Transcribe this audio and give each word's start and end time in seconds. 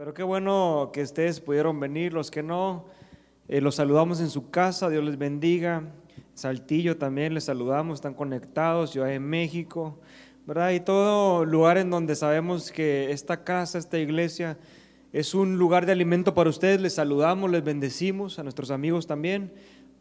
Pero 0.00 0.14
qué 0.14 0.22
bueno 0.22 0.92
que 0.94 1.02
ustedes 1.02 1.40
pudieron 1.40 1.78
venir, 1.78 2.14
los 2.14 2.30
que 2.30 2.42
no, 2.42 2.86
eh, 3.48 3.60
los 3.60 3.74
saludamos 3.74 4.22
en 4.22 4.30
su 4.30 4.48
casa, 4.48 4.88
Dios 4.88 5.04
les 5.04 5.18
bendiga. 5.18 5.82
Saltillo 6.32 6.96
también 6.96 7.34
les 7.34 7.44
saludamos, 7.44 7.98
están 7.98 8.14
conectados, 8.14 8.94
yo 8.94 9.06
en 9.06 9.22
México, 9.22 9.98
¿verdad? 10.46 10.70
Y 10.70 10.80
todo 10.80 11.44
lugar 11.44 11.76
en 11.76 11.90
donde 11.90 12.16
sabemos 12.16 12.72
que 12.72 13.12
esta 13.12 13.44
casa, 13.44 13.76
esta 13.76 13.98
iglesia, 13.98 14.56
es 15.12 15.34
un 15.34 15.58
lugar 15.58 15.84
de 15.84 15.92
alimento 15.92 16.32
para 16.32 16.48
ustedes, 16.48 16.80
les 16.80 16.94
saludamos, 16.94 17.50
les 17.50 17.62
bendecimos, 17.62 18.38
a 18.38 18.42
nuestros 18.42 18.70
amigos 18.70 19.06
también. 19.06 19.52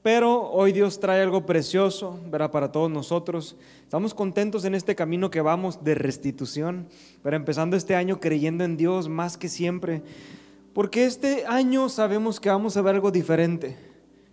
Pero 0.01 0.49
hoy 0.51 0.71
Dios 0.71 1.01
trae 1.01 1.21
algo 1.21 1.45
precioso, 1.45 2.17
¿verdad? 2.31 2.51
Para 2.51 2.71
todos 2.71 2.89
nosotros. 2.89 3.57
Estamos 3.83 4.13
contentos 4.13 4.63
en 4.63 4.73
este 4.73 4.95
camino 4.95 5.29
que 5.29 5.41
vamos 5.41 5.83
de 5.83 5.93
restitución, 5.93 6.87
pero 7.21 7.35
empezando 7.35 7.75
este 7.75 7.95
año 7.95 8.21
creyendo 8.21 8.63
en 8.63 8.77
Dios 8.77 9.09
más 9.09 9.37
que 9.37 9.49
siempre. 9.49 10.01
Porque 10.73 11.03
este 11.03 11.45
año 11.47 11.89
sabemos 11.89 12.39
que 12.39 12.49
vamos 12.49 12.77
a 12.77 12.81
ver 12.81 12.95
algo 12.95 13.11
diferente. 13.11 13.75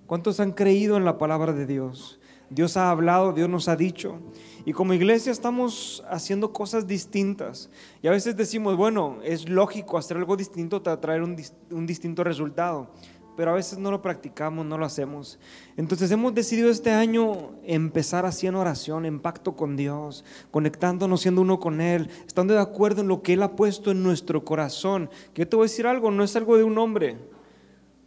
¿Cuántos 0.07 0.38
han 0.38 0.52
creído 0.52 0.97
en 0.97 1.05
la 1.05 1.19
palabra 1.19 1.52
de 1.52 1.66
Dios? 1.66 2.21
Dios 2.48 2.77
ha 2.77 2.91
hablado, 2.91 3.33
Dios 3.33 3.48
nos 3.48 3.66
ha 3.66 3.74
dicho. 3.74 4.21
Y 4.65 4.73
como 4.73 4.95
iglesia 4.95 5.33
estamos 5.33 6.05
haciendo 6.09 6.52
cosas 6.52 6.87
distintas. 6.87 7.71
Y 8.02 8.07
a 8.07 8.12
veces 8.12 8.37
decimos, 8.37 8.77
bueno, 8.77 9.19
es 9.24 9.48
lógico 9.48 9.98
hacer 9.98 10.16
algo 10.16 10.37
distinto 10.37 10.80
para 10.80 11.01
traer 11.01 11.23
un, 11.23 11.37
un 11.73 11.87
distinto 11.88 12.23
resultado 12.23 12.88
pero 13.37 13.51
a 13.51 13.55
veces 13.55 13.79
no 13.79 13.91
lo 13.91 14.03
practicamos, 14.03 14.65
no 14.65 14.79
lo 14.79 14.87
hacemos. 14.87 15.39
Entonces 15.77 16.11
hemos 16.11 16.35
decidido 16.35 16.71
este 16.71 16.91
año 16.91 17.53
empezar 17.65 18.25
en 18.43 18.55
oración, 18.55 19.05
en 19.05 19.21
pacto 19.21 19.55
con 19.55 19.77
Dios, 19.77 20.25
conectándonos, 20.51 21.21
siendo 21.21 21.43
uno 21.43 21.61
con 21.61 21.80
Él, 21.80 22.09
estando 22.27 22.55
de 22.55 22.61
acuerdo 22.61 23.03
en 23.03 23.09
lo 23.09 23.23
que 23.23 23.35
Él 23.35 23.43
ha 23.43 23.55
puesto 23.55 23.91
en 23.91 24.03
nuestro 24.03 24.45
corazón. 24.45 25.11
Que 25.35 25.43
yo 25.43 25.49
te 25.49 25.57
voy 25.57 25.65
a 25.65 25.71
decir 25.71 25.87
algo, 25.87 26.11
no 26.11 26.25
es 26.25 26.35
algo 26.35 26.57
de 26.57 26.65
un 26.65 26.79
hombre. 26.79 27.17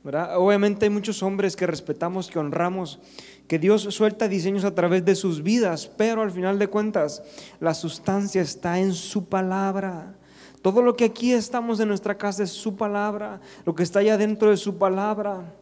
¿verdad? 0.04 0.38
Obviamente 0.38 0.86
hay 0.86 0.90
muchos 0.90 1.22
hombres 1.22 1.56
que 1.56 1.68
respetamos, 1.68 2.30
que 2.30 2.40
honramos, 2.40 3.00
que 3.48 3.60
Dios 3.60 3.82
suelta 3.84 4.28
diseños 4.28 4.64
a 4.64 4.74
través 4.74 5.04
de 5.04 5.16
sus 5.16 5.44
vidas, 5.44 5.88
pero 5.98 6.22
al 6.22 6.32
final 6.32 6.58
de 6.58 6.68
cuentas 6.68 7.22
la 7.60 7.74
sustancia 7.74 8.42
está 8.42 8.80
en 8.80 8.94
su 8.94 9.26
palabra. 9.26 10.16
Todo 10.62 10.82
lo 10.82 10.96
que 10.96 11.06
aquí 11.06 11.32
estamos 11.32 11.80
en 11.80 11.88
nuestra 11.88 12.18
casa 12.18 12.44
es 12.44 12.50
su 12.50 12.76
palabra, 12.76 13.40
lo 13.66 13.74
que 13.74 13.84
está 13.84 14.00
allá 14.00 14.18
dentro 14.18 14.50
de 14.50 14.58
su 14.58 14.78
palabra. 14.78 15.56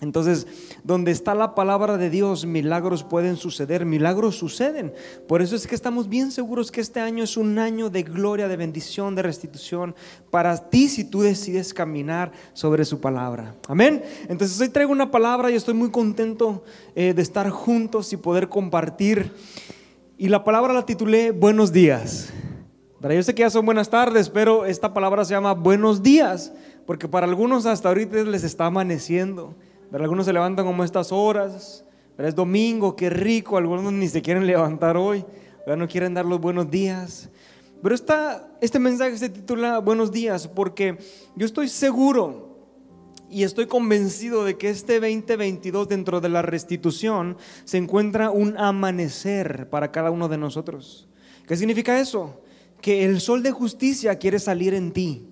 Entonces, 0.00 0.46
donde 0.82 1.12
está 1.12 1.34
la 1.34 1.54
palabra 1.54 1.96
de 1.96 2.10
Dios, 2.10 2.44
milagros 2.44 3.04
pueden 3.04 3.36
suceder, 3.36 3.86
milagros 3.86 4.36
suceden. 4.36 4.92
Por 5.26 5.40
eso 5.40 5.56
es 5.56 5.66
que 5.66 5.74
estamos 5.74 6.08
bien 6.08 6.30
seguros 6.30 6.70
que 6.70 6.80
este 6.80 7.00
año 7.00 7.24
es 7.24 7.36
un 7.36 7.58
año 7.58 7.88
de 7.88 8.02
gloria, 8.02 8.48
de 8.48 8.56
bendición, 8.56 9.14
de 9.14 9.22
restitución 9.22 9.94
para 10.30 10.68
ti 10.68 10.88
si 10.88 11.04
tú 11.04 11.22
decides 11.22 11.72
caminar 11.72 12.32
sobre 12.52 12.84
su 12.84 13.00
palabra. 13.00 13.54
Amén. 13.68 14.02
Entonces, 14.28 14.60
hoy 14.60 14.68
traigo 14.68 14.92
una 14.92 15.10
palabra 15.10 15.50
y 15.50 15.54
estoy 15.54 15.74
muy 15.74 15.90
contento 15.90 16.64
eh, 16.94 17.14
de 17.14 17.22
estar 17.22 17.48
juntos 17.50 18.12
y 18.12 18.16
poder 18.16 18.48
compartir. 18.48 19.32
Y 20.18 20.28
la 20.28 20.44
palabra 20.44 20.74
la 20.74 20.84
titulé 20.84 21.30
Buenos 21.30 21.72
días. 21.72 22.32
Yo 23.12 23.22
sé 23.22 23.34
que 23.34 23.42
ya 23.42 23.50
son 23.50 23.66
buenas 23.66 23.90
tardes, 23.90 24.30
pero 24.30 24.64
esta 24.64 24.94
palabra 24.94 25.26
se 25.26 25.34
llama 25.34 25.52
buenos 25.52 26.02
días, 26.02 26.54
porque 26.86 27.06
para 27.06 27.26
algunos 27.26 27.66
hasta 27.66 27.88
ahorita 27.88 28.24
les 28.24 28.44
está 28.44 28.64
amaneciendo. 28.64 29.54
Para 29.90 30.04
algunos 30.04 30.24
se 30.24 30.32
levantan 30.32 30.64
como 30.64 30.82
estas 30.82 31.12
horas, 31.12 31.84
pero 32.16 32.26
es 32.26 32.34
domingo, 32.34 32.96
qué 32.96 33.10
rico, 33.10 33.58
algunos 33.58 33.92
ni 33.92 34.08
se 34.08 34.22
quieren 34.22 34.46
levantar 34.46 34.96
hoy, 34.96 35.22
ya 35.66 35.76
no 35.76 35.86
quieren 35.86 36.14
dar 36.14 36.24
los 36.24 36.40
buenos 36.40 36.70
días. 36.70 37.28
Pero 37.82 37.94
esta, 37.94 38.48
este 38.62 38.78
mensaje 38.78 39.18
se 39.18 39.28
titula 39.28 39.80
Buenos 39.80 40.10
días 40.10 40.48
porque 40.48 40.96
yo 41.36 41.44
estoy 41.44 41.68
seguro 41.68 42.56
y 43.28 43.42
estoy 43.42 43.66
convencido 43.66 44.46
de 44.46 44.56
que 44.56 44.70
este 44.70 44.98
2022 44.98 45.88
dentro 45.88 46.22
de 46.22 46.30
la 46.30 46.40
restitución 46.40 47.36
se 47.64 47.76
encuentra 47.76 48.30
un 48.30 48.56
amanecer 48.56 49.68
para 49.68 49.92
cada 49.92 50.10
uno 50.10 50.28
de 50.28 50.38
nosotros. 50.38 51.06
¿Qué 51.46 51.54
significa 51.58 52.00
eso? 52.00 52.40
Que 52.84 53.02
el 53.02 53.22
sol 53.22 53.42
de 53.42 53.50
justicia 53.50 54.18
quiere 54.18 54.38
salir 54.38 54.74
en 54.74 54.92
ti. 54.92 55.26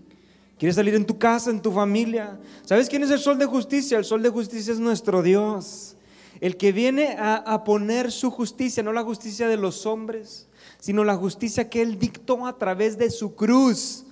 Quiere 0.59 0.73
salir 0.73 0.95
en 0.95 1.05
tu 1.05 1.19
casa, 1.19 1.51
en 1.51 1.61
tu 1.61 1.71
familia. 1.71 2.41
¿Sabes 2.63 2.89
quién 2.89 3.03
es 3.03 3.11
el 3.11 3.19
sol 3.19 3.37
de 3.37 3.45
justicia? 3.45 3.99
El 3.99 4.07
sol 4.07 4.23
de 4.23 4.31
justicia 4.31 4.73
es 4.73 4.81
nuestro 4.81 5.23
Dios. 5.23 5.95
El 6.41 6.57
que 6.57 6.73
viene 6.73 7.09
a, 7.19 7.35
a, 7.35 7.63
poner 7.63 8.11
su 8.11 8.31
justicia, 8.31 8.83
no 8.83 8.91
la 8.91 9.03
justicia 9.03 9.49
de 9.49 9.59
los 9.59 9.85
hombres, 9.85 10.49
sino 10.79 11.05
la 11.05 11.15
justicia 11.15 11.69
que 11.69 11.83
Él 11.83 11.99
dictó 11.99 12.47
a 12.47 12.57
través 12.57 12.97
de 12.97 13.11
su 13.11 13.35
cruz, 13.35 14.07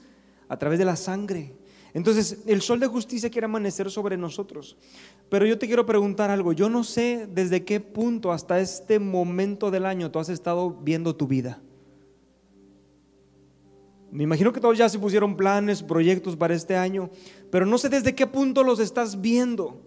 a 0.47 0.59
través 0.59 0.78
de 0.78 0.84
la 0.84 0.97
sangre. 0.97 1.55
Entonces, 1.95 2.41
el 2.45 2.61
sol 2.61 2.78
de 2.78 2.89
justicia 2.89 3.31
quiere 3.31 3.47
amanecer 3.47 3.91
sobre 3.91 4.19
nosotros. 4.19 4.77
Pero 5.31 5.47
yo 5.47 5.59
te 5.59 5.67
quiero 5.67 5.87
preguntar 5.87 6.31
algo. 6.31 6.53
Yo 6.53 6.69
no 6.69 6.84
sé 6.84 7.27
desde 7.27 7.65
qué 7.65 7.81
punto 7.81 8.33
hasta 8.33 8.61
este 8.61 8.99
momento 8.99 9.71
del 9.71 9.87
año 9.87 10.11
tú 10.11 10.19
has 10.19 10.28
estado 10.28 10.72
viendo 10.83 11.17
tu 11.17 11.27
vida. 11.27 11.62
Me 14.10 14.25
imagino 14.25 14.53
que 14.53 14.60
todos 14.60 14.76
ya 14.76 14.88
se 14.88 14.98
pusieron 14.98 15.37
planes, 15.37 15.82
proyectos 15.82 16.37
para 16.37 16.54
este 16.54 16.76
año, 16.76 17.10
pero 17.50 17.65
no 17.65 17.78
sé 17.78 17.88
desde 17.88 18.15
qué 18.15 18.26
punto 18.26 18.65
los 18.65 18.81
estás 18.81 19.21
viendo. 19.21 19.81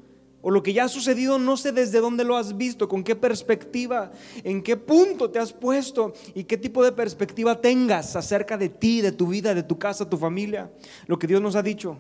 O 0.45 0.51
lo 0.51 0.61
que 0.61 0.73
ya 0.73 0.84
ha 0.84 0.89
sucedido, 0.89 1.39
no 1.39 1.56
sé 1.56 1.72
desde 1.72 2.01
dónde 2.01 2.25
lo 2.25 2.35
has 2.35 2.57
visto, 2.57 2.89
con 2.89 3.03
qué 3.03 3.16
perspectiva, 3.16 4.11
en 4.44 4.61
qué 4.61 4.75
punto 4.75 5.29
te 5.29 5.39
has 5.39 5.53
puesto 5.53 6.13
y 6.35 6.44
qué 6.44 6.57
tipo 6.57 6.84
de 6.84 6.91
perspectiva 6.91 7.61
tengas 7.61 8.17
acerca 8.17 8.57
de 8.57 8.67
ti, 8.67 9.00
de 9.00 9.13
tu 9.13 9.28
vida, 9.28 9.56
de 9.56 9.63
tu 9.63 9.79
casa, 9.79 10.09
tu 10.09 10.17
familia, 10.17 10.69
lo 11.07 11.17
que 11.17 11.28
Dios 11.28 11.41
nos 11.41 11.55
ha 11.55 11.63
dicho. 11.63 11.97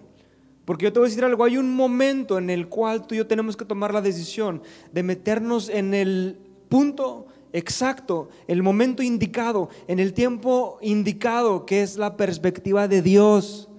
Porque 0.65 0.83
yo 0.83 0.93
te 0.93 0.99
voy 0.99 1.07
a 1.07 1.09
decir 1.09 1.23
algo, 1.23 1.45
hay 1.45 1.57
un 1.57 1.73
momento 1.73 2.37
en 2.37 2.49
el 2.49 2.67
cual 2.67 3.07
tú 3.07 3.15
y 3.15 3.19
yo 3.19 3.27
tenemos 3.27 3.55
que 3.55 3.63
tomar 3.65 3.93
la 3.93 4.01
decisión 4.01 4.61
de 4.91 5.03
meternos 5.03 5.69
en 5.69 5.93
el 5.93 6.37
punto 6.67 7.27
exacto, 7.53 8.29
el 8.47 8.61
momento 8.61 9.01
indicado, 9.01 9.69
en 9.87 9.99
el 9.99 10.13
tiempo 10.13 10.77
indicado, 10.81 11.65
que 11.65 11.81
es 11.81 11.97
la 11.97 12.17
perspectiva 12.17 12.87
de 12.87 13.01
Dios, 13.01 13.69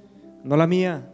no 0.43 0.57
la 0.57 0.67
mía. 0.67 1.11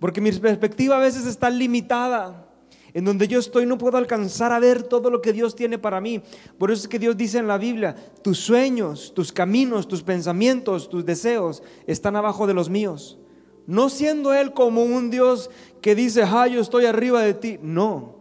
Porque 0.00 0.20
mi 0.20 0.32
perspectiva 0.32 0.96
a 0.96 1.00
veces 1.00 1.26
está 1.26 1.48
limitada. 1.48 2.46
En 2.92 3.04
donde 3.04 3.28
yo 3.28 3.38
estoy 3.38 3.66
no 3.66 3.78
puedo 3.78 3.96
alcanzar 3.98 4.50
a 4.50 4.58
ver 4.58 4.82
todo 4.82 5.10
lo 5.10 5.22
que 5.22 5.32
Dios 5.32 5.54
tiene 5.54 5.78
para 5.78 6.00
mí. 6.00 6.22
Por 6.58 6.72
eso 6.72 6.82
es 6.82 6.88
que 6.88 6.98
Dios 6.98 7.16
dice 7.16 7.38
en 7.38 7.46
la 7.46 7.56
Biblia, 7.56 7.94
tus 8.22 8.38
sueños, 8.38 9.12
tus 9.14 9.30
caminos, 9.30 9.86
tus 9.86 10.02
pensamientos, 10.02 10.88
tus 10.88 11.04
deseos 11.04 11.62
están 11.86 12.16
abajo 12.16 12.48
de 12.48 12.54
los 12.54 12.68
míos. 12.68 13.18
No 13.66 13.90
siendo 13.90 14.34
Él 14.34 14.52
como 14.52 14.82
un 14.82 15.10
Dios 15.10 15.50
que 15.80 15.94
dice, 15.94 16.24
ah, 16.24 16.48
yo 16.48 16.60
estoy 16.60 16.86
arriba 16.86 17.22
de 17.22 17.34
ti. 17.34 17.58
No, 17.62 18.16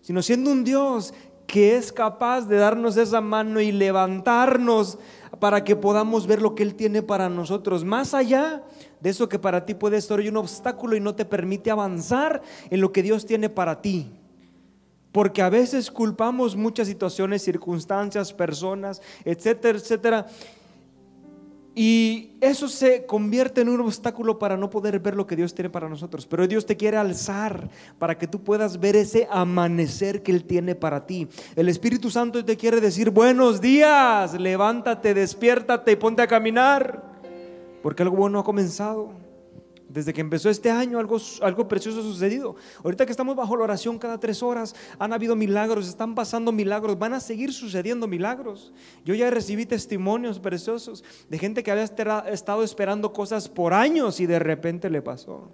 sino 0.00 0.22
siendo 0.22 0.50
un 0.50 0.64
Dios 0.64 1.12
que 1.54 1.76
es 1.76 1.92
capaz 1.92 2.48
de 2.48 2.56
darnos 2.56 2.96
esa 2.96 3.20
mano 3.20 3.60
y 3.60 3.70
levantarnos 3.70 4.98
para 5.38 5.62
que 5.62 5.76
podamos 5.76 6.26
ver 6.26 6.42
lo 6.42 6.56
que 6.56 6.64
Él 6.64 6.74
tiene 6.74 7.00
para 7.00 7.28
nosotros, 7.28 7.84
más 7.84 8.12
allá 8.12 8.64
de 8.98 9.10
eso 9.10 9.28
que 9.28 9.38
para 9.38 9.64
ti 9.64 9.74
puede 9.74 10.00
ser 10.00 10.18
un 10.28 10.36
obstáculo 10.36 10.96
y 10.96 11.00
no 11.00 11.14
te 11.14 11.24
permite 11.24 11.70
avanzar 11.70 12.42
en 12.70 12.80
lo 12.80 12.90
que 12.90 13.04
Dios 13.04 13.24
tiene 13.24 13.50
para 13.50 13.80
ti. 13.80 14.10
Porque 15.12 15.42
a 15.42 15.48
veces 15.48 15.92
culpamos 15.92 16.56
muchas 16.56 16.88
situaciones, 16.88 17.44
circunstancias, 17.44 18.32
personas, 18.32 19.00
etcétera, 19.24 19.78
etcétera. 19.78 20.26
Y 21.76 22.36
eso 22.40 22.68
se 22.68 23.04
convierte 23.04 23.62
en 23.62 23.68
un 23.68 23.80
obstáculo 23.80 24.38
para 24.38 24.56
no 24.56 24.70
poder 24.70 25.00
ver 25.00 25.16
lo 25.16 25.26
que 25.26 25.34
Dios 25.34 25.54
tiene 25.54 25.70
para 25.70 25.88
nosotros. 25.88 26.24
Pero 26.24 26.46
Dios 26.46 26.66
te 26.66 26.76
quiere 26.76 26.96
alzar 26.96 27.68
para 27.98 28.16
que 28.16 28.28
tú 28.28 28.42
puedas 28.42 28.78
ver 28.78 28.94
ese 28.94 29.26
amanecer 29.28 30.22
que 30.22 30.30
Él 30.30 30.44
tiene 30.44 30.76
para 30.76 31.04
ti. 31.04 31.26
El 31.56 31.68
Espíritu 31.68 32.10
Santo 32.10 32.44
te 32.44 32.56
quiere 32.56 32.80
decir, 32.80 33.10
buenos 33.10 33.60
días, 33.60 34.38
levántate, 34.38 35.14
despiértate 35.14 35.92
y 35.92 35.96
ponte 35.96 36.22
a 36.22 36.28
caminar. 36.28 37.02
Porque 37.82 38.04
algo 38.04 38.16
bueno 38.16 38.38
ha 38.38 38.44
comenzado. 38.44 39.23
Desde 39.94 40.12
que 40.12 40.20
empezó 40.20 40.50
este 40.50 40.72
año 40.72 40.98
algo, 40.98 41.18
algo 41.40 41.68
precioso 41.68 42.00
ha 42.00 42.02
sucedido. 42.02 42.56
Ahorita 42.82 43.06
que 43.06 43.12
estamos 43.12 43.36
bajo 43.36 43.56
la 43.56 43.62
oración 43.62 43.96
cada 43.96 44.18
tres 44.18 44.42
horas, 44.42 44.74
han 44.98 45.12
habido 45.12 45.36
milagros, 45.36 45.86
están 45.86 46.16
pasando 46.16 46.50
milagros, 46.50 46.98
van 46.98 47.12
a 47.12 47.20
seguir 47.20 47.52
sucediendo 47.52 48.08
milagros. 48.08 48.72
Yo 49.04 49.14
ya 49.14 49.30
recibí 49.30 49.66
testimonios 49.66 50.40
preciosos 50.40 51.04
de 51.28 51.38
gente 51.38 51.62
que 51.62 51.70
había 51.70 51.84
estado 51.84 52.64
esperando 52.64 53.12
cosas 53.12 53.48
por 53.48 53.72
años 53.72 54.18
y 54.18 54.26
de 54.26 54.40
repente 54.40 54.90
le 54.90 55.00
pasó. 55.00 55.52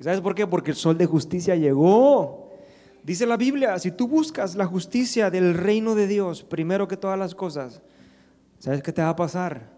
¿Sabes 0.00 0.22
por 0.22 0.34
qué? 0.34 0.46
Porque 0.46 0.70
el 0.70 0.76
sol 0.78 0.96
de 0.96 1.04
justicia 1.04 1.54
llegó. 1.54 2.50
Dice 3.02 3.26
la 3.26 3.36
Biblia, 3.36 3.78
si 3.78 3.90
tú 3.90 4.08
buscas 4.08 4.54
la 4.54 4.64
justicia 4.64 5.30
del 5.30 5.52
reino 5.52 5.94
de 5.94 6.06
Dios 6.06 6.44
primero 6.44 6.88
que 6.88 6.96
todas 6.96 7.18
las 7.18 7.34
cosas, 7.34 7.82
¿sabes 8.58 8.82
qué 8.82 8.90
te 8.90 9.02
va 9.02 9.10
a 9.10 9.16
pasar? 9.16 9.71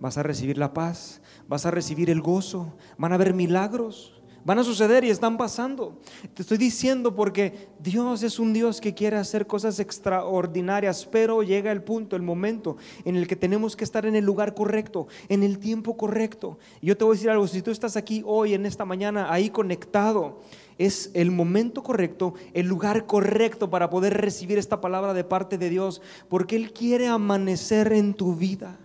Vas 0.00 0.18
a 0.18 0.22
recibir 0.22 0.58
la 0.58 0.72
paz, 0.72 1.20
vas 1.46 1.66
a 1.66 1.70
recibir 1.70 2.10
el 2.10 2.20
gozo, 2.20 2.74
van 2.98 3.12
a 3.12 3.14
haber 3.14 3.34
milagros, 3.34 4.20
Van 4.42 4.58
a 4.58 4.64
suceder 4.64 5.04
y 5.04 5.10
están 5.10 5.36
pasando. 5.36 5.98
Te 6.32 6.40
estoy 6.40 6.56
diciendo 6.56 7.14
porque 7.14 7.68
Dios 7.78 8.22
es 8.22 8.38
un 8.38 8.54
Dios 8.54 8.80
que 8.80 8.94
quiere 8.94 9.18
hacer 9.18 9.46
cosas 9.46 9.78
extraordinarias, 9.80 11.04
pero 11.04 11.42
llega 11.42 11.70
el 11.70 11.82
punto, 11.82 12.16
el 12.16 12.22
momento 12.22 12.78
en 13.04 13.16
el 13.16 13.26
que 13.26 13.36
tenemos 13.36 13.76
que 13.76 13.84
estar 13.84 14.06
en 14.06 14.16
el 14.16 14.24
lugar 14.24 14.54
correcto, 14.54 15.08
en 15.28 15.42
el 15.42 15.58
tiempo 15.58 15.96
correcto. 15.96 16.58
Y 16.80 16.86
yo 16.86 16.96
te 16.96 17.04
voy 17.04 17.12
a 17.12 17.16
decir 17.16 17.30
algo, 17.30 17.46
si 17.46 17.60
tú 17.60 17.70
estás 17.70 17.96
aquí 17.96 18.22
hoy, 18.24 18.54
en 18.54 18.64
esta 18.64 18.86
mañana, 18.86 19.30
ahí 19.30 19.50
conectado, 19.50 20.40
es 20.78 21.10
el 21.12 21.30
momento 21.30 21.82
correcto, 21.82 22.32
el 22.54 22.66
lugar 22.66 23.04
correcto 23.04 23.68
para 23.68 23.90
poder 23.90 24.14
recibir 24.14 24.56
esta 24.56 24.80
palabra 24.80 25.12
de 25.12 25.24
parte 25.24 25.58
de 25.58 25.68
Dios, 25.68 26.00
porque 26.30 26.56
Él 26.56 26.72
quiere 26.72 27.08
amanecer 27.08 27.92
en 27.92 28.14
tu 28.14 28.34
vida. 28.34 28.78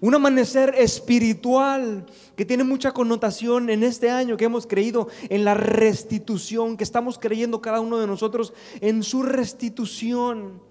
Un 0.00 0.14
amanecer 0.14 0.74
espiritual 0.76 2.06
que 2.36 2.44
tiene 2.44 2.62
mucha 2.62 2.92
connotación 2.92 3.68
en 3.68 3.82
este 3.82 4.10
año 4.10 4.36
que 4.36 4.44
hemos 4.44 4.66
creído 4.66 5.08
en 5.28 5.44
la 5.44 5.54
restitución, 5.54 6.76
que 6.76 6.84
estamos 6.84 7.18
creyendo 7.18 7.60
cada 7.60 7.80
uno 7.80 7.98
de 7.98 8.06
nosotros 8.06 8.52
en 8.80 9.02
su 9.02 9.22
restitución. 9.22 10.68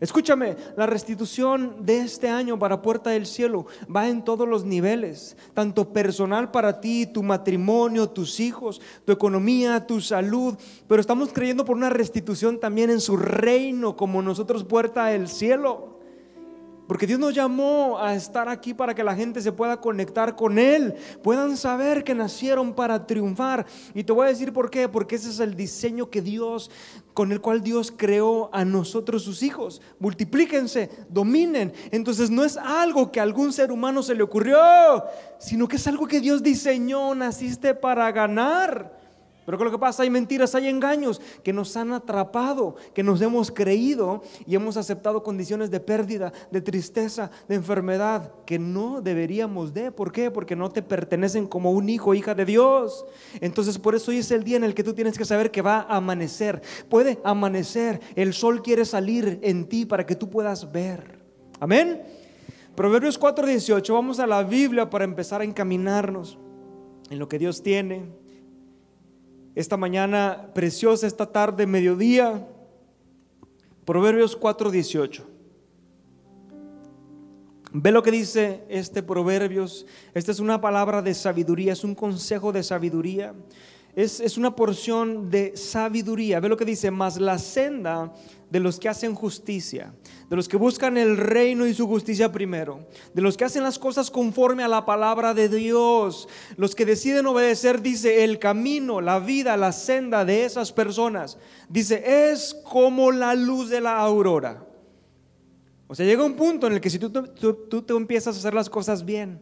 Escúchame, 0.00 0.56
la 0.78 0.86
restitución 0.86 1.84
de 1.84 1.98
este 2.00 2.30
año 2.30 2.58
para 2.58 2.80
Puerta 2.80 3.10
del 3.10 3.26
Cielo 3.26 3.66
va 3.94 4.08
en 4.08 4.24
todos 4.24 4.48
los 4.48 4.64
niveles, 4.64 5.36
tanto 5.52 5.92
personal 5.92 6.50
para 6.50 6.80
ti, 6.80 7.04
tu 7.04 7.22
matrimonio, 7.22 8.08
tus 8.08 8.40
hijos, 8.40 8.80
tu 9.04 9.12
economía, 9.12 9.86
tu 9.86 10.00
salud, 10.00 10.54
pero 10.88 11.02
estamos 11.02 11.34
creyendo 11.34 11.66
por 11.66 11.76
una 11.76 11.90
restitución 11.90 12.58
también 12.58 12.88
en 12.88 13.02
su 13.02 13.18
reino 13.18 13.94
como 13.94 14.22
nosotros 14.22 14.64
Puerta 14.64 15.04
del 15.04 15.28
Cielo. 15.28 15.99
Porque 16.90 17.06
Dios 17.06 17.20
nos 17.20 17.32
llamó 17.32 18.00
a 18.00 18.16
estar 18.16 18.48
aquí 18.48 18.74
para 18.74 18.96
que 18.96 19.04
la 19.04 19.14
gente 19.14 19.40
se 19.40 19.52
pueda 19.52 19.80
conectar 19.80 20.34
con 20.34 20.58
Él, 20.58 20.96
puedan 21.22 21.56
saber 21.56 22.02
que 22.02 22.16
nacieron 22.16 22.74
para 22.74 23.06
triunfar. 23.06 23.64
Y 23.94 24.02
te 24.02 24.12
voy 24.12 24.26
a 24.26 24.30
decir 24.30 24.52
por 24.52 24.70
qué, 24.70 24.88
porque 24.88 25.14
ese 25.14 25.30
es 25.30 25.38
el 25.38 25.54
diseño 25.54 26.10
que 26.10 26.20
Dios, 26.20 26.68
con 27.14 27.30
el 27.30 27.40
cual 27.40 27.62
Dios 27.62 27.94
creó 27.96 28.50
a 28.52 28.64
nosotros 28.64 29.22
sus 29.22 29.44
hijos. 29.44 29.80
Multiplíquense, 30.00 30.90
dominen. 31.08 31.72
Entonces 31.92 32.28
no 32.28 32.42
es 32.44 32.56
algo 32.56 33.12
que 33.12 33.20
a 33.20 33.22
algún 33.22 33.52
ser 33.52 33.70
humano 33.70 34.02
se 34.02 34.16
le 34.16 34.24
ocurrió, 34.24 34.58
sino 35.38 35.68
que 35.68 35.76
es 35.76 35.86
algo 35.86 36.08
que 36.08 36.18
Dios 36.18 36.42
diseñó, 36.42 37.14
naciste 37.14 37.72
para 37.72 38.10
ganar. 38.10 38.99
Pero 39.50 39.58
¿qué 39.58 39.64
lo 39.64 39.70
que 39.72 39.78
pasa? 39.78 40.04
Hay 40.04 40.10
mentiras, 40.10 40.54
hay 40.54 40.68
engaños 40.68 41.20
que 41.42 41.52
nos 41.52 41.76
han 41.76 41.92
atrapado, 41.92 42.76
que 42.94 43.02
nos 43.02 43.20
hemos 43.20 43.50
creído 43.50 44.22
y 44.46 44.54
hemos 44.54 44.76
aceptado 44.76 45.24
condiciones 45.24 45.72
de 45.72 45.80
pérdida, 45.80 46.32
de 46.52 46.60
tristeza, 46.60 47.32
de 47.48 47.56
enfermedad 47.56 48.32
que 48.46 48.60
no 48.60 49.00
deberíamos 49.00 49.74
de. 49.74 49.90
¿Por 49.90 50.12
qué? 50.12 50.30
Porque 50.30 50.54
no 50.54 50.70
te 50.70 50.82
pertenecen 50.82 51.48
como 51.48 51.72
un 51.72 51.88
hijo, 51.88 52.14
hija 52.14 52.32
de 52.32 52.44
Dios. 52.44 53.04
Entonces 53.40 53.76
por 53.76 53.96
eso 53.96 54.12
hoy 54.12 54.18
es 54.18 54.30
el 54.30 54.44
día 54.44 54.56
en 54.56 54.62
el 54.62 54.72
que 54.72 54.84
tú 54.84 54.94
tienes 54.94 55.18
que 55.18 55.24
saber 55.24 55.50
que 55.50 55.62
va 55.62 55.80
a 55.80 55.96
amanecer. 55.96 56.62
Puede 56.88 57.18
amanecer, 57.24 58.00
el 58.14 58.34
sol 58.34 58.62
quiere 58.62 58.84
salir 58.84 59.40
en 59.42 59.68
ti 59.68 59.84
para 59.84 60.06
que 60.06 60.14
tú 60.14 60.30
puedas 60.30 60.70
ver. 60.70 61.18
Amén. 61.58 62.04
Proverbios 62.76 63.18
4:18, 63.18 63.92
vamos 63.94 64.20
a 64.20 64.28
la 64.28 64.44
Biblia 64.44 64.88
para 64.88 65.02
empezar 65.02 65.40
a 65.40 65.44
encaminarnos 65.44 66.38
en 67.10 67.18
lo 67.18 67.28
que 67.28 67.40
Dios 67.40 67.64
tiene 67.64 68.19
esta 69.54 69.76
mañana 69.76 70.50
preciosa, 70.54 71.06
esta 71.06 71.26
tarde, 71.26 71.66
mediodía. 71.66 72.46
Proverbios 73.84 74.38
4:18. 74.38 75.24
Ve 77.72 77.92
lo 77.92 78.02
que 78.02 78.10
dice 78.10 78.64
este 78.68 79.02
Proverbios. 79.02 79.86
Esta 80.12 80.32
es 80.32 80.40
una 80.40 80.60
palabra 80.60 81.02
de 81.02 81.14
sabiduría, 81.14 81.72
es 81.72 81.84
un 81.84 81.94
consejo 81.94 82.52
de 82.52 82.62
sabiduría. 82.62 83.34
Es, 83.96 84.20
es, 84.20 84.38
una 84.38 84.54
porción 84.54 85.30
de 85.30 85.56
sabiduría. 85.56 86.40
Ve 86.40 86.48
lo 86.48 86.56
que 86.56 86.64
dice, 86.64 86.90
más 86.90 87.20
la 87.20 87.38
senda 87.38 88.12
de 88.50 88.60
los 88.60 88.78
que 88.78 88.88
hacen 88.88 89.14
justicia 89.14 89.92
de 90.30 90.36
los 90.36 90.48
que 90.48 90.56
buscan 90.56 90.96
el 90.96 91.16
reino 91.16 91.66
y 91.66 91.74
su 91.74 91.88
justicia 91.88 92.30
primero, 92.30 92.86
de 93.12 93.20
los 93.20 93.36
que 93.36 93.44
hacen 93.44 93.64
las 93.64 93.80
cosas 93.80 94.12
conforme 94.12 94.62
a 94.62 94.68
la 94.68 94.86
palabra 94.86 95.34
de 95.34 95.48
Dios, 95.48 96.28
los 96.56 96.76
que 96.76 96.86
deciden 96.86 97.26
obedecer, 97.26 97.82
dice, 97.82 98.22
el 98.22 98.38
camino, 98.38 99.00
la 99.00 99.18
vida, 99.18 99.56
la 99.56 99.72
senda 99.72 100.24
de 100.24 100.44
esas 100.44 100.70
personas, 100.70 101.36
dice, 101.68 102.30
es 102.30 102.54
como 102.62 103.10
la 103.10 103.34
luz 103.34 103.70
de 103.70 103.80
la 103.80 103.98
aurora. 103.98 104.64
O 105.88 105.96
sea, 105.96 106.06
llega 106.06 106.24
un 106.24 106.36
punto 106.36 106.68
en 106.68 106.74
el 106.74 106.80
que 106.80 106.90
si 106.90 107.00
tú, 107.00 107.10
tú, 107.10 107.82
tú, 107.82 107.96
empiezas 107.96 108.36
a 108.36 108.38
hacer 108.38 108.54
las 108.54 108.70
cosas 108.70 109.04
bien, 109.04 109.40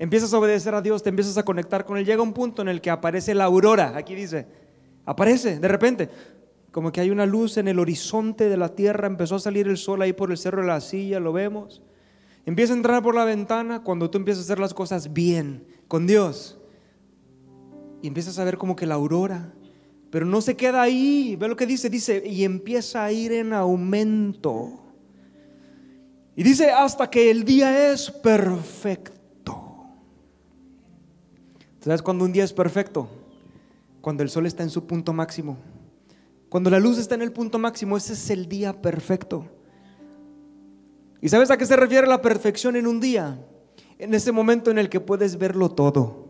empiezas 0.00 0.32
a 0.32 0.38
obedecer 0.38 0.74
a 0.74 0.80
Dios, 0.80 1.02
te 1.02 1.10
empiezas 1.10 1.36
a 1.36 1.44
conectar 1.44 1.84
con 1.84 1.98
Él, 1.98 2.06
llega 2.06 2.22
un 2.22 2.32
punto 2.32 2.62
en 2.62 2.68
el 2.68 2.80
que 2.80 2.90
aparece 2.90 3.34
la 3.34 3.44
aurora, 3.44 3.96
aquí 3.96 4.14
dice, 4.14 4.46
aparece 5.04 5.60
de 5.60 5.68
repente 5.68 6.08
como 6.72 6.90
que 6.90 7.00
hay 7.00 7.10
una 7.10 7.26
luz 7.26 7.58
en 7.58 7.68
el 7.68 7.78
horizonte 7.78 8.48
de 8.48 8.56
la 8.56 8.70
tierra, 8.70 9.06
empezó 9.06 9.36
a 9.36 9.40
salir 9.40 9.68
el 9.68 9.76
sol 9.76 10.00
ahí 10.00 10.12
por 10.12 10.30
el 10.30 10.38
cerro 10.38 10.62
de 10.62 10.68
la 10.68 10.80
silla, 10.80 11.20
lo 11.20 11.32
vemos. 11.32 11.82
Empieza 12.46 12.72
a 12.72 12.76
entrar 12.76 13.02
por 13.02 13.14
la 13.14 13.24
ventana 13.24 13.82
cuando 13.82 14.08
tú 14.08 14.18
empiezas 14.18 14.44
a 14.44 14.46
hacer 14.46 14.58
las 14.60 14.72
cosas 14.72 15.12
bien, 15.12 15.66
con 15.88 16.06
Dios. 16.06 16.58
Y 18.02 18.06
empiezas 18.06 18.38
a 18.38 18.44
ver 18.44 18.56
como 18.56 18.76
que 18.76 18.86
la 18.86 18.94
aurora, 18.94 19.52
pero 20.10 20.24
no 20.24 20.40
se 20.40 20.56
queda 20.56 20.80
ahí, 20.80 21.36
ve 21.38 21.48
lo 21.48 21.56
que 21.56 21.66
dice, 21.66 21.90
dice, 21.90 22.22
y 22.24 22.44
empieza 22.44 23.04
a 23.04 23.12
ir 23.12 23.32
en 23.32 23.52
aumento. 23.52 24.80
Y 26.36 26.42
dice, 26.42 26.70
hasta 26.70 27.10
que 27.10 27.30
el 27.30 27.44
día 27.44 27.92
es 27.92 28.10
perfecto. 28.10 29.19
¿Sabes 31.80 32.02
cuando 32.02 32.26
un 32.26 32.32
día 32.32 32.44
es 32.44 32.52
perfecto? 32.52 33.08
Cuando 34.02 34.22
el 34.22 34.28
sol 34.28 34.44
está 34.46 34.62
en 34.62 34.70
su 34.70 34.86
punto 34.86 35.14
máximo. 35.14 35.56
Cuando 36.50 36.68
la 36.68 36.78
luz 36.78 36.98
está 36.98 37.14
en 37.14 37.22
el 37.22 37.32
punto 37.32 37.58
máximo, 37.58 37.96
ese 37.96 38.12
es 38.12 38.30
el 38.30 38.48
día 38.48 38.82
perfecto. 38.82 39.46
¿Y 41.22 41.28
sabes 41.28 41.50
a 41.50 41.56
qué 41.56 41.64
se 41.64 41.76
refiere 41.76 42.06
la 42.06 42.20
perfección 42.20 42.76
en 42.76 42.86
un 42.86 43.00
día? 43.00 43.38
En 43.98 44.12
ese 44.12 44.30
momento 44.30 44.70
en 44.70 44.78
el 44.78 44.90
que 44.90 45.00
puedes 45.00 45.38
verlo 45.38 45.70
todo. 45.70 46.28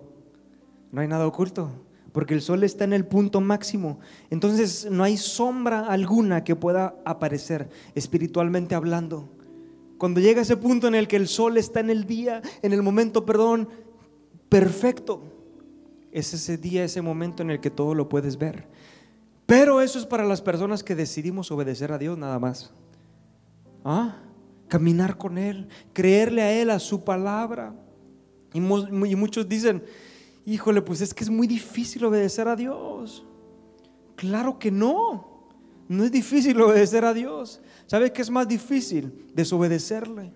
No 0.93 1.00
hay 1.00 1.08
nada 1.08 1.26
oculto, 1.26 1.70
porque 2.12 2.35
el 2.35 2.43
sol 2.43 2.62
está 2.62 2.85
en 2.85 2.93
el 2.93 3.05
punto 3.05 3.41
máximo. 3.41 3.99
Entonces 4.31 4.88
no 4.91 5.02
hay 5.02 5.17
sombra 5.17 5.87
alguna 5.87 6.44
que 6.44 6.55
pueda 6.55 6.97
aparecer 7.05 7.70
espiritualmente 7.94 8.75
hablando. 8.75 9.29
Cuando 9.99 10.20
llega 10.20 10.43
ese 10.43 10.56
punto 10.56 10.87
en 10.87 10.94
el 10.94 11.08
que 11.08 11.17
el 11.17 11.29
sol 11.29 11.56
está 11.56 11.81
en 11.81 11.91
el 11.91 12.06
día, 12.06 12.41
en 12.62 12.73
el 12.73 12.82
momento, 12.82 13.26
perdón, 13.26 13.69
perfecto, 14.49 15.23
es 16.12 16.34
ese 16.34 16.56
día, 16.56 16.84
ese 16.84 17.02
momento 17.02 17.42
en 17.42 17.50
el 17.50 17.60
que 17.60 17.70
todo 17.70 17.94
lo 17.94 18.08
puedes 18.08 18.36
ver. 18.36 18.66
Pero 19.46 19.80
eso 19.80 19.98
es 19.98 20.06
para 20.06 20.24
las 20.24 20.40
personas 20.40 20.84
que 20.84 20.94
decidimos 20.94 21.50
obedecer 21.50 21.92
a 21.92 21.98
Dios 21.98 22.16
nada 22.16 22.38
más. 22.38 22.72
¿Ah? 23.84 24.16
Caminar 24.68 25.16
con 25.16 25.38
Él, 25.38 25.68
creerle 25.92 26.42
a 26.42 26.52
Él, 26.52 26.70
a 26.70 26.78
su 26.78 27.02
palabra. 27.02 27.74
Y, 28.52 28.60
muchos 28.60 29.48
dicen, 29.48 29.82
híjole, 30.44 30.82
pues 30.82 31.00
es 31.00 31.14
que 31.14 31.24
es 31.24 31.30
muy 31.30 31.46
difícil 31.46 32.04
obedecer 32.04 32.48
a 32.48 32.56
Dios. 32.56 33.24
Claro 34.16 34.58
que 34.58 34.70
no. 34.70 35.49
No 35.88 36.04
es 36.04 36.12
difícil 36.12 36.61
obedecer 36.61 37.04
a 37.04 37.12
Dios. 37.12 37.61
¿Sabes 37.87 38.12
qué 38.12 38.23
es 38.23 38.30
más 38.30 38.46
difícil? 38.46 39.26
Desobedecerle. 39.35 40.32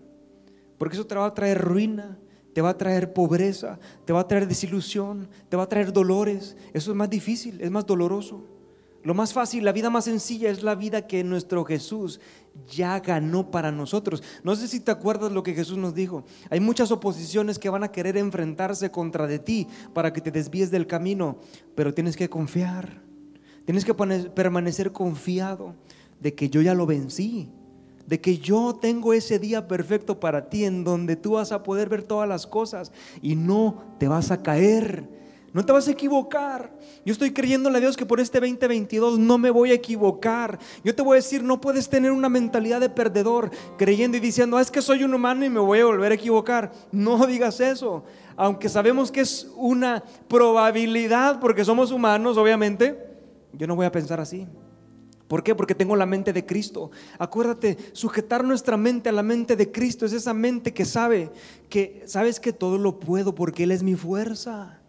Porque 0.79 0.97
eso 0.97 1.07
te 1.07 1.15
va 1.15 1.27
a 1.27 1.35
traer 1.35 1.61
ruina, 1.61 2.19
te 2.55 2.63
va 2.63 2.71
a 2.71 2.79
traer 2.79 3.13
pobreza, 3.13 3.79
te 4.05 4.13
va 4.13 4.21
a 4.21 4.29
traer 4.29 4.47
desilusión, 4.47 5.29
te 5.49 5.57
va 5.57 5.65
a 5.65 5.69
traer 5.69 5.93
dolores. 5.93 6.57
Eso 6.73 6.93
es 6.93 6.97
más 6.97 7.11
difícil, 7.11 7.61
es 7.61 7.71
más 7.71 7.85
doloroso. 7.85 8.45
Lo 9.03 9.13
más 9.13 9.35
fácil, 9.35 9.67
la 9.67 9.73
vida 9.73 9.91
más 9.91 10.05
sencilla 10.05 10.49
es 10.49 10.63
la 10.63 10.75
vida 10.75 11.07
que 11.07 11.23
nuestro 11.25 11.63
Jesús 11.65 12.21
ya 12.67 13.01
ganó 13.01 13.51
para 13.51 13.71
nosotros. 13.71 14.23
No 14.43 14.57
sé 14.57 14.67
si 14.67 14.81
te 14.81 14.93
acuerdas 14.93 15.31
lo 15.31 15.43
que 15.43 15.53
Jesús 15.53 15.77
nos 15.77 15.95
dijo. 15.95 16.25
Hay 16.49 16.61
muchas 16.61 16.91
oposiciones 16.91 17.59
que 17.59 17.69
van 17.69 17.85
a 17.85 17.93
querer 17.93 18.17
enfrentarse 18.17 18.91
contra 18.91 19.27
de 19.27 19.41
ti 19.41 19.67
para 19.93 20.13
que 20.13 20.23
te 20.23 20.31
desvíes 20.31 20.71
del 20.71 20.87
camino, 20.87 21.37
pero 21.75 21.93
tienes 21.93 22.17
que 22.17 22.31
confiar. 22.31 23.03
Tienes 23.67 23.85
que 23.85 23.95
permanecer 23.95 24.93
confiado 24.93 25.75
de 26.21 26.35
que 26.35 26.49
yo 26.49 26.63
ya 26.63 26.73
lo 26.73 26.87
vencí, 26.87 27.51
de 28.07 28.21
que 28.21 28.39
yo 28.39 28.79
tengo 28.81 29.13
ese 29.13 29.39
día 29.39 29.69
perfecto 29.69 30.21
para 30.21 30.49
ti 30.49 30.65
en 30.65 30.85
donde 30.85 31.17
tú 31.17 31.33
vas 31.33 31.53
a 31.53 31.63
poder 31.63 31.89
ver 31.89 32.03
todas 32.03 32.29
las 32.29 32.47
cosas 32.47 32.93
y 33.23 33.37
no 33.37 33.97
te 33.99 34.09
vas 34.09 34.31
a 34.31 34.43
caer 34.43 35.09
no 35.55 35.65
te 35.65 35.73
vas 35.73 35.87
a 35.87 35.93
equivocar. 35.93 36.73
Yo 37.07 37.13
estoy 37.13 37.33
creyéndole 37.33 37.79
a 37.79 37.81
Dios 37.81 37.97
que 37.97 38.05
por 38.05 38.19
este 38.19 38.41
2022 38.41 39.21
no 39.21 39.39
me 39.39 39.51
voy 39.51 39.71
a 39.71 39.75
equivocar. 39.75 40.59
Yo 40.83 40.97
te 40.97 41.01
voy 41.01 41.15
a 41.15 41.23
decir, 41.23 41.45
no 41.45 41.61
puedes 41.61 41.89
tener 41.89 42.11
una 42.11 42.29
mentalidad 42.29 42.81
de 42.81 42.89
perdedor 42.89 43.53
creyendo 43.79 44.17
y 44.17 44.21
diciendo, 44.21 44.57
ah, 44.57 44.61
es 44.61 44.73
que 44.73 44.83
soy 44.83 45.05
un 45.05 45.15
humano 45.15 45.45
y 45.45 45.51
me 45.51 45.61
voy 45.61 45.79
a 45.79 45.85
volver 45.85 46.11
a 46.11 46.17
equivocar. 46.17 46.73
No 46.91 47.25
digas 47.25 47.61
eso. 47.61 48.03
Aunque 48.35 48.69
sabemos 48.69 49.13
que 49.13 49.21
es 49.21 49.49
una 49.55 50.03
probabilidad 50.27 51.39
porque 51.39 51.65
somos 51.65 51.93
humanos, 51.93 52.37
obviamente, 52.37 52.99
yo 53.53 53.69
no 53.69 53.77
voy 53.77 53.87
a 53.87 53.93
pensar 53.93 54.19
así. 54.19 54.49
¿Por 55.29 55.43
qué? 55.43 55.55
Porque 55.55 55.75
tengo 55.75 55.97
la 55.97 56.07
mente 56.07 56.33
de 56.33 56.45
Cristo. 56.45 56.91
Acuérdate, 57.19 57.79
sujetar 57.93 58.45
nuestra 58.45 58.77
mente 58.77 59.09
a 59.09 59.13
la 59.13 59.23
mente 59.23 59.57
de 59.57 59.73
Cristo 59.73 60.05
es 60.05 60.13
esa 60.13 60.35
mente 60.35 60.75
que 60.75 60.85
sabe 60.85 61.31
que, 61.69 62.03
sabes 62.07 62.41
que 62.41 62.53
todo 62.53 62.77
lo 62.79 63.01
puedo 63.01 63.35
porque 63.35 63.65
Él 63.65 63.71
es 63.71 63.83
mi 63.83 63.95
fuerza. 63.95 64.81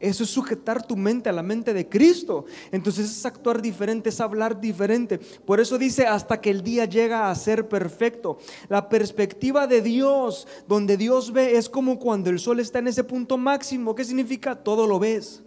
Eso 0.00 0.24
es 0.24 0.30
sujetar 0.30 0.86
tu 0.86 0.96
mente 0.96 1.28
a 1.28 1.32
la 1.32 1.42
mente 1.42 1.72
de 1.72 1.88
Cristo. 1.88 2.46
Entonces 2.72 3.10
es 3.10 3.24
actuar 3.24 3.62
diferente, 3.62 4.08
es 4.08 4.20
hablar 4.20 4.60
diferente. 4.60 5.18
Por 5.18 5.60
eso 5.60 5.78
dice, 5.78 6.06
hasta 6.06 6.40
que 6.40 6.50
el 6.50 6.62
día 6.62 6.84
llega 6.84 7.30
a 7.30 7.34
ser 7.34 7.68
perfecto. 7.68 8.38
La 8.68 8.88
perspectiva 8.88 9.66
de 9.66 9.80
Dios, 9.80 10.48
donde 10.66 10.96
Dios 10.96 11.32
ve, 11.32 11.56
es 11.56 11.68
como 11.68 11.98
cuando 11.98 12.30
el 12.30 12.38
sol 12.38 12.60
está 12.60 12.80
en 12.80 12.88
ese 12.88 13.04
punto 13.04 13.38
máximo. 13.38 13.94
¿Qué 13.94 14.04
significa? 14.04 14.56
Todo 14.56 14.86
lo 14.86 14.98
ves. 14.98 15.42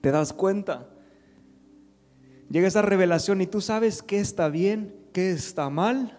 Te 0.00 0.10
das 0.10 0.32
cuenta. 0.32 0.93
Llega 2.50 2.68
esa 2.68 2.82
revelación 2.82 3.40
y 3.40 3.46
tú 3.46 3.60
sabes 3.60 4.02
qué 4.02 4.20
está 4.20 4.48
bien, 4.48 4.94
qué 5.12 5.30
está 5.30 5.70
mal 5.70 6.18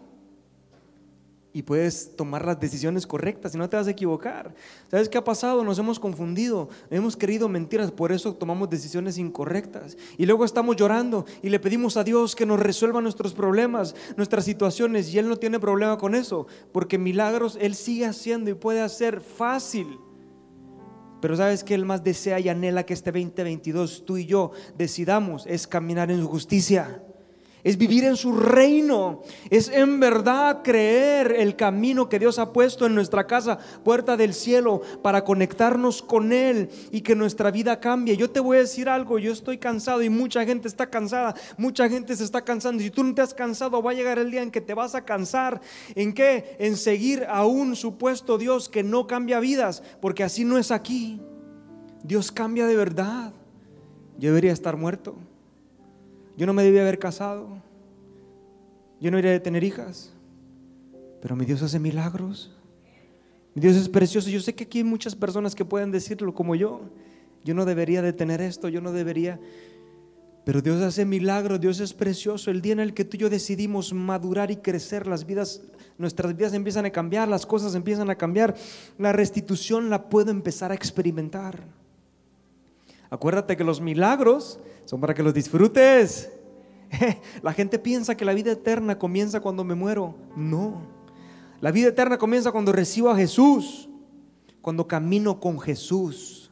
y 1.56 1.64
puedes 1.64 2.18
tomar 2.18 2.44
las 2.44 2.60
decisiones 2.60 3.08
correctas 3.08 3.56
y 3.56 3.58
no 3.58 3.70
te 3.70 3.78
vas 3.78 3.88
a 3.88 3.92
equivocar. 3.92 4.54
¿Sabes 4.92 5.08
qué 5.08 5.18
ha 5.18 5.24
pasado? 5.24 5.64
Nos 5.64 5.80
hemos 5.80 6.02
confundido, 6.02 6.68
hemos 6.90 7.16
creído 7.16 7.48
mentiras, 7.48 7.92
por 7.92 8.12
eso 8.12 8.34
tomamos 8.36 8.70
decisiones 8.70 9.18
incorrectas. 9.18 9.96
Y 10.18 10.26
luego 10.26 10.44
estamos 10.44 10.76
llorando 10.76 11.26
y 11.42 11.48
le 11.48 11.62
pedimos 11.62 11.96
a 11.96 12.04
Dios 12.04 12.36
que 12.36 12.46
nos 12.46 12.60
resuelva 12.60 13.00
nuestros 13.00 13.34
problemas, 13.34 13.96
nuestras 14.18 14.44
situaciones, 14.44 15.14
y 15.14 15.18
Él 15.18 15.30
no 15.30 15.38
tiene 15.38 15.58
problema 15.58 15.98
con 15.98 16.14
eso, 16.14 16.46
porque 16.74 16.98
milagros 16.98 17.58
Él 17.62 17.74
sigue 17.74 18.06
haciendo 18.06 18.50
y 18.50 18.56
puede 18.56 18.82
hacer 18.82 19.22
fácil. 19.22 19.98
Pero 21.22 21.36
sabes 21.36 21.64
que 21.64 21.74
Él 21.74 21.86
más 21.86 22.04
desea 22.04 22.40
y 22.40 22.50
anhela 22.50 22.86
que 22.86 22.94
este 22.94 23.12
2022 23.12 24.06
tú 24.06 24.18
y 24.18 24.26
yo 24.26 24.52
decidamos 24.78 25.46
es 25.48 25.68
caminar 25.68 26.12
en 26.12 26.20
su 26.20 26.28
justicia 26.28 27.02
es 27.66 27.80
vivir 27.80 28.04
en 28.04 28.16
su 28.16 28.32
reino, 28.32 29.24
es 29.50 29.70
en 29.70 30.00
verdad 30.00 30.62
creer 30.64 31.32
el 31.32 31.56
camino 31.56 32.08
que 32.08 32.20
Dios 32.20 32.38
ha 32.38 32.54
puesto 32.54 32.86
en 32.86 32.94
nuestra 32.94 33.26
casa, 33.26 33.58
puerta 33.84 34.16
del 34.16 34.36
cielo, 34.36 34.84
para 35.02 35.24
conectarnos 35.24 36.04
con 36.04 36.32
Él 36.32 36.70
y 36.92 37.02
que 37.02 37.16
nuestra 37.16 37.50
vida 37.50 37.80
cambie. 37.80 38.18
Yo 38.18 38.30
te 38.30 38.40
voy 38.40 38.58
a 38.58 38.60
decir 38.60 38.88
algo, 38.88 39.18
yo 39.18 39.34
estoy 39.34 39.58
cansado 39.58 40.04
y 40.04 40.10
mucha 40.10 40.46
gente 40.46 40.68
está 40.68 40.92
cansada, 40.92 41.34
mucha 41.58 41.90
gente 41.90 42.16
se 42.16 42.24
está 42.24 42.44
cansando. 42.44 42.84
Si 42.84 42.92
tú 42.92 43.04
no 43.04 43.16
te 43.16 43.24
has 43.24 43.34
cansado, 43.34 43.82
va 43.82 43.92
a 43.92 43.96
llegar 43.96 44.20
el 44.20 44.30
día 44.30 44.44
en 44.44 44.52
que 44.52 44.62
te 44.62 44.76
vas 44.76 44.94
a 44.94 45.04
cansar. 45.04 45.60
¿En 45.96 46.14
qué? 46.14 46.56
En 46.60 46.78
seguir 46.78 47.26
a 47.28 47.48
un 47.48 47.76
supuesto 47.76 48.38
Dios 48.38 48.70
que 48.70 48.84
no 48.84 49.08
cambia 49.08 49.40
vidas, 49.40 49.82
porque 50.02 50.24
así 50.24 50.46
no 50.46 50.60
es 50.60 50.70
aquí. 50.70 51.20
Dios 52.04 52.32
cambia 52.32 52.68
de 52.68 52.76
verdad. 52.76 53.34
Yo 54.20 54.30
debería 54.30 54.54
estar 54.54 54.78
muerto. 54.78 55.16
Yo 56.38 56.46
no 56.46 56.54
me 56.54 56.64
debía 56.64 56.82
haber 56.82 57.00
casado. 57.00 57.62
Yo 59.00 59.12
no 59.12 59.20
iría 59.20 59.32
de 59.32 59.40
tener 59.40 59.64
hijas. 59.64 60.14
Pero 61.22 61.36
mi 61.36 61.46
Dios 61.46 61.62
hace 61.62 61.80
milagros. 61.80 62.52
Mi 63.54 63.62
Dios 63.62 63.76
es 63.76 63.90
precioso. 63.90 64.30
Yo 64.30 64.40
sé 64.42 64.54
que 64.54 64.66
aquí 64.66 64.80
hay 64.80 64.84
muchas 64.84 65.16
personas 65.16 65.56
que 65.56 65.66
pueden 65.66 65.92
decirlo 65.92 66.34
como 66.34 66.56
yo. 66.56 66.82
Yo 67.44 67.54
no 67.54 67.66
debería 67.66 68.02
de 68.02 68.12
tener 68.12 68.42
esto, 68.42 68.70
yo 68.70 68.82
no 68.82 68.92
debería. 68.92 69.40
Pero 70.46 70.62
Dios 70.62 70.82
hace 70.82 71.06
milagros, 71.06 71.60
Dios 71.60 71.80
es 71.80 71.94
precioso. 71.94 72.52
El 72.52 72.62
día 72.62 72.74
en 72.74 72.80
el 72.80 72.94
que 72.94 73.06
tú 73.06 73.18
y 73.18 73.22
yo 73.22 73.30
decidimos 73.30 73.94
madurar 73.94 74.52
y 74.52 74.58
crecer, 74.58 75.08
las 75.08 75.26
vidas, 75.26 75.62
nuestras 75.98 76.36
vidas 76.36 76.54
empiezan 76.54 76.86
a 76.86 76.92
cambiar, 76.92 77.28
las 77.28 77.46
cosas 77.46 77.74
empiezan 77.74 78.10
a 78.10 78.16
cambiar. 78.16 78.56
La 78.98 79.12
restitución 79.12 79.90
la 79.90 80.10
puedo 80.10 80.32
empezar 80.32 80.72
a 80.72 80.76
experimentar. 80.76 81.64
Acuérdate 83.10 83.56
que 83.56 83.64
los 83.64 83.82
milagros 83.82 84.60
son 84.86 85.02
para 85.02 85.14
que 85.14 85.24
los 85.24 85.34
disfrutes. 85.34 86.32
La 87.42 87.54
gente 87.54 87.80
piensa 87.80 88.16
que 88.16 88.26
la 88.26 88.34
vida 88.34 88.52
eterna 88.52 88.98
comienza 88.98 89.40
cuando 89.40 89.64
me 89.64 89.76
muero. 89.76 90.16
No. 90.36 90.82
La 91.62 91.72
vida 91.72 91.90
eterna 91.90 92.18
comienza 92.18 92.52
cuando 92.52 92.72
recibo 92.72 93.10
a 93.10 93.16
Jesús, 93.16 93.90
cuando 94.62 94.88
camino 94.88 95.40
con 95.40 95.60
Jesús, 95.60 96.52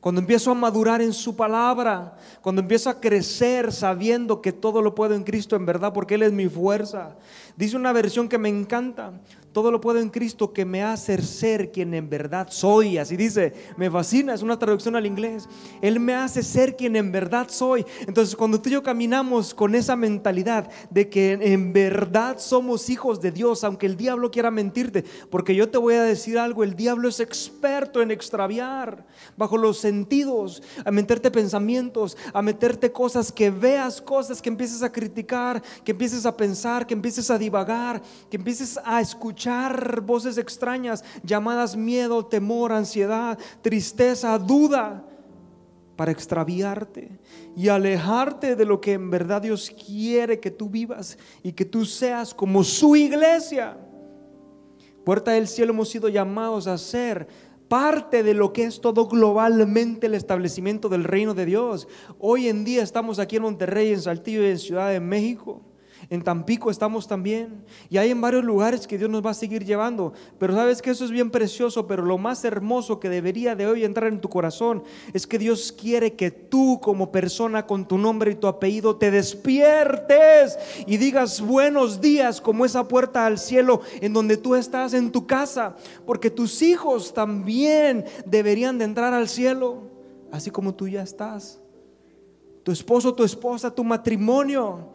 cuando 0.00 0.20
empiezo 0.20 0.50
a 0.50 0.54
madurar 0.54 1.02
en 1.02 1.12
su 1.12 1.36
palabra, 1.36 2.16
cuando 2.40 2.62
empiezo 2.62 2.88
a 2.88 3.00
crecer 3.00 3.70
sabiendo 3.72 4.40
que 4.40 4.52
todo 4.52 4.80
lo 4.80 4.94
puedo 4.94 5.14
en 5.14 5.24
Cristo 5.24 5.56
en 5.56 5.66
verdad, 5.66 5.92
porque 5.92 6.14
Él 6.14 6.22
es 6.22 6.32
mi 6.32 6.48
fuerza. 6.48 7.16
Dice 7.56 7.76
una 7.76 7.92
versión 7.92 8.28
que 8.28 8.38
me 8.38 8.48
encanta. 8.48 9.20
Todo 9.52 9.72
lo 9.72 9.80
puedo 9.80 9.98
en 9.98 10.10
Cristo 10.10 10.52
que 10.52 10.64
me 10.64 10.84
hace 10.84 11.20
ser 11.22 11.72
quien 11.72 11.92
en 11.94 12.08
verdad 12.08 12.48
soy. 12.50 12.98
Así 12.98 13.16
dice, 13.16 13.52
me 13.76 13.90
fascina, 13.90 14.32
es 14.32 14.42
una 14.42 14.60
traducción 14.60 14.94
al 14.94 15.06
inglés. 15.06 15.48
Él 15.82 15.98
me 15.98 16.14
hace 16.14 16.44
ser 16.44 16.76
quien 16.76 16.94
en 16.94 17.10
verdad 17.10 17.48
soy. 17.50 17.84
Entonces, 18.06 18.36
cuando 18.36 18.60
tú 18.60 18.68
y 18.68 18.72
yo 18.72 18.82
caminamos 18.84 19.52
con 19.52 19.74
esa 19.74 19.96
mentalidad 19.96 20.70
de 20.90 21.08
que 21.08 21.32
en 21.32 21.72
verdad 21.72 22.38
somos 22.38 22.88
hijos 22.90 23.20
de 23.20 23.32
Dios, 23.32 23.64
aunque 23.64 23.86
el 23.86 23.96
diablo 23.96 24.30
quiera 24.30 24.52
mentirte, 24.52 25.04
porque 25.30 25.56
yo 25.56 25.68
te 25.68 25.78
voy 25.78 25.94
a 25.94 26.04
decir 26.04 26.38
algo, 26.38 26.62
el 26.62 26.76
diablo 26.76 27.08
es 27.08 27.18
experto 27.18 28.02
en 28.02 28.12
extraviar 28.12 29.04
bajo 29.36 29.58
los 29.58 29.78
sentidos, 29.78 30.62
a 30.84 30.92
meterte 30.92 31.28
pensamientos, 31.28 32.16
a 32.32 32.40
meterte 32.40 32.92
cosas 32.92 33.32
que 33.32 33.50
veas, 33.50 34.00
cosas 34.00 34.40
que 34.40 34.48
empieces 34.48 34.84
a 34.84 34.92
criticar, 34.92 35.60
que 35.82 35.90
empieces 35.90 36.24
a 36.24 36.36
pensar, 36.36 36.86
que 36.86 36.94
empieces 36.94 37.28
a 37.32 37.38
divagar, 37.38 38.00
que 38.30 38.36
empieces 38.36 38.78
a 38.84 39.00
escuchar 39.00 39.39
escuchar 39.40 40.02
voces 40.02 40.36
extrañas 40.36 41.02
llamadas 41.22 41.74
miedo, 41.74 42.26
temor, 42.26 42.72
ansiedad, 42.72 43.38
tristeza, 43.62 44.38
duda, 44.38 45.06
para 45.96 46.12
extraviarte 46.12 47.18
y 47.56 47.68
alejarte 47.68 48.54
de 48.54 48.64
lo 48.66 48.80
que 48.80 48.92
en 48.92 49.10
verdad 49.10 49.40
Dios 49.40 49.70
quiere 49.70 50.40
que 50.40 50.50
tú 50.50 50.68
vivas 50.68 51.16
y 51.42 51.52
que 51.52 51.64
tú 51.64 51.86
seas 51.86 52.34
como 52.34 52.62
su 52.64 52.96
iglesia. 52.96 53.78
Puerta 55.04 55.30
del 55.32 55.48
cielo 55.48 55.72
hemos 55.72 55.88
sido 55.88 56.10
llamados 56.10 56.66
a 56.66 56.76
ser 56.76 57.26
parte 57.68 58.22
de 58.22 58.34
lo 58.34 58.52
que 58.52 58.64
es 58.64 58.80
todo 58.82 59.06
globalmente 59.06 60.06
el 60.06 60.14
establecimiento 60.14 60.90
del 60.90 61.04
reino 61.04 61.32
de 61.32 61.46
Dios. 61.46 61.88
Hoy 62.18 62.48
en 62.48 62.64
día 62.64 62.82
estamos 62.82 63.18
aquí 63.18 63.36
en 63.36 63.42
Monterrey, 63.42 63.92
en 63.92 64.02
Saltillo 64.02 64.42
y 64.42 64.50
en 64.50 64.58
Ciudad 64.58 64.90
de 64.90 65.00
México 65.00 65.62
en 66.10 66.22
Tampico 66.22 66.72
estamos 66.72 67.06
también. 67.06 67.64
Y 67.88 67.96
hay 67.96 68.10
en 68.10 68.20
varios 68.20 68.44
lugares 68.44 68.88
que 68.88 68.98
Dios 68.98 69.08
nos 69.08 69.24
va 69.24 69.30
a 69.30 69.34
seguir 69.34 69.64
llevando. 69.64 70.12
Pero 70.40 70.54
sabes 70.54 70.82
que 70.82 70.90
eso 70.90 71.04
es 71.04 71.12
bien 71.12 71.30
precioso, 71.30 71.86
pero 71.86 72.04
lo 72.04 72.18
más 72.18 72.44
hermoso 72.44 72.98
que 72.98 73.08
debería 73.08 73.54
de 73.54 73.68
hoy 73.68 73.84
entrar 73.84 74.12
en 74.12 74.20
tu 74.20 74.28
corazón 74.28 74.82
es 75.14 75.24
que 75.24 75.38
Dios 75.38 75.70
quiere 75.70 76.14
que 76.14 76.32
tú 76.32 76.80
como 76.82 77.12
persona 77.12 77.64
con 77.64 77.86
tu 77.86 77.96
nombre 77.96 78.32
y 78.32 78.34
tu 78.34 78.48
apellido 78.48 78.96
te 78.96 79.12
despiertes 79.12 80.58
y 80.84 80.96
digas 80.96 81.40
buenos 81.40 82.00
días 82.00 82.40
como 82.40 82.64
esa 82.64 82.88
puerta 82.88 83.24
al 83.24 83.38
cielo 83.38 83.80
en 84.00 84.12
donde 84.12 84.36
tú 84.36 84.56
estás 84.56 84.94
en 84.94 85.12
tu 85.12 85.28
casa. 85.28 85.76
Porque 86.06 86.28
tus 86.28 86.60
hijos 86.60 87.14
también 87.14 88.04
deberían 88.26 88.78
de 88.78 88.84
entrar 88.84 89.14
al 89.14 89.28
cielo, 89.28 89.84
así 90.32 90.50
como 90.50 90.74
tú 90.74 90.88
ya 90.88 91.02
estás. 91.02 91.60
Tu 92.64 92.72
esposo, 92.72 93.14
tu 93.14 93.22
esposa, 93.22 93.72
tu 93.72 93.84
matrimonio 93.84 94.88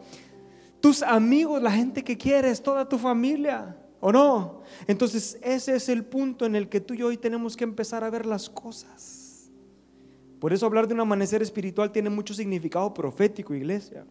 tus 0.86 1.02
amigos, 1.02 1.60
la 1.60 1.72
gente 1.72 2.04
que 2.04 2.16
quieres, 2.16 2.62
toda 2.62 2.88
tu 2.88 2.96
familia, 2.96 3.76
¿o 3.98 4.12
no? 4.12 4.62
Entonces 4.86 5.36
ese 5.42 5.74
es 5.74 5.88
el 5.88 6.04
punto 6.04 6.46
en 6.46 6.54
el 6.54 6.68
que 6.68 6.80
tú 6.80 6.94
y 6.94 6.98
yo 6.98 7.08
hoy 7.08 7.16
tenemos 7.16 7.56
que 7.56 7.64
empezar 7.64 8.04
a 8.04 8.10
ver 8.10 8.24
las 8.24 8.48
cosas. 8.48 9.50
Por 10.38 10.52
eso 10.52 10.64
hablar 10.64 10.86
de 10.86 10.94
un 10.94 11.00
amanecer 11.00 11.42
espiritual 11.42 11.90
tiene 11.90 12.08
mucho 12.08 12.34
significado 12.34 12.94
profético, 12.94 13.52
iglesia. 13.52 14.06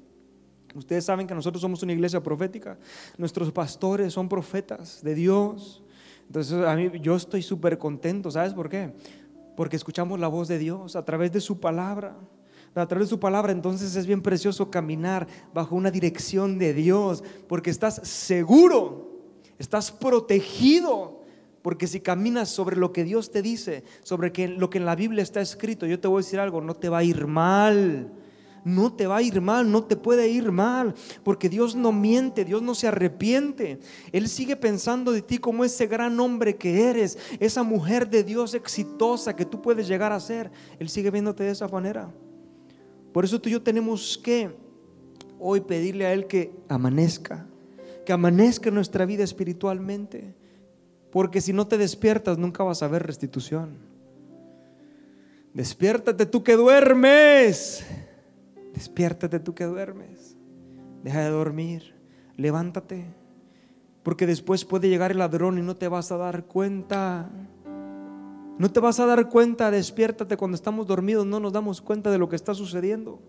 Ustedes 0.75 1.05
saben 1.05 1.25
que 1.25 1.33
nosotros 1.33 1.61
somos 1.61 1.81
una 1.81 1.93
iglesia 1.93 2.21
profética. 2.21 2.77
Nuestros 3.17 3.53
pastores 3.53 4.11
son 4.11 4.27
profetas 4.27 5.01
de 5.01 5.15
Dios. 5.15 5.81
Entonces 6.27 6.61
a 6.61 6.75
mí 6.75 6.91
yo 6.99 7.15
estoy 7.15 7.41
súper 7.41 7.77
contento, 7.77 8.29
¿sabes 8.31 8.53
por 8.53 8.67
qué? 8.67 8.93
Porque 9.55 9.77
escuchamos 9.77 10.19
la 10.19 10.27
voz 10.27 10.49
de 10.49 10.57
Dios 10.57 10.97
a 10.97 11.05
través 11.05 11.31
de 11.31 11.39
su 11.39 11.57
palabra 11.57 12.17
a 12.81 12.87
través 12.87 13.07
de 13.07 13.11
su 13.11 13.19
palabra, 13.19 13.51
entonces 13.51 13.95
es 13.95 14.05
bien 14.05 14.21
precioso 14.21 14.69
caminar 14.69 15.27
bajo 15.53 15.75
una 15.75 15.91
dirección 15.91 16.57
de 16.57 16.73
Dios, 16.73 17.23
porque 17.47 17.69
estás 17.69 18.01
seguro, 18.03 19.21
estás 19.57 19.91
protegido, 19.91 21.21
porque 21.61 21.87
si 21.87 21.99
caminas 21.99 22.49
sobre 22.49 22.75
lo 22.75 22.91
que 22.91 23.03
Dios 23.03 23.31
te 23.31 23.41
dice, 23.41 23.83
sobre 24.03 24.31
lo 24.49 24.69
que 24.69 24.77
en 24.77 24.85
la 24.85 24.95
Biblia 24.95 25.23
está 25.23 25.41
escrito, 25.41 25.85
yo 25.85 25.99
te 25.99 26.07
voy 26.07 26.19
a 26.19 26.23
decir 26.23 26.39
algo, 26.39 26.61
no 26.61 26.75
te 26.75 26.89
va 26.89 26.99
a 26.99 27.03
ir 27.03 27.25
mal. 27.27 28.11
No 28.65 28.91
te 28.91 29.05
va 29.05 29.17
a 29.17 29.21
ir 29.21 29.41
mal, 29.41 29.71
no 29.71 29.83
te 29.83 29.95
puede 29.95 30.27
ir 30.27 30.51
mal, 30.51 30.95
porque 31.23 31.49
Dios 31.49 31.75
no 31.75 31.91
miente, 31.91 32.43
Dios 32.43 32.63
no 32.63 32.73
se 32.73 32.87
arrepiente. 32.87 33.79
Él 34.11 34.27
sigue 34.27 34.55
pensando 34.55 35.11
de 35.11 35.21
ti 35.21 35.37
como 35.37 35.63
ese 35.63 35.85
gran 35.85 36.19
hombre 36.19 36.55
que 36.55 36.89
eres, 36.89 37.15
esa 37.39 37.61
mujer 37.61 38.09
de 38.09 38.23
Dios 38.23 38.55
exitosa 38.55 39.35
que 39.35 39.45
tú 39.45 39.61
puedes 39.61 39.87
llegar 39.87 40.11
a 40.11 40.19
ser. 40.19 40.49
Él 40.79 40.89
sigue 40.89 41.11
viéndote 41.11 41.43
de 41.43 41.51
esa 41.51 41.67
manera. 41.67 42.11
Por 43.15 43.23
eso 43.23 43.39
tú 43.39 43.47
y 43.47 43.53
yo 43.53 43.61
tenemos 43.61 44.17
que 44.21 44.53
hoy 45.39 45.61
pedirle 45.61 46.05
a 46.05 46.11
Él 46.11 46.27
que 46.27 46.51
amanezca, 46.67 47.47
que 48.05 48.11
amanezca 48.11 48.69
nuestra 48.71 49.05
vida 49.05 49.23
espiritualmente. 49.23 50.35
Porque 51.13 51.39
si 51.39 51.53
no 51.53 51.65
te 51.65 51.77
despiertas, 51.77 52.37
nunca 52.37 52.65
vas 52.65 52.83
a 52.83 52.89
ver 52.89 53.07
restitución. 53.07 53.77
Despiértate 55.53 56.25
tú 56.25 56.43
que 56.43 56.57
duermes. 56.57 57.85
Despiértate 58.73 59.39
tú 59.39 59.55
que 59.55 59.63
duermes. 59.63 60.35
Deja 61.01 61.23
de 61.23 61.29
dormir. 61.29 61.95
Levántate. 62.35 63.05
Porque 64.03 64.27
después 64.27 64.65
puede 64.65 64.89
llegar 64.89 65.11
el 65.11 65.19
ladrón 65.19 65.57
y 65.57 65.61
no 65.61 65.77
te 65.77 65.87
vas 65.87 66.11
a 66.11 66.17
dar 66.17 66.47
cuenta. 66.47 67.29
No 68.57 68.71
te 68.71 68.79
vas 68.79 69.01
a 69.01 69.05
dar 69.05 69.27
cuenta, 69.27 69.69
despiértate 69.69 70.37
cuando 70.37 70.55
estamos 70.55 70.87
dormidos, 70.87 71.25
no 71.25 71.41
nos 71.41 71.51
damos 71.51 71.81
cuenta 71.81 72.09
de 72.09 72.17
lo 72.17 72.29
que 72.29 72.37
está 72.37 72.53
sucediendo. 72.53 73.19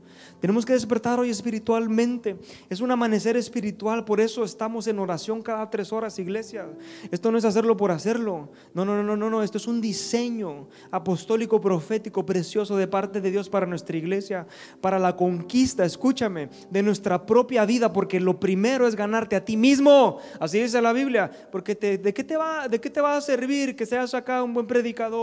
Tenemos 0.41 0.65
que 0.65 0.73
despertar 0.73 1.19
hoy 1.19 1.31
espiritualmente. 1.31 2.39
Es 2.71 2.81
un 2.81 2.93
amanecer 2.93 3.37
espiritual, 3.37 4.05
por 4.05 4.21
eso 4.21 4.45
estamos 4.45 4.87
en 4.87 5.01
oración 5.01 5.43
cada 5.43 5.69
tres 5.69 5.93
horas, 5.93 6.21
iglesia. 6.21 6.69
Esto 7.11 7.33
no 7.33 7.39
es 7.39 7.45
hacerlo 7.45 7.77
por 7.77 7.91
hacerlo. 7.91 8.53
No, 8.73 8.85
no, 8.85 9.03
no, 9.03 9.17
no, 9.17 9.29
no. 9.29 9.43
Esto 9.43 9.59
es 9.59 9.67
un 9.67 9.81
diseño 9.81 10.69
apostólico, 10.93 11.61
profético, 11.61 12.25
precioso 12.25 12.77
de 12.77 12.87
parte 12.87 13.21
de 13.21 13.33
Dios 13.33 13.49
para 13.49 13.67
nuestra 13.67 13.97
iglesia, 13.97 14.47
para 14.81 15.01
la 15.01 15.17
conquista, 15.17 15.85
escúchame, 15.85 16.51
de 16.71 16.83
nuestra 16.85 17.27
propia 17.27 17.65
vida, 17.67 17.93
porque 17.93 18.21
lo 18.21 18.39
primero 18.39 18.87
es 18.87 18.95
ganarte 18.95 19.35
a 19.35 19.45
ti 19.45 19.57
mismo. 19.57 20.19
Así 20.39 20.61
dice 20.61 20.81
la 20.81 20.93
Biblia. 20.93 21.33
Porque 21.51 21.75
¿de, 21.75 22.15
qué 22.15 22.23
te 22.23 22.37
va, 22.37 22.69
¿de 22.69 22.81
qué 22.81 22.91
te 22.91 23.01
va 23.01 23.17
a 23.17 23.21
servir 23.21 23.75
que 23.75 23.87
seas 23.87 24.15
acá 24.15 24.45
un 24.45 24.55
buen 24.55 24.69
predicador? 24.69 25.16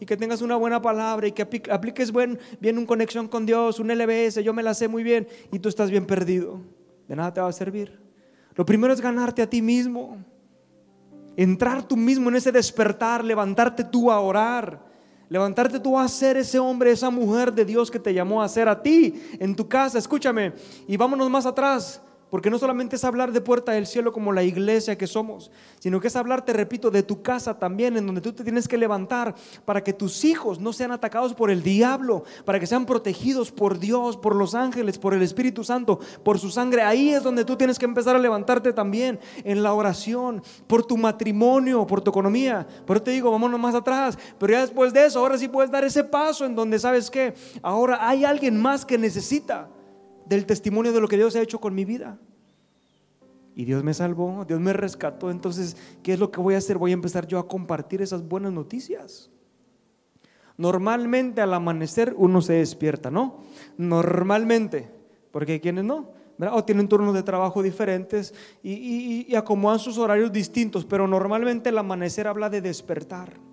Y 0.00 0.06
que 0.06 0.16
tengas 0.16 0.42
una 0.42 0.56
buena 0.56 0.80
palabra 0.80 1.26
y 1.26 1.32
que 1.32 1.42
apliques 1.70 2.12
bien 2.12 2.38
una 2.78 2.86
conexión 2.86 3.28
con 3.28 3.46
Dios, 3.46 3.78
un 3.78 3.88
LBS, 3.88 4.42
yo 4.42 4.52
me 4.52 4.62
la 4.62 4.74
sé 4.74 4.88
muy 4.88 5.02
bien 5.02 5.28
y 5.52 5.58
tú 5.58 5.68
estás 5.68 5.90
bien 5.90 6.06
perdido. 6.06 6.60
De 7.08 7.16
nada 7.16 7.32
te 7.32 7.40
va 7.40 7.48
a 7.48 7.52
servir. 7.52 7.98
Lo 8.54 8.66
primero 8.66 8.92
es 8.92 9.00
ganarte 9.00 9.42
a 9.42 9.48
ti 9.48 9.62
mismo. 9.62 10.18
Entrar 11.36 11.86
tú 11.86 11.96
mismo 11.96 12.28
en 12.28 12.36
ese 12.36 12.50
despertar, 12.50 13.24
levantarte 13.24 13.84
tú 13.84 14.10
a 14.10 14.20
orar. 14.20 14.86
Levantarte 15.28 15.78
tú 15.78 15.98
a 15.98 16.08
ser 16.08 16.36
ese 16.36 16.58
hombre, 16.58 16.90
esa 16.90 17.10
mujer 17.10 17.52
de 17.52 17.64
Dios 17.64 17.90
que 17.90 17.98
te 17.98 18.14
llamó 18.14 18.42
a 18.42 18.48
ser 18.48 18.68
a 18.68 18.82
ti 18.82 19.22
en 19.38 19.54
tu 19.54 19.68
casa. 19.68 19.98
Escúchame. 19.98 20.54
Y 20.86 20.96
vámonos 20.96 21.28
más 21.28 21.46
atrás. 21.46 22.00
Porque 22.30 22.50
no 22.50 22.58
solamente 22.58 22.96
es 22.96 23.04
hablar 23.04 23.32
de 23.32 23.40
puerta 23.40 23.72
del 23.72 23.86
cielo 23.86 24.12
como 24.12 24.32
la 24.32 24.42
iglesia 24.42 24.98
que 24.98 25.06
somos, 25.06 25.50
sino 25.78 26.00
que 26.00 26.08
es 26.08 26.16
hablar, 26.16 26.44
te 26.44 26.52
repito, 26.52 26.90
de 26.90 27.02
tu 27.02 27.22
casa 27.22 27.58
también, 27.58 27.96
en 27.96 28.04
donde 28.04 28.20
tú 28.20 28.32
te 28.32 28.44
tienes 28.44 28.68
que 28.68 28.76
levantar 28.76 29.34
para 29.64 29.82
que 29.82 29.92
tus 29.92 30.24
hijos 30.24 30.60
no 30.60 30.72
sean 30.72 30.92
atacados 30.92 31.32
por 31.32 31.50
el 31.50 31.62
diablo, 31.62 32.24
para 32.44 32.60
que 32.60 32.66
sean 32.66 32.84
protegidos 32.84 33.50
por 33.50 33.78
Dios, 33.78 34.16
por 34.16 34.36
los 34.36 34.54
ángeles, 34.54 34.98
por 34.98 35.14
el 35.14 35.22
Espíritu 35.22 35.64
Santo, 35.64 36.00
por 36.22 36.38
su 36.38 36.50
sangre. 36.50 36.82
Ahí 36.82 37.10
es 37.10 37.22
donde 37.22 37.44
tú 37.44 37.56
tienes 37.56 37.78
que 37.78 37.86
empezar 37.86 38.14
a 38.14 38.18
levantarte 38.18 38.72
también, 38.72 39.18
en 39.44 39.62
la 39.62 39.72
oración, 39.72 40.42
por 40.66 40.84
tu 40.84 40.98
matrimonio, 40.98 41.86
por 41.86 42.02
tu 42.02 42.10
economía. 42.10 42.66
Pero 42.86 43.02
te 43.02 43.10
digo, 43.10 43.30
vámonos 43.30 43.58
más 43.58 43.74
atrás. 43.74 44.18
Pero 44.38 44.52
ya 44.52 44.60
después 44.60 44.92
de 44.92 45.06
eso, 45.06 45.18
ahora 45.20 45.38
sí 45.38 45.48
puedes 45.48 45.70
dar 45.70 45.84
ese 45.84 46.04
paso 46.04 46.44
en 46.44 46.54
donde 46.54 46.78
sabes 46.78 47.10
que 47.10 47.34
ahora 47.62 48.06
hay 48.06 48.24
alguien 48.24 48.60
más 48.60 48.84
que 48.84 48.98
necesita 48.98 49.68
del 50.28 50.46
testimonio 50.46 50.92
de 50.92 51.00
lo 51.00 51.08
que 51.08 51.16
Dios 51.16 51.34
ha 51.36 51.40
hecho 51.40 51.60
con 51.60 51.74
mi 51.74 51.84
vida. 51.84 52.18
Y 53.54 53.64
Dios 53.64 53.82
me 53.82 53.92
salvó, 53.92 54.44
Dios 54.44 54.60
me 54.60 54.72
rescató. 54.72 55.30
Entonces, 55.30 55.76
¿qué 56.02 56.12
es 56.12 56.20
lo 56.20 56.30
que 56.30 56.40
voy 56.40 56.54
a 56.54 56.58
hacer? 56.58 56.78
Voy 56.78 56.92
a 56.92 56.94
empezar 56.94 57.26
yo 57.26 57.38
a 57.38 57.48
compartir 57.48 58.00
esas 58.00 58.26
buenas 58.26 58.52
noticias. 58.52 59.30
Normalmente 60.56 61.40
al 61.40 61.54
amanecer 61.54 62.14
uno 62.16 62.40
se 62.40 62.54
despierta, 62.54 63.10
¿no? 63.10 63.38
Normalmente, 63.76 64.90
porque 65.32 65.60
quienes 65.60 65.84
no. 65.84 66.12
O 66.52 66.64
tienen 66.64 66.88
turnos 66.88 67.14
de 67.14 67.24
trabajo 67.24 67.64
diferentes 67.64 68.32
y, 68.62 69.26
y 69.28 69.34
acomodan 69.34 69.80
sus 69.80 69.98
horarios 69.98 70.30
distintos, 70.30 70.84
pero 70.84 71.08
normalmente 71.08 71.70
el 71.70 71.78
amanecer 71.78 72.28
habla 72.28 72.48
de 72.48 72.60
despertar. 72.60 73.47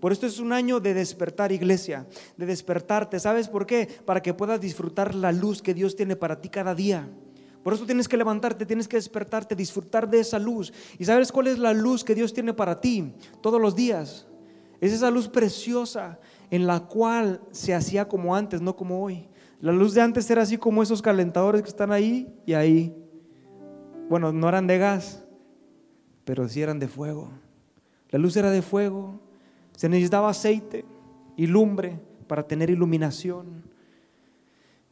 Por 0.00 0.12
esto 0.12 0.26
es 0.26 0.40
un 0.40 0.52
año 0.52 0.80
de 0.80 0.94
despertar, 0.94 1.52
iglesia, 1.52 2.06
de 2.36 2.46
despertarte. 2.46 3.20
¿Sabes 3.20 3.48
por 3.48 3.66
qué? 3.66 3.86
Para 4.06 4.22
que 4.22 4.32
puedas 4.32 4.60
disfrutar 4.60 5.14
la 5.14 5.30
luz 5.30 5.60
que 5.60 5.74
Dios 5.74 5.94
tiene 5.94 6.16
para 6.16 6.40
ti 6.40 6.48
cada 6.48 6.74
día. 6.74 7.08
Por 7.62 7.74
eso 7.74 7.84
tienes 7.84 8.08
que 8.08 8.16
levantarte, 8.16 8.64
tienes 8.64 8.88
que 8.88 8.96
despertarte, 8.96 9.54
disfrutar 9.54 10.08
de 10.08 10.20
esa 10.20 10.38
luz. 10.38 10.72
¿Y 10.98 11.04
sabes 11.04 11.30
cuál 11.30 11.48
es 11.48 11.58
la 11.58 11.74
luz 11.74 12.02
que 12.02 12.14
Dios 12.14 12.32
tiene 12.32 12.54
para 12.54 12.80
ti 12.80 13.12
todos 13.42 13.60
los 13.60 13.76
días? 13.76 14.26
Es 14.80 14.92
esa 14.92 15.10
luz 15.10 15.28
preciosa 15.28 16.18
en 16.50 16.66
la 16.66 16.80
cual 16.80 17.42
se 17.50 17.74
hacía 17.74 18.08
como 18.08 18.34
antes, 18.34 18.62
no 18.62 18.74
como 18.74 19.04
hoy. 19.04 19.28
La 19.60 19.72
luz 19.72 19.92
de 19.92 20.00
antes 20.00 20.30
era 20.30 20.40
así 20.40 20.56
como 20.56 20.82
esos 20.82 21.02
calentadores 21.02 21.60
que 21.60 21.68
están 21.68 21.92
ahí 21.92 22.34
y 22.46 22.54
ahí. 22.54 22.96
Bueno, 24.08 24.32
no 24.32 24.48
eran 24.48 24.66
de 24.66 24.78
gas, 24.78 25.22
pero 26.24 26.48
sí 26.48 26.62
eran 26.62 26.78
de 26.78 26.88
fuego. 26.88 27.30
La 28.08 28.18
luz 28.18 28.34
era 28.38 28.50
de 28.50 28.62
fuego 28.62 29.20
se 29.80 29.88
necesitaba 29.88 30.28
aceite 30.28 30.84
y 31.38 31.46
lumbre 31.46 31.98
para 32.26 32.42
tener 32.42 32.68
iluminación. 32.68 33.64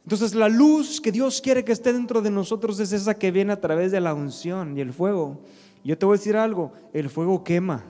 Entonces 0.03 0.33
la 0.33 0.49
luz 0.49 0.99
que 0.99 1.11
Dios 1.11 1.41
quiere 1.41 1.63
que 1.63 1.73
esté 1.73 1.93
dentro 1.93 2.23
de 2.23 2.31
nosotros 2.31 2.79
es 2.79 2.91
esa 2.91 3.13
que 3.13 3.29
viene 3.29 3.53
a 3.53 3.61
través 3.61 3.91
de 3.91 4.01
la 4.01 4.15
unción 4.15 4.75
y 4.75 4.81
el 4.81 4.91
fuego. 4.91 5.41
Yo 5.83 5.95
te 5.95 6.07
voy 6.07 6.15
a 6.15 6.17
decir 6.17 6.35
algo, 6.35 6.73
el 6.91 7.07
fuego 7.07 7.43
quema. 7.43 7.83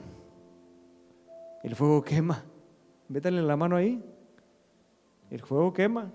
El 1.62 1.74
fuego 1.74 2.02
quema. 2.02 2.44
Vétale 3.08 3.40
la 3.40 3.56
mano 3.56 3.76
ahí. 3.76 4.04
El 5.30 5.40
fuego 5.40 5.72
quema. 5.72 6.12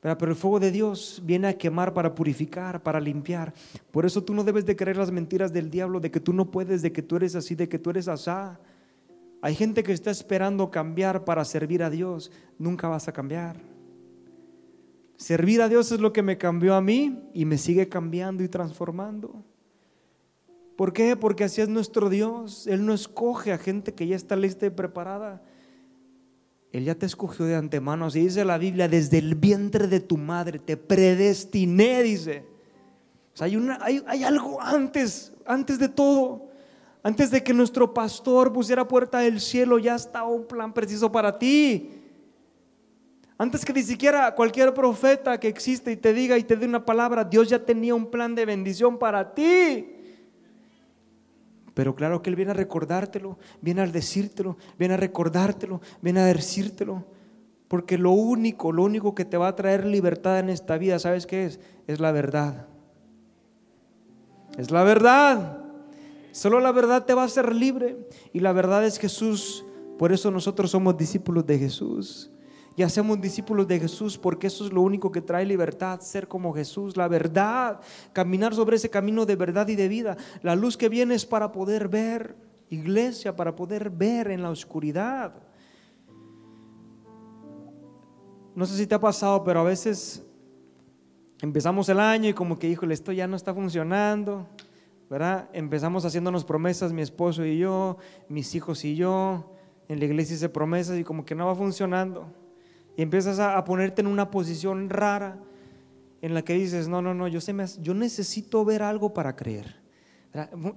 Pero 0.00 0.30
el 0.30 0.36
fuego 0.36 0.58
de 0.58 0.70
Dios 0.70 1.20
viene 1.22 1.48
a 1.48 1.58
quemar 1.58 1.92
para 1.92 2.14
purificar, 2.14 2.82
para 2.82 2.98
limpiar. 2.98 3.52
Por 3.90 4.06
eso 4.06 4.24
tú 4.24 4.32
no 4.32 4.42
debes 4.42 4.64
de 4.64 4.74
creer 4.74 4.96
las 4.96 5.10
mentiras 5.10 5.52
del 5.52 5.68
diablo 5.70 6.00
de 6.00 6.10
que 6.10 6.18
tú 6.18 6.32
no 6.32 6.50
puedes, 6.50 6.80
de 6.80 6.92
que 6.92 7.02
tú 7.02 7.16
eres 7.16 7.36
así, 7.36 7.54
de 7.54 7.68
que 7.68 7.78
tú 7.78 7.90
eres 7.90 8.08
asá. 8.08 8.58
Hay 9.42 9.56
gente 9.56 9.82
que 9.82 9.92
está 9.92 10.12
esperando 10.12 10.70
cambiar 10.70 11.24
para 11.24 11.44
servir 11.44 11.82
a 11.82 11.90
Dios. 11.90 12.30
Nunca 12.58 12.86
vas 12.86 13.08
a 13.08 13.12
cambiar. 13.12 13.56
Servir 15.16 15.60
a 15.60 15.68
Dios 15.68 15.90
es 15.90 15.98
lo 15.98 16.12
que 16.12 16.22
me 16.22 16.38
cambió 16.38 16.76
a 16.76 16.80
mí 16.80 17.28
y 17.34 17.44
me 17.44 17.58
sigue 17.58 17.88
cambiando 17.88 18.44
y 18.44 18.48
transformando. 18.48 19.44
¿Por 20.76 20.92
qué? 20.92 21.16
Porque 21.16 21.42
así 21.42 21.60
es 21.60 21.68
nuestro 21.68 22.08
Dios. 22.08 22.68
Él 22.68 22.86
no 22.86 22.94
escoge 22.94 23.50
a 23.50 23.58
gente 23.58 23.94
que 23.94 24.06
ya 24.06 24.14
está 24.14 24.36
lista 24.36 24.64
y 24.66 24.70
preparada. 24.70 25.42
Él 26.70 26.84
ya 26.84 26.94
te 26.94 27.06
escogió 27.06 27.44
de 27.44 27.56
antemano. 27.56 28.06
Así 28.06 28.20
dice 28.20 28.44
la 28.44 28.58
Biblia, 28.58 28.86
desde 28.86 29.18
el 29.18 29.34
vientre 29.34 29.88
de 29.88 29.98
tu 29.98 30.18
madre 30.18 30.60
te 30.60 30.76
predestiné, 30.76 32.04
dice. 32.04 32.46
Hay, 33.40 33.56
una, 33.56 33.80
hay 33.82 34.22
algo 34.22 34.62
antes, 34.62 35.32
antes 35.46 35.80
de 35.80 35.88
todo. 35.88 36.51
Antes 37.02 37.30
de 37.30 37.42
que 37.42 37.52
nuestro 37.52 37.92
pastor 37.92 38.52
pusiera 38.52 38.86
puerta 38.86 39.18
del 39.18 39.40
cielo, 39.40 39.78
ya 39.78 39.96
estaba 39.96 40.28
un 40.28 40.46
plan 40.46 40.72
preciso 40.72 41.10
para 41.10 41.36
ti. 41.38 41.90
Antes 43.36 43.64
que 43.64 43.72
ni 43.72 43.82
siquiera 43.82 44.32
cualquier 44.36 44.72
profeta 44.72 45.40
que 45.40 45.48
existe 45.48 45.90
y 45.90 45.96
te 45.96 46.12
diga 46.12 46.38
y 46.38 46.44
te 46.44 46.56
dé 46.56 46.64
una 46.64 46.84
palabra, 46.84 47.24
Dios 47.24 47.48
ya 47.48 47.58
tenía 47.58 47.92
un 47.92 48.06
plan 48.06 48.36
de 48.36 48.46
bendición 48.46 48.98
para 48.98 49.34
ti. 49.34 49.96
Pero 51.74 51.96
claro 51.96 52.22
que 52.22 52.30
Él 52.30 52.36
viene 52.36 52.52
a 52.52 52.54
recordártelo, 52.54 53.38
viene 53.60 53.80
a 53.80 53.86
decírtelo, 53.86 54.56
viene 54.78 54.94
a 54.94 54.98
recordártelo, 54.98 55.80
viene 56.00 56.20
a 56.20 56.26
decírtelo. 56.26 57.04
Porque 57.66 57.98
lo 57.98 58.12
único, 58.12 58.70
lo 58.70 58.84
único 58.84 59.14
que 59.14 59.24
te 59.24 59.38
va 59.38 59.48
a 59.48 59.56
traer 59.56 59.86
libertad 59.86 60.38
en 60.38 60.50
esta 60.50 60.78
vida, 60.78 61.00
¿sabes 61.00 61.26
qué 61.26 61.46
es? 61.46 61.58
Es 61.88 61.98
la 61.98 62.12
verdad. 62.12 62.66
Es 64.56 64.70
la 64.70 64.84
verdad. 64.84 65.61
Solo 66.32 66.58
la 66.60 66.72
verdad 66.72 67.04
te 67.04 67.14
va 67.14 67.22
a 67.22 67.26
hacer 67.26 67.54
libre. 67.54 68.08
Y 68.32 68.40
la 68.40 68.52
verdad 68.52 68.84
es 68.84 68.98
Jesús. 68.98 69.64
Por 69.98 70.12
eso 70.12 70.30
nosotros 70.30 70.70
somos 70.70 70.96
discípulos 70.96 71.46
de 71.46 71.58
Jesús. 71.58 72.32
Y 72.74 72.82
hacemos 72.82 73.20
discípulos 73.20 73.68
de 73.68 73.78
Jesús 73.78 74.16
porque 74.16 74.46
eso 74.46 74.64
es 74.64 74.72
lo 74.72 74.80
único 74.80 75.12
que 75.12 75.20
trae 75.20 75.44
libertad, 75.44 76.00
ser 76.00 76.26
como 76.26 76.54
Jesús, 76.54 76.96
la 76.96 77.06
verdad, 77.06 77.80
caminar 78.14 78.54
sobre 78.54 78.76
ese 78.76 78.88
camino 78.88 79.26
de 79.26 79.36
verdad 79.36 79.68
y 79.68 79.76
de 79.76 79.88
vida. 79.88 80.16
La 80.42 80.56
luz 80.56 80.78
que 80.78 80.88
viene 80.88 81.14
es 81.14 81.26
para 81.26 81.52
poder 81.52 81.88
ver, 81.88 82.34
iglesia, 82.70 83.36
para 83.36 83.54
poder 83.54 83.90
ver 83.90 84.30
en 84.30 84.42
la 84.42 84.48
oscuridad. 84.48 85.34
No 88.54 88.64
sé 88.64 88.76
si 88.76 88.86
te 88.86 88.94
ha 88.94 89.00
pasado, 89.00 89.44
pero 89.44 89.60
a 89.60 89.64
veces 89.64 90.24
empezamos 91.42 91.90
el 91.90 92.00
año 92.00 92.30
y 92.30 92.34
como 92.34 92.58
que, 92.58 92.68
híjole, 92.68 92.94
esto 92.94 93.12
ya 93.12 93.26
no 93.26 93.36
está 93.36 93.52
funcionando. 93.52 94.46
¿Verdad? 95.12 95.50
Empezamos 95.52 96.06
haciéndonos 96.06 96.42
promesas, 96.42 96.94
mi 96.94 97.02
esposo 97.02 97.44
y 97.44 97.58
yo, 97.58 97.98
mis 98.30 98.54
hijos 98.54 98.82
y 98.82 98.96
yo, 98.96 99.44
en 99.86 99.98
la 99.98 100.06
iglesia 100.06 100.36
hice 100.36 100.48
promesas 100.48 100.98
y 100.98 101.04
como 101.04 101.26
que 101.26 101.34
no 101.34 101.44
va 101.44 101.54
funcionando. 101.54 102.32
Y 102.96 103.02
empiezas 103.02 103.38
a, 103.38 103.62
ponerte 103.62 104.00
en 104.00 104.06
una 104.06 104.30
posición 104.30 104.88
rara 104.88 105.38
en 106.22 106.32
la 106.32 106.40
que 106.40 106.54
dices, 106.54 106.88
no, 106.88 107.02
no, 107.02 107.12
no, 107.12 107.28
yo, 107.28 107.40
me, 107.52 107.66
yo 107.82 107.92
necesito 107.92 108.64
ver 108.64 108.82
algo 108.82 109.12
para 109.12 109.36
creer. 109.36 109.82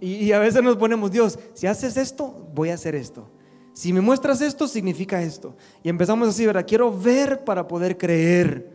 Y, 0.01 0.15
y, 0.15 0.33
a 0.33 0.39
veces 0.39 0.61
nos 0.61 0.75
ponemos, 0.75 1.09
Dios, 1.11 1.39
si 1.53 1.65
haces 1.65 1.95
esto, 1.95 2.49
voy 2.53 2.71
a 2.71 2.73
hacer 2.73 2.93
esto. 2.93 3.31
Si 3.71 3.93
me 3.93 4.01
muestras 4.01 4.41
esto, 4.41 4.67
significa 4.67 5.23
esto. 5.23 5.55
Y 5.81 5.87
empezamos 5.87 6.27
así, 6.27 6.45
¿verdad? 6.45 6.65
Quiero 6.67 6.91
ver 6.91 7.45
para 7.45 7.65
poder 7.65 7.97
creer. 7.97 8.69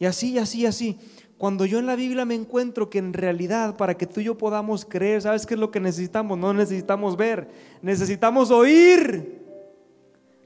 Y 0.00 0.04
así, 0.04 0.32
y 0.32 0.38
así, 0.38 0.62
y 0.62 0.66
así. 0.66 0.98
Cuando 1.38 1.66
yo 1.66 1.78
en 1.78 1.86
la 1.86 1.96
Biblia 1.96 2.24
me 2.24 2.34
encuentro 2.34 2.88
que 2.88 2.98
en 2.98 3.12
realidad 3.12 3.76
para 3.76 3.96
que 3.96 4.06
tú 4.06 4.20
y 4.20 4.24
yo 4.24 4.38
podamos 4.38 4.84
creer, 4.84 5.20
¿sabes 5.20 5.44
qué 5.44 5.54
es 5.54 5.60
lo 5.60 5.70
que 5.70 5.80
necesitamos? 5.80 6.38
No 6.38 6.54
necesitamos 6.54 7.16
ver, 7.16 7.48
necesitamos 7.82 8.50
oír. 8.50 9.44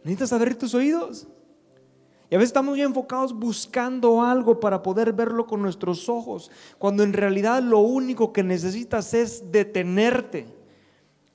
Necesitas 0.02 0.32
abrir 0.32 0.56
tus 0.56 0.74
oídos. 0.74 1.28
Y 2.28 2.34
a 2.34 2.38
veces 2.38 2.50
estamos 2.50 2.76
ya 2.76 2.84
enfocados 2.84 3.32
buscando 3.32 4.22
algo 4.22 4.58
para 4.58 4.82
poder 4.82 5.12
verlo 5.12 5.46
con 5.46 5.62
nuestros 5.62 6.08
ojos, 6.08 6.50
cuando 6.78 7.02
en 7.02 7.12
realidad 7.12 7.62
lo 7.62 7.80
único 7.80 8.32
que 8.32 8.42
necesitas 8.42 9.14
es 9.14 9.50
detenerte 9.50 10.46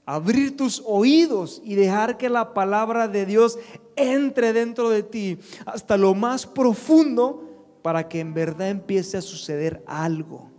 abrir 0.06 0.56
tus 0.56 0.84
oídos 0.86 1.62
y 1.66 1.76
dejar 1.76 2.18
que 2.18 2.30
la 2.30 2.54
palabra 2.54 3.08
de 3.08 3.26
Dios 3.26 3.58
entre 3.96 4.54
dentro 4.54 4.90
de 4.90 5.04
ti 5.04 5.40
hasta 5.66 5.98
lo 5.98 6.14
más 6.14 6.46
profundo 6.46 7.55
para 7.86 8.10
que 8.10 8.20
en 8.20 8.34
verdad 8.34 8.72
empiece 8.72 9.16
a 9.16 9.22
suceder 9.22 9.84
algo 9.86 10.50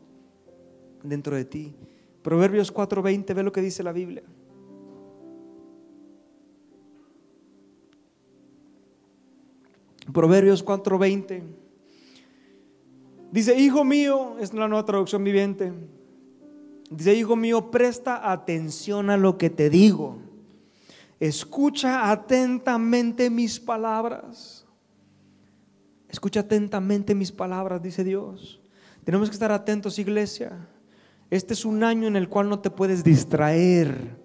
dentro 1.03 1.35
de 1.35 1.45
ti. 1.45 1.75
Proverbios 2.23 2.73
4:20, 2.73 3.35
ve 3.35 3.43
lo 3.43 3.51
que 3.51 3.61
dice 3.61 3.83
la 3.83 3.91
Biblia. 3.91 4.23
Proverbios 10.13 10.65
4:20. 10.65 11.43
Dice, 13.33 13.59
hijo 13.59 13.83
mío, 13.83 14.37
es 14.39 14.55
la 14.55 14.69
nueva 14.69 14.85
traducción 14.85 15.25
viviente. 15.25 15.73
Dice, 16.93 17.13
hijo 17.13 17.35
mío, 17.35 17.73
presta 17.73 18.31
atención 18.31 19.11
a 19.11 19.17
lo 19.17 19.37
que 19.37 19.51
te 19.51 19.69
digo. 19.69 20.19
Escucha 21.19 22.09
atentamente 22.09 23.31
mis 23.31 23.59
palabras. 23.59 24.66
Escucha 26.09 26.41
atentamente 26.41 27.15
mis 27.15 27.33
palabras, 27.33 27.83
dice 27.83 28.05
Dios. 28.05 28.61
Tenemos 29.05 29.29
que 29.29 29.35
estar 29.35 29.53
atentos, 29.53 29.99
iglesia. 29.99 30.53
Este 31.31 31.55
es 31.55 31.65
un 31.65 31.83
año 31.83 32.07
en 32.07 32.17
el 32.17 32.29
cual 32.29 32.49
no 32.49 32.61
te 32.61 32.71
puedes 32.71 33.03
distraer. 33.03 34.17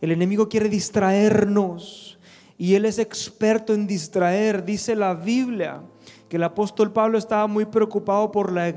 El 0.00 0.12
enemigo 0.12 0.48
quiere 0.48 0.68
distraernos 0.68 2.18
y 2.56 2.74
él 2.74 2.84
es 2.84 2.98
experto 2.98 3.74
en 3.74 3.86
distraer. 3.86 4.64
Dice 4.64 4.94
la 4.94 5.14
Biblia 5.14 5.82
que 6.28 6.36
el 6.36 6.44
apóstol 6.44 6.92
Pablo 6.92 7.18
estaba 7.18 7.46
muy 7.46 7.64
preocupado 7.64 8.30
por 8.30 8.52
la, 8.52 8.68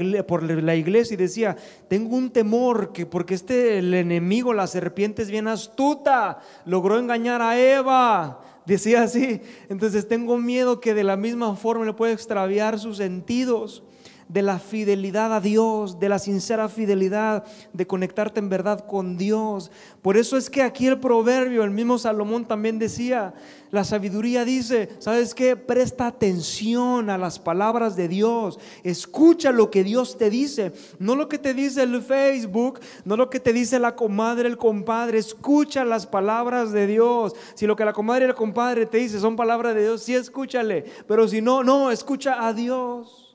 iglesia 0.75 1.13
y 1.13 1.17
decía, 1.17 1.55
tengo 1.87 2.15
un 2.15 2.29
temor 2.29 2.91
que 2.91 3.05
porque 3.05 3.35
este 3.35 3.79
el 3.79 3.93
enemigo, 3.93 4.53
la 4.53 4.67
serpiente 4.67 5.21
es 5.21 5.29
bien 5.29 5.47
astuta, 5.47 6.39
logró 6.65 6.99
engañar 6.99 7.41
a 7.41 7.59
Eva. 7.59 8.41
Decía 8.67 9.03
así, 9.03 9.39
entonces 9.69 10.09
tengo 10.09 10.37
miedo 10.37 10.81
que 10.81 10.93
de 10.93 11.05
la 11.05 11.15
misma 11.15 11.55
forma 11.55 11.85
le 11.85 11.93
pueda 11.93 12.11
extraviar 12.11 12.77
sus 12.77 12.97
sentidos 12.97 13.81
de 14.27 14.41
la 14.41 14.59
fidelidad 14.59 15.33
a 15.33 15.39
Dios, 15.39 15.99
de 15.99 16.09
la 16.09 16.19
sincera 16.19 16.67
fidelidad, 16.69 17.45
de 17.73 17.87
conectarte 17.87 18.39
en 18.39 18.49
verdad 18.49 18.85
con 18.85 19.17
Dios. 19.17 19.71
Por 20.01 20.17
eso 20.17 20.37
es 20.37 20.49
que 20.49 20.61
aquí 20.61 20.87
el 20.87 20.99
proverbio, 20.99 21.63
el 21.63 21.71
mismo 21.71 21.97
Salomón 21.97 22.45
también 22.45 22.79
decía, 22.79 23.33
la 23.71 23.83
sabiduría 23.83 24.45
dice, 24.45 24.89
¿sabes 24.99 25.33
qué? 25.33 25.55
Presta 25.55 26.07
atención 26.07 27.09
a 27.09 27.17
las 27.17 27.39
palabras 27.39 27.95
de 27.95 28.07
Dios, 28.07 28.59
escucha 28.83 29.51
lo 29.51 29.71
que 29.71 29.83
Dios 29.83 30.17
te 30.17 30.29
dice, 30.29 30.73
no 30.99 31.15
lo 31.15 31.29
que 31.29 31.37
te 31.37 31.53
dice 31.53 31.83
el 31.83 32.01
Facebook, 32.01 32.79
no 33.05 33.17
lo 33.17 33.29
que 33.29 33.39
te 33.39 33.53
dice 33.53 33.79
la 33.79 33.95
comadre, 33.95 34.47
el 34.47 34.57
compadre, 34.57 35.19
escucha 35.19 35.85
las 35.85 36.05
palabras 36.05 36.71
de 36.71 36.87
Dios. 36.87 37.33
Si 37.55 37.65
lo 37.65 37.75
que 37.75 37.85
la 37.85 37.93
comadre 37.93 38.25
y 38.25 38.29
el 38.29 38.35
compadre 38.35 38.85
te 38.85 38.97
dice 38.97 39.19
son 39.19 39.35
palabras 39.35 39.75
de 39.75 39.81
Dios, 39.81 40.03
sí 40.03 40.15
escúchale, 40.15 40.85
pero 41.07 41.27
si 41.27 41.41
no, 41.41 41.63
no, 41.63 41.91
escucha 41.91 42.45
a 42.45 42.53
Dios. 42.53 43.26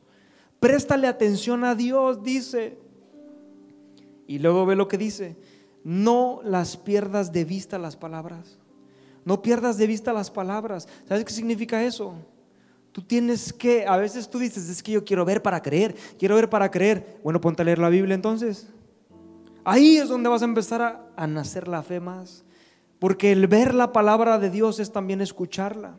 Préstale 0.62 1.08
atención 1.08 1.64
a 1.64 1.74
Dios, 1.74 2.22
dice. 2.22 2.78
Y 4.28 4.38
luego 4.38 4.64
ve 4.64 4.76
lo 4.76 4.86
que 4.86 4.96
dice. 4.96 5.36
No 5.82 6.38
las 6.44 6.76
pierdas 6.76 7.32
de 7.32 7.44
vista 7.44 7.80
las 7.80 7.96
palabras. 7.96 8.60
No 9.24 9.42
pierdas 9.42 9.76
de 9.76 9.88
vista 9.88 10.12
las 10.12 10.30
palabras. 10.30 10.86
¿Sabes 11.08 11.24
qué 11.24 11.32
significa 11.32 11.82
eso? 11.82 12.14
Tú 12.92 13.02
tienes 13.02 13.52
que, 13.52 13.88
a 13.88 13.96
veces 13.96 14.30
tú 14.30 14.38
dices, 14.38 14.68
es 14.68 14.84
que 14.84 14.92
yo 14.92 15.04
quiero 15.04 15.24
ver 15.24 15.42
para 15.42 15.60
creer, 15.60 15.96
quiero 16.16 16.36
ver 16.36 16.48
para 16.48 16.70
creer. 16.70 17.18
Bueno, 17.24 17.40
ponte 17.40 17.62
a 17.62 17.64
leer 17.64 17.80
la 17.80 17.88
Biblia 17.88 18.14
entonces. 18.14 18.68
Ahí 19.64 19.96
es 19.96 20.08
donde 20.08 20.28
vas 20.28 20.42
a 20.42 20.44
empezar 20.44 20.80
a, 20.80 21.08
a 21.16 21.26
nacer 21.26 21.66
la 21.66 21.82
fe 21.82 21.98
más. 21.98 22.44
Porque 23.00 23.32
el 23.32 23.48
ver 23.48 23.74
la 23.74 23.90
palabra 23.90 24.38
de 24.38 24.48
Dios 24.48 24.78
es 24.78 24.92
también 24.92 25.22
escucharla. 25.22 25.96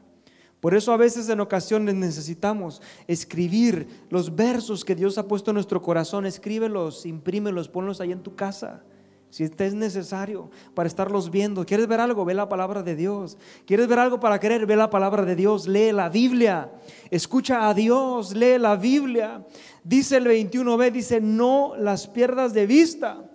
Por 0.63 0.73
eso 0.73 0.93
a 0.93 0.97
veces 0.97 1.27
en 1.27 1.41
ocasiones 1.41 1.93
necesitamos 1.93 2.81
escribir 3.05 3.85
los 4.09 4.33
versos 4.33 4.85
que 4.85 4.95
Dios 4.95 5.17
ha 5.17 5.27
puesto 5.27 5.51
en 5.51 5.55
nuestro 5.55 5.81
corazón, 5.81 6.25
escríbelos, 6.25 7.05
imprímelos, 7.05 7.67
ponlos 7.67 7.99
ahí 7.99 8.13
en 8.13 8.23
tu 8.23 8.33
casa. 8.33 8.81
Si 9.29 9.43
este 9.43 9.65
es 9.65 9.73
necesario 9.73 10.49
para 10.73 10.87
estarlos 10.87 11.29
viendo. 11.29 11.65
¿Quieres 11.65 11.85
ver 11.87 11.99
algo? 11.99 12.23
Ve 12.23 12.33
la 12.33 12.47
palabra 12.47 12.81
de 12.81 12.95
Dios. 12.95 13.37
¿Quieres 13.65 13.89
ver 13.89 13.99
algo 13.99 14.21
para 14.21 14.39
querer? 14.39 14.65
Ve 14.65 14.77
la 14.77 14.89
palabra 14.89 15.25
de 15.25 15.35
Dios. 15.35 15.67
Lee 15.67 15.91
la 15.91 16.07
Biblia. 16.07 16.71
Escucha 17.11 17.67
a 17.67 17.73
Dios. 17.73 18.33
Lee 18.33 18.57
la 18.57 18.77
Biblia. 18.77 19.45
Dice 19.83 20.15
el 20.15 20.27
21b, 20.27 20.91
dice, 20.93 21.19
no 21.19 21.73
las 21.77 22.07
pierdas 22.07 22.53
de 22.53 22.65
vista. 22.67 23.29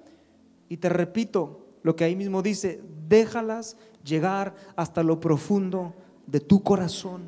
Y 0.71 0.79
te 0.79 0.89
repito 0.89 1.67
lo 1.83 1.95
que 1.95 2.05
ahí 2.05 2.17
mismo 2.17 2.41
dice, 2.41 2.81
déjalas 3.07 3.77
llegar 4.03 4.55
hasta 4.77 5.03
lo 5.03 5.21
profundo 5.21 5.93
de 6.31 6.41
tu 6.41 6.63
corazón. 6.63 7.23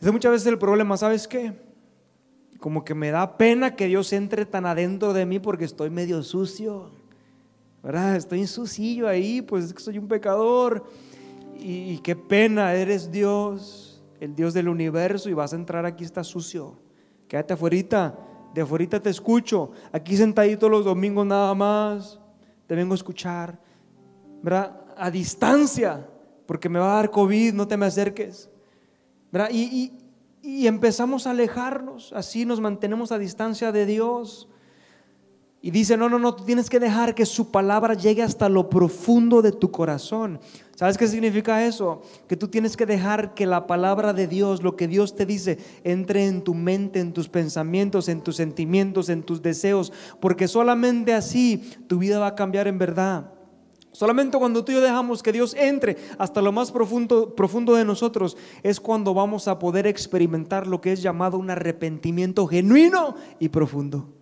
Es 0.00 0.10
muchas 0.12 0.32
veces 0.32 0.46
el 0.46 0.58
problema, 0.58 0.96
¿sabes 0.96 1.26
qué? 1.26 1.52
Como 2.60 2.84
que 2.84 2.94
me 2.94 3.10
da 3.10 3.36
pena 3.36 3.74
que 3.74 3.86
Dios 3.86 4.12
entre 4.12 4.46
tan 4.46 4.64
adentro 4.64 5.12
de 5.12 5.26
mí 5.26 5.38
porque 5.38 5.64
estoy 5.64 5.90
medio 5.90 6.22
sucio. 6.22 6.90
¿Verdad? 7.82 8.16
Estoy 8.16 8.46
sucio 8.46 9.08
ahí, 9.08 9.42
pues 9.42 9.66
es 9.66 9.74
que 9.74 9.82
soy 9.82 9.98
un 9.98 10.08
pecador. 10.08 10.84
Y, 11.58 11.98
qué 11.98 12.14
pena, 12.14 12.74
eres 12.74 13.10
Dios, 13.10 14.02
el 14.20 14.34
Dios 14.34 14.54
del 14.54 14.68
universo, 14.68 15.30
y 15.30 15.34
vas 15.34 15.52
a 15.52 15.56
entrar 15.56 15.86
aquí, 15.86 16.04
está 16.04 16.22
sucio. 16.22 16.76
Quédate 17.26 17.54
afuera, 17.54 18.14
de 18.54 18.60
afuera 18.60 19.00
te 19.00 19.10
escucho. 19.10 19.70
Aquí 19.92 20.16
sentadito 20.16 20.68
los 20.68 20.84
domingos 20.84 21.26
nada 21.26 21.54
más, 21.54 22.20
te 22.66 22.74
vengo 22.74 22.92
a 22.92 22.96
escuchar. 22.96 23.58
¿Verdad? 24.42 24.84
A 24.96 25.10
distancia 25.10 26.06
porque 26.46 26.68
me 26.68 26.78
va 26.78 26.92
a 26.92 26.96
dar 26.96 27.10
COVID, 27.10 27.54
no 27.54 27.68
te 27.68 27.76
me 27.76 27.86
acerques. 27.86 28.48
Y, 29.50 29.92
y, 30.42 30.66
empezamos 30.66 31.26
a 31.26 31.30
alejarnos, 31.30 32.12
así 32.12 32.44
nos 32.44 32.60
mantenemos 32.60 33.10
a 33.10 33.18
distancia 33.18 33.72
de 33.72 33.86
Dios. 33.86 34.48
Y 35.60 35.70
dice, 35.70 35.96
no, 35.96 36.10
no, 36.10 36.18
no, 36.18 36.34
tú 36.34 36.44
tienes 36.44 36.68
que 36.68 36.78
dejar 36.78 37.14
que 37.14 37.24
su 37.24 37.50
palabra 37.50 37.94
llegue 37.94 38.22
hasta 38.22 38.50
lo 38.50 38.68
profundo 38.68 39.40
de 39.40 39.50
tu 39.50 39.70
corazón. 39.70 40.38
¿Sabes 40.76 40.98
qué 40.98 41.08
significa 41.08 41.64
eso? 41.64 42.02
Que 42.28 42.36
tú 42.36 42.48
tienes 42.48 42.76
que 42.76 42.84
dejar 42.84 43.32
que 43.32 43.46
la 43.46 43.66
palabra 43.66 44.12
de 44.12 44.26
Dios, 44.26 44.62
lo 44.62 44.76
que 44.76 44.88
Dios 44.88 45.16
te 45.16 45.24
dice, 45.24 45.58
entre 45.82 46.26
en 46.26 46.42
tu 46.42 46.52
mente, 46.52 47.00
en 47.00 47.12
tus 47.12 47.28
pensamientos, 47.30 48.08
en 48.08 48.20
tus 48.20 48.36
sentimientos, 48.36 49.08
en 49.08 49.22
tus 49.22 49.40
deseos, 49.40 49.92
porque 50.20 50.48
solamente 50.48 51.14
así 51.14 51.72
tu 51.86 51.98
vida 51.98 52.18
va 52.18 52.28
a 52.28 52.34
cambiar 52.34 52.68
en 52.68 52.78
verdad. 52.78 53.33
Solamente 53.94 54.36
cuando 54.38 54.64
tú 54.64 54.72
y 54.72 54.74
yo 54.74 54.80
dejamos 54.80 55.22
que 55.22 55.30
Dios 55.30 55.54
entre 55.54 55.96
hasta 56.18 56.42
lo 56.42 56.50
más 56.50 56.72
profundo, 56.72 57.36
profundo 57.36 57.76
de 57.76 57.84
nosotros 57.84 58.36
es 58.64 58.80
cuando 58.80 59.14
vamos 59.14 59.46
a 59.46 59.60
poder 59.60 59.86
experimentar 59.86 60.66
lo 60.66 60.80
que 60.80 60.90
es 60.90 61.00
llamado 61.00 61.38
un 61.38 61.48
arrepentimiento 61.48 62.44
genuino 62.48 63.14
y 63.38 63.50
profundo. 63.50 64.12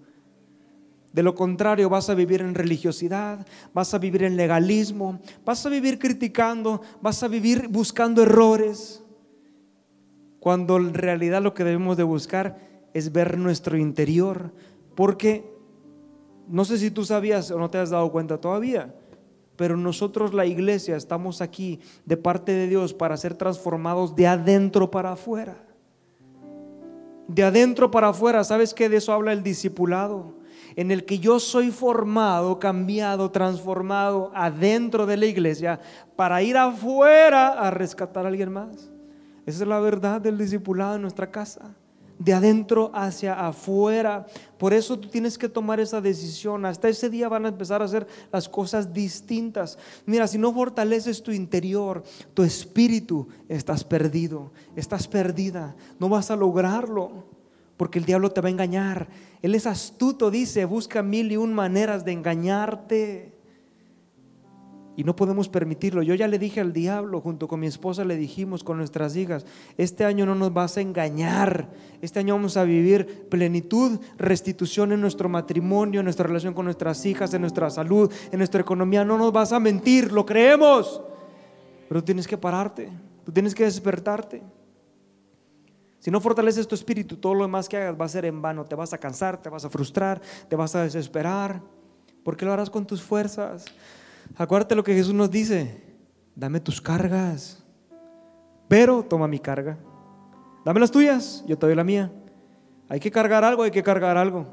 De 1.14 1.22
lo 1.22 1.35
contrario, 1.35 1.88
vas 1.88 2.11
a 2.11 2.14
vivir 2.14 2.42
en 2.42 2.54
religiosidad, 2.54 3.46
vas 3.72 3.94
a 3.94 3.98
vivir 3.98 4.24
en 4.24 4.37
legalismo, 4.37 5.20
vas 5.42 5.64
a 5.64 5.70
vivir 5.70 5.98
criticando, 5.98 6.82
vas 7.00 7.22
a 7.22 7.28
vivir 7.28 7.66
buscando 7.68 8.24
errores, 8.24 9.02
cuando 10.38 10.76
en 10.76 10.92
realidad 10.92 11.40
lo 11.40 11.54
que 11.54 11.64
debemos 11.64 11.96
de 11.96 12.02
buscar 12.02 12.58
es 12.92 13.11
ver 13.11 13.38
nuestro 13.38 13.78
interior, 13.78 14.52
porque 14.94 15.50
no 16.46 16.66
sé 16.66 16.76
si 16.76 16.90
tú 16.90 17.06
sabías 17.06 17.50
o 17.50 17.58
no 17.58 17.70
te 17.70 17.78
has 17.78 17.88
dado 17.88 18.12
cuenta 18.12 18.38
todavía, 18.38 18.94
pero 19.57 19.77
nosotros 19.77 20.35
la 20.35 20.47
iglesia 20.47 20.97
estamos 20.97 21.41
aquí 21.41 21.81
de 22.05 22.17
parte 22.17 22.53
de 22.53 22.69
Dios 22.69 22.95
para 22.95 23.17
ser 23.17 23.35
transformados 23.35 24.15
de 24.17 24.27
adentro 24.27 24.91
para 24.91 25.12
afuera. 25.12 25.57
De 27.29 27.43
adentro 27.43 27.91
para 27.91 28.09
afuera, 28.09 28.45
¿sabes 28.45 28.75
qué? 28.75 28.88
De 28.88 28.97
eso 28.97 29.12
habla 29.12 29.33
el 29.33 29.43
discipulado, 29.43 30.35
en 30.77 30.91
el 30.91 31.05
que 31.05 31.19
yo 31.19 31.38
soy 31.38 31.71
formado, 31.71 32.59
cambiado, 32.59 33.31
transformado 33.31 34.31
adentro 34.35 35.07
de 35.07 35.17
la 35.17 35.27
iglesia 35.27 35.81
para 36.17 36.43
ir 36.43 36.57
afuera 36.57 37.49
a 37.49 37.71
rescatar 37.71 38.25
a 38.25 38.29
alguien 38.29 38.53
más. 38.53 38.91
Esa 39.47 39.62
es 39.62 39.69
la 39.69 39.81
verdad 39.81 40.21
del 40.21 40.38
discipulado 40.38 40.97
en 40.97 41.03
nuestra 41.03 41.31
casa 41.31 41.75
de 42.24 42.32
adentro 42.32 42.90
hacia 42.94 43.46
afuera. 43.46 44.26
Por 44.58 44.72
eso 44.72 44.98
tú 44.98 45.08
tienes 45.08 45.37
que 45.37 45.48
tomar 45.48 45.80
esa 45.80 46.00
decisión. 46.00 46.64
Hasta 46.64 46.88
ese 46.88 47.11
día 47.11 47.28
van 47.28 47.46
a 47.46 47.48
empezar 47.48 47.82
a 47.82 47.87
hacer 47.87 48.06
las 48.32 48.48
cosas 48.48 48.92
distintas. 48.92 49.78
Mira, 50.06 50.26
si 50.28 50.38
no 50.38 50.52
fortaleces 50.52 51.22
tu 51.22 51.32
interior, 51.32 52.02
tu 52.35 52.42
espíritu, 52.42 53.28
estás 53.48 53.82
perdido, 53.85 54.52
estás 54.76 55.08
perdida. 55.08 55.74
No 55.98 56.08
vas 56.08 56.30
a 56.30 56.37
lograrlo 56.37 57.24
porque 57.76 57.98
el 57.98 58.04
diablo 58.04 58.30
te 58.30 58.40
va 58.40 58.48
a 58.48 58.52
engañar. 58.52 59.08
Él 59.40 59.54
es 59.54 59.66
astuto, 59.66 60.30
dice, 60.30 60.64
busca 60.64 61.02
mil 61.02 61.32
y 61.32 61.37
un 61.37 61.52
maneras 61.52 62.04
de 62.04 62.12
engañarte. 62.12 63.32
Y 64.94 65.05
no 65.05 65.16
podemos 65.16 65.48
permitirlo. 65.48 66.02
Yo 66.02 66.14
ya 66.14 66.28
le 66.28 66.38
dije 66.38 66.61
al 66.61 66.72
diablo, 66.72 67.20
junto 67.20 67.48
con 67.48 67.61
mi 67.61 67.66
esposa 67.66 68.05
le 68.05 68.16
dijimos 68.16 68.62
con 68.62 68.76
nuestras 68.76 69.16
hijas, 69.16 69.46
este 69.78 70.05
año 70.05 70.26
no 70.26 70.35
nos 70.35 70.52
vas 70.52 70.76
a 70.76 70.83
engañar. 70.83 71.70
Este 72.02 72.18
año 72.18 72.35
vamos 72.35 72.59
a 72.59 72.64
vivir 72.64 73.26
plenitud, 73.31 73.98
restitución 74.18 74.92
en 74.92 75.00
nuestro 75.00 75.31
matrimonio, 75.31 76.00
en 76.00 76.05
nuestra 76.05 76.26
relación 76.26 76.52
con 76.52 76.66
nuestras 76.66 77.07
hijas, 77.07 77.33
en 77.33 77.40
nuestra 77.40 77.70
salud, 77.70 78.12
en 78.31 78.38
nuestra 78.38 78.61
economía. 78.61 79.05
No 79.05 79.16
nos 79.16 79.33
vas 79.33 79.52
a 79.52 79.61
mentir, 79.61 80.12
lo 80.12 80.26
creemos. 80.26 81.00
Pero 81.88 82.05
tienes 82.05 82.26
que 82.26 82.37
pararte, 82.37 82.90
tú 83.24 83.33
tienes 83.33 83.55
que 83.55 83.64
despertarte. 83.64 84.42
Si 86.00 86.11
no 86.11 86.20
fortaleces 86.20 86.66
tu 86.66 86.74
espíritu, 86.74 87.16
todo 87.16 87.33
lo 87.33 87.44
demás 87.44 87.68
que 87.68 87.76
hagas 87.76 87.98
va 87.98 88.05
a 88.07 88.09
ser 88.09 88.24
en 88.24 88.42
vano. 88.42 88.64
Te 88.64 88.74
vas 88.74 88.92
a 88.92 88.98
cansar, 88.98 89.40
te 89.40 89.48
vas 89.48 89.64
a 89.64 89.70
frustrar, 89.70 90.20
te 90.48 90.57
vas 90.57 90.74
a 90.74 90.83
desesperar. 90.83 91.62
¿Por 92.24 92.37
qué 92.37 92.44
lo 92.44 92.52
harás 92.52 92.70
con 92.70 92.85
tus 92.87 93.00
fuerzas? 93.00 93.66
Acuérdate 94.37 94.75
lo 94.75 94.85
que 94.85 94.95
Jesús 94.95 95.14
nos 95.14 95.31
dice. 95.31 95.83
Dame 96.35 96.61
tus 96.61 96.81
cargas. 96.81 97.62
Pero 98.68 99.03
toma 99.03 99.29
mi 99.29 99.38
carga. 99.38 99.79
Dame 100.64 100.81
las 100.81 100.90
tuyas, 100.90 101.45
yo 101.47 101.59
te 101.59 101.66
doy 101.66 101.75
la 101.75 101.85
mía. 101.85 102.12
Hay 102.88 103.01
que 103.01 103.11
cargar 103.11 103.45
algo, 103.45 103.62
hay 103.62 103.71
que 103.71 103.83
cargar 103.83 104.16
algo. 104.16 104.47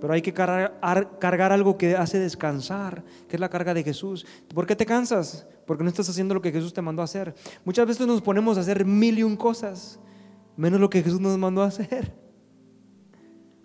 Pero 0.00 0.14
hay 0.14 0.22
que 0.22 0.32
cargar, 0.32 1.52
algo 1.52 1.78
que 1.78 1.96
hace 1.96 2.18
descansar, 2.18 3.04
que 3.28 3.36
es 3.36 3.40
la 3.40 3.48
carga 3.48 3.72
de 3.72 3.82
Jesús. 3.82 4.26
¿Por 4.52 4.66
qué 4.66 4.74
te 4.74 4.84
cansas? 4.84 5.46
Porque 5.66 5.84
no 5.84 5.90
estás 5.90 6.08
haciendo 6.08 6.34
lo 6.34 6.42
que 6.42 6.50
Jesús 6.50 6.72
te 6.72 6.82
mandó 6.82 7.02
a 7.02 7.04
hacer. 7.04 7.34
Muchas 7.64 7.86
veces 7.86 8.06
nos 8.06 8.20
ponemos 8.20 8.58
a 8.58 8.62
hacer 8.62 8.84
mil 8.84 9.18
y 9.18 9.22
un 9.22 9.36
cosas 9.36 10.00
menos 10.56 10.80
lo 10.80 10.90
que 10.90 11.02
Jesús 11.02 11.20
nos 11.20 11.38
mandó 11.38 11.62
a 11.62 11.66
hacer. 11.66 12.12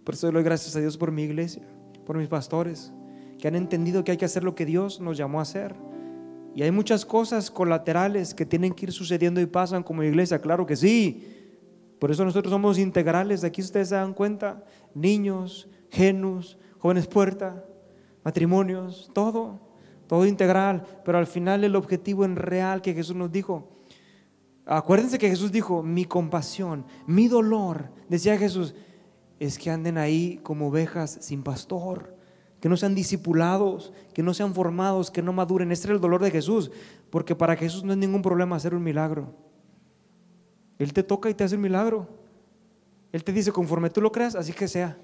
Por 0.04 0.14
eso 0.14 0.32
doy 0.32 0.44
gracias 0.44 0.76
a 0.76 0.80
Dios 0.80 0.98
por 0.98 1.12
mi 1.12 1.24
iglesia, 1.24 1.64
por 2.06 2.18
mis 2.18 2.28
pastores, 2.28 2.94
que 3.40 3.48
han 3.48 3.56
entendido 3.56 4.04
que 4.04 4.12
hay 4.12 4.18
que 4.18 4.26
hacer 4.26 4.44
lo 4.44 4.56
que 4.56 4.66
Dios 4.66 5.00
nos 5.00 5.18
llamó 5.18 5.40
a 5.40 5.44
hacer. 5.44 5.76
Y 6.56 6.64
hay 6.64 6.72
muchas 6.72 7.06
cosas 7.06 7.52
colaterales 7.52 8.34
que 8.34 8.46
tienen 8.46 8.74
que 8.74 8.86
ir 8.88 8.92
sucediendo 8.92 9.40
y 9.40 9.46
pasan 9.46 9.84
como 9.84 10.04
iglesia, 10.04 10.42
claro 10.42 10.66
que 10.66 10.76
sí. 10.76 11.28
Por 12.00 12.12
eso 12.12 12.26
nosotros 12.26 12.52
somos 12.52 12.80
integrales, 12.80 13.42
de 13.42 13.48
aquí 13.48 13.62
ustedes 13.62 13.90
se 13.90 13.96
dan 13.96 14.14
cuenta, 14.14 14.64
niños, 14.94 15.68
genus, 15.90 16.58
jóvenes 16.80 17.08
puerta, 17.08 17.64
matrimonios, 18.24 19.10
todo, 19.14 19.60
todo 20.08 20.26
integral, 20.26 20.84
pero 21.06 21.18
al 21.18 21.28
final 21.28 21.64
el 21.64 21.76
objetivo 21.76 22.26
en 22.26 22.36
real 22.36 22.82
que 22.82 22.94
Jesús 22.94 23.16
nos 23.16 23.32
dijo, 23.32 23.70
Acuérdense 24.70 25.18
que 25.18 25.30
Jesús 25.30 25.54
dijo, 25.54 25.82
mi 25.82 26.04
compasión, 26.04 26.86
mi 27.06 27.30
dolor, 27.30 27.90
decía 28.10 28.38
Jesús, 28.38 28.76
es 29.40 29.58
que 29.58 29.72
anden 29.72 29.98
ahí 29.98 30.42
como 30.44 30.68
ovejas 30.68 31.20
sin 31.22 31.42
pastor, 31.42 32.17
que 32.60 32.70
no 32.70 32.78
sean 32.78 32.96
discipulados, 32.96 33.94
que 34.14 34.24
no 34.24 34.34
sean 34.34 34.54
formados, 34.54 35.12
que 35.12 35.22
no 35.22 35.34
maduren. 35.34 35.72
Este 35.72 35.88
era 35.88 35.96
el 35.96 36.02
dolor 36.02 36.22
de 36.22 36.32
Jesús, 36.32 36.72
porque 37.10 37.36
para 37.36 37.56
Jesús 37.56 37.84
no 37.84 37.94
es 37.94 37.98
ningún 37.98 38.22
problema 38.22 38.56
hacer 38.56 38.74
un 38.74 38.84
milagro. 38.84 39.34
Él 40.80 40.94
te 40.94 41.04
toca 41.04 41.30
y 41.30 41.34
te 41.34 41.44
hace 41.44 41.56
un 41.56 41.62
milagro. 41.62 42.08
Él 43.12 43.24
te 43.24 43.32
dice, 43.32 43.52
conforme 43.52 43.90
tú 43.90 44.02
lo 44.02 44.12
creas, 44.12 44.36
así 44.36 44.54
que 44.54 44.68
sea. 44.68 44.98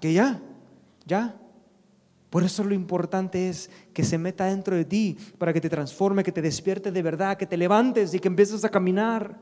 Que 0.00 0.12
ya, 0.12 0.40
ya. 1.06 1.36
Por 2.30 2.44
eso 2.44 2.62
lo 2.62 2.74
importante 2.74 3.48
es 3.48 3.70
que 3.92 4.04
se 4.04 4.18
meta 4.18 4.46
dentro 4.46 4.76
de 4.76 4.84
ti 4.84 5.16
para 5.38 5.52
que 5.52 5.60
te 5.60 5.70
transforme, 5.70 6.22
que 6.22 6.32
te 6.32 6.42
despierte 6.42 6.92
de 6.92 7.02
verdad, 7.02 7.36
que 7.36 7.46
te 7.46 7.56
levantes 7.56 8.12
y 8.12 8.18
que 8.18 8.28
empieces 8.28 8.64
a 8.64 8.68
caminar, 8.68 9.38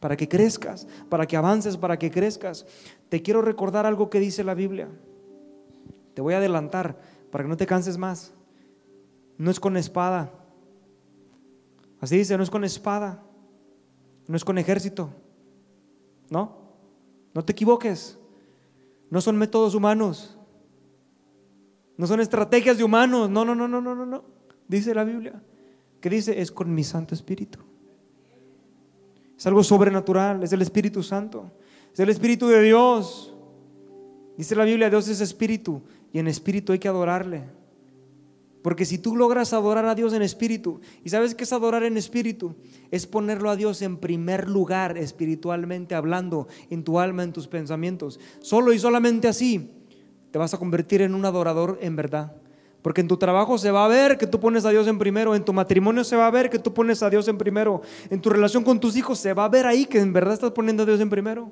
para 0.00 0.16
que 0.16 0.28
crezcas, 0.28 0.86
para 1.08 1.26
que 1.26 1.36
avances, 1.36 1.76
para 1.76 1.98
que 1.98 2.10
crezcas. 2.10 2.66
Te 3.08 3.22
quiero 3.22 3.42
recordar 3.42 3.86
algo 3.86 4.08
que 4.08 4.18
dice 4.18 4.42
la 4.42 4.54
Biblia. 4.54 4.88
Te 6.14 6.20
voy 6.20 6.34
a 6.34 6.38
adelantar 6.38 6.98
para 7.30 7.44
que 7.44 7.48
no 7.48 7.56
te 7.56 7.66
canses 7.66 7.96
más. 7.98 8.32
No 9.38 9.50
es 9.50 9.58
con 9.58 9.76
espada. 9.76 10.30
Así 12.00 12.16
dice, 12.16 12.36
no 12.36 12.42
es 12.42 12.50
con 12.50 12.64
espada, 12.64 13.22
no 14.26 14.36
es 14.36 14.44
con 14.44 14.58
ejército. 14.58 15.10
¿No? 16.28 16.58
No 17.34 17.44
te 17.44 17.52
equivoques. 17.52 18.18
No 19.10 19.20
son 19.20 19.36
métodos 19.36 19.74
humanos. 19.74 20.36
No 21.96 22.06
son 22.06 22.20
estrategias 22.20 22.78
de 22.78 22.84
humanos. 22.84 23.30
No, 23.30 23.44
no, 23.44 23.54
no, 23.54 23.68
no, 23.68 23.80
no, 23.80 23.94
no, 23.94 24.06
no. 24.06 24.24
Dice 24.66 24.94
la 24.94 25.04
Biblia. 25.04 25.42
Que 26.00 26.10
dice, 26.10 26.40
es 26.40 26.50
con 26.50 26.74
mi 26.74 26.82
Santo 26.82 27.14
Espíritu. 27.14 27.60
Es 29.36 29.46
algo 29.46 29.62
sobrenatural, 29.62 30.42
es 30.42 30.52
el 30.52 30.62
Espíritu 30.62 31.02
Santo. 31.02 31.50
Es 31.92 32.00
el 32.00 32.08
Espíritu 32.08 32.48
de 32.48 32.62
Dios. 32.62 33.34
Dice 34.36 34.56
la 34.56 34.64
Biblia, 34.64 34.88
Dios 34.88 35.08
es 35.08 35.20
espíritu 35.20 35.82
y 36.12 36.18
en 36.18 36.28
espíritu 36.28 36.72
hay 36.72 36.78
que 36.78 36.88
adorarle. 36.88 37.44
Porque 38.62 38.84
si 38.84 38.98
tú 38.98 39.16
logras 39.16 39.52
adorar 39.52 39.84
a 39.86 39.94
Dios 39.94 40.12
en 40.12 40.22
espíritu, 40.22 40.80
y 41.02 41.08
sabes 41.08 41.34
qué 41.34 41.42
es 41.42 41.52
adorar 41.52 41.82
en 41.82 41.96
espíritu, 41.96 42.54
es 42.92 43.06
ponerlo 43.06 43.50
a 43.50 43.56
Dios 43.56 43.82
en 43.82 43.96
primer 43.96 44.48
lugar 44.48 44.96
espiritualmente 44.96 45.96
hablando, 45.96 46.46
en 46.70 46.84
tu 46.84 47.00
alma, 47.00 47.24
en 47.24 47.32
tus 47.32 47.48
pensamientos. 47.48 48.20
Solo 48.40 48.72
y 48.72 48.78
solamente 48.78 49.26
así 49.26 49.82
te 50.30 50.38
vas 50.38 50.54
a 50.54 50.58
convertir 50.58 51.02
en 51.02 51.14
un 51.14 51.24
adorador 51.24 51.78
en 51.82 51.96
verdad. 51.96 52.36
Porque 52.82 53.00
en 53.00 53.08
tu 53.08 53.16
trabajo 53.16 53.58
se 53.58 53.70
va 53.70 53.84
a 53.84 53.88
ver 53.88 54.16
que 54.16 54.26
tú 54.26 54.38
pones 54.38 54.64
a 54.64 54.70
Dios 54.70 54.86
en 54.86 54.98
primero, 54.98 55.34
en 55.34 55.44
tu 55.44 55.52
matrimonio 55.52 56.04
se 56.04 56.16
va 56.16 56.26
a 56.26 56.30
ver 56.30 56.48
que 56.48 56.58
tú 56.58 56.72
pones 56.72 57.02
a 57.02 57.10
Dios 57.10 57.26
en 57.28 57.38
primero, 57.38 57.82
en 58.10 58.20
tu 58.20 58.30
relación 58.30 58.64
con 58.64 58.80
tus 58.80 58.96
hijos 58.96 59.18
se 59.18 59.32
va 59.34 59.44
a 59.44 59.48
ver 59.48 59.66
ahí 59.66 59.86
que 59.86 60.00
en 60.00 60.12
verdad 60.12 60.34
estás 60.34 60.50
poniendo 60.50 60.84
a 60.84 60.86
Dios 60.86 61.00
en 61.00 61.10
primero. 61.10 61.50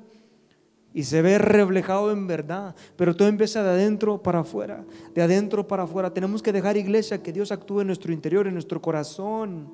Y 0.93 1.03
se 1.03 1.21
ve 1.21 1.37
reflejado 1.37 2.11
en 2.11 2.27
verdad, 2.27 2.75
pero 2.97 3.15
todo 3.15 3.29
empieza 3.29 3.63
de 3.63 3.69
adentro 3.69 4.21
para 4.21 4.39
afuera, 4.39 4.83
de 5.15 5.21
adentro 5.21 5.65
para 5.65 5.83
afuera. 5.83 6.13
Tenemos 6.13 6.41
que 6.41 6.51
dejar 6.51 6.75
iglesia, 6.75 7.23
que 7.23 7.31
Dios 7.31 7.51
actúe 7.51 7.81
en 7.81 7.87
nuestro 7.87 8.11
interior, 8.11 8.45
en 8.45 8.53
nuestro 8.53 8.81
corazón. 8.81 9.71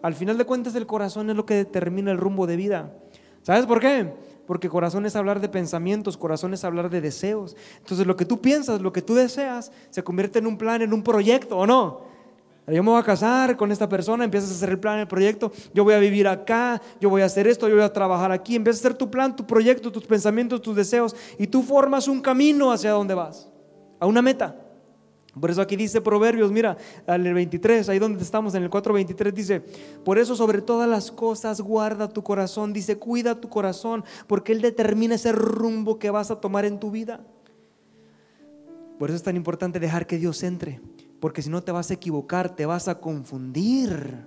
Al 0.00 0.14
final 0.14 0.38
de 0.38 0.46
cuentas 0.46 0.74
el 0.74 0.86
corazón 0.86 1.28
es 1.28 1.36
lo 1.36 1.44
que 1.44 1.54
determina 1.54 2.10
el 2.10 2.18
rumbo 2.18 2.46
de 2.46 2.56
vida. 2.56 2.94
¿Sabes 3.42 3.66
por 3.66 3.80
qué? 3.80 4.10
Porque 4.46 4.68
corazón 4.68 5.04
es 5.04 5.16
hablar 5.16 5.40
de 5.40 5.48
pensamientos, 5.48 6.16
corazón 6.16 6.54
es 6.54 6.64
hablar 6.64 6.88
de 6.88 7.00
deseos. 7.00 7.54
Entonces 7.78 8.06
lo 8.06 8.16
que 8.16 8.24
tú 8.24 8.40
piensas, 8.40 8.80
lo 8.80 8.92
que 8.92 9.02
tú 9.02 9.14
deseas, 9.14 9.70
se 9.90 10.02
convierte 10.02 10.38
en 10.38 10.46
un 10.46 10.56
plan, 10.56 10.80
en 10.80 10.92
un 10.92 11.02
proyecto, 11.02 11.58
¿o 11.58 11.66
no? 11.66 12.11
Yo 12.66 12.82
me 12.82 12.90
voy 12.90 13.00
a 13.00 13.02
casar 13.02 13.56
con 13.56 13.72
esta 13.72 13.88
persona, 13.88 14.24
empiezas 14.24 14.50
a 14.50 14.54
hacer 14.54 14.70
el 14.70 14.78
plan, 14.78 15.00
el 15.00 15.08
proyecto, 15.08 15.50
yo 15.74 15.82
voy 15.82 15.94
a 15.94 15.98
vivir 15.98 16.28
acá, 16.28 16.80
yo 17.00 17.10
voy 17.10 17.22
a 17.22 17.24
hacer 17.24 17.48
esto, 17.48 17.68
yo 17.68 17.74
voy 17.74 17.84
a 17.84 17.92
trabajar 17.92 18.30
aquí, 18.30 18.54
empiezas 18.54 18.84
a 18.84 18.88
hacer 18.88 18.98
tu 18.98 19.10
plan, 19.10 19.34
tu 19.34 19.44
proyecto, 19.44 19.90
tus 19.90 20.06
pensamientos, 20.06 20.62
tus 20.62 20.76
deseos, 20.76 21.16
y 21.38 21.48
tú 21.48 21.62
formas 21.62 22.06
un 22.06 22.20
camino 22.20 22.70
hacia 22.70 22.92
donde 22.92 23.14
vas, 23.14 23.50
a 23.98 24.06
una 24.06 24.22
meta. 24.22 24.56
Por 25.40 25.50
eso 25.50 25.60
aquí 25.60 25.76
dice 25.76 26.00
Proverbios, 26.00 26.52
mira, 26.52 26.76
al 27.06 27.22
23, 27.22 27.88
ahí 27.88 27.98
donde 27.98 28.22
estamos, 28.22 28.54
en 28.54 28.62
el 28.62 28.70
4.23 28.70 29.32
dice, 29.32 29.60
por 30.04 30.18
eso 30.18 30.36
sobre 30.36 30.60
todas 30.60 30.88
las 30.88 31.10
cosas 31.10 31.60
guarda 31.60 32.08
tu 32.08 32.22
corazón, 32.22 32.72
dice, 32.72 32.96
cuida 32.96 33.40
tu 33.40 33.48
corazón, 33.48 34.04
porque 34.28 34.52
Él 34.52 34.60
determina 34.60 35.16
ese 35.16 35.32
rumbo 35.32 35.98
que 35.98 36.10
vas 36.10 36.30
a 36.30 36.40
tomar 36.40 36.64
en 36.64 36.78
tu 36.78 36.92
vida. 36.92 37.24
Por 38.98 39.08
eso 39.08 39.16
es 39.16 39.22
tan 39.22 39.34
importante 39.34 39.80
dejar 39.80 40.06
que 40.06 40.18
Dios 40.18 40.42
entre, 40.42 40.80
porque 41.22 41.40
si 41.40 41.50
no 41.50 41.62
te 41.62 41.70
vas 41.70 41.88
a 41.88 41.94
equivocar, 41.94 42.56
te 42.56 42.66
vas 42.66 42.88
a 42.88 42.98
confundir. 42.98 44.26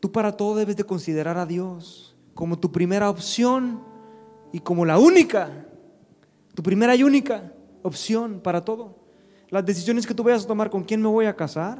Tú 0.00 0.10
para 0.10 0.32
todo 0.32 0.56
debes 0.56 0.74
de 0.74 0.82
considerar 0.82 1.38
a 1.38 1.46
Dios 1.46 2.16
como 2.34 2.58
tu 2.58 2.72
primera 2.72 3.08
opción 3.08 3.84
y 4.52 4.58
como 4.58 4.84
la 4.84 4.98
única, 4.98 5.64
tu 6.56 6.62
primera 6.64 6.96
y 6.96 7.04
única 7.04 7.52
opción 7.84 8.40
para 8.40 8.64
todo. 8.64 8.98
Las 9.48 9.64
decisiones 9.64 10.08
que 10.08 10.12
tú 10.12 10.24
vayas 10.24 10.42
a 10.42 10.48
tomar, 10.48 10.70
con 10.70 10.82
quién 10.82 11.00
me 11.00 11.06
voy 11.06 11.26
a 11.26 11.36
casar, 11.36 11.78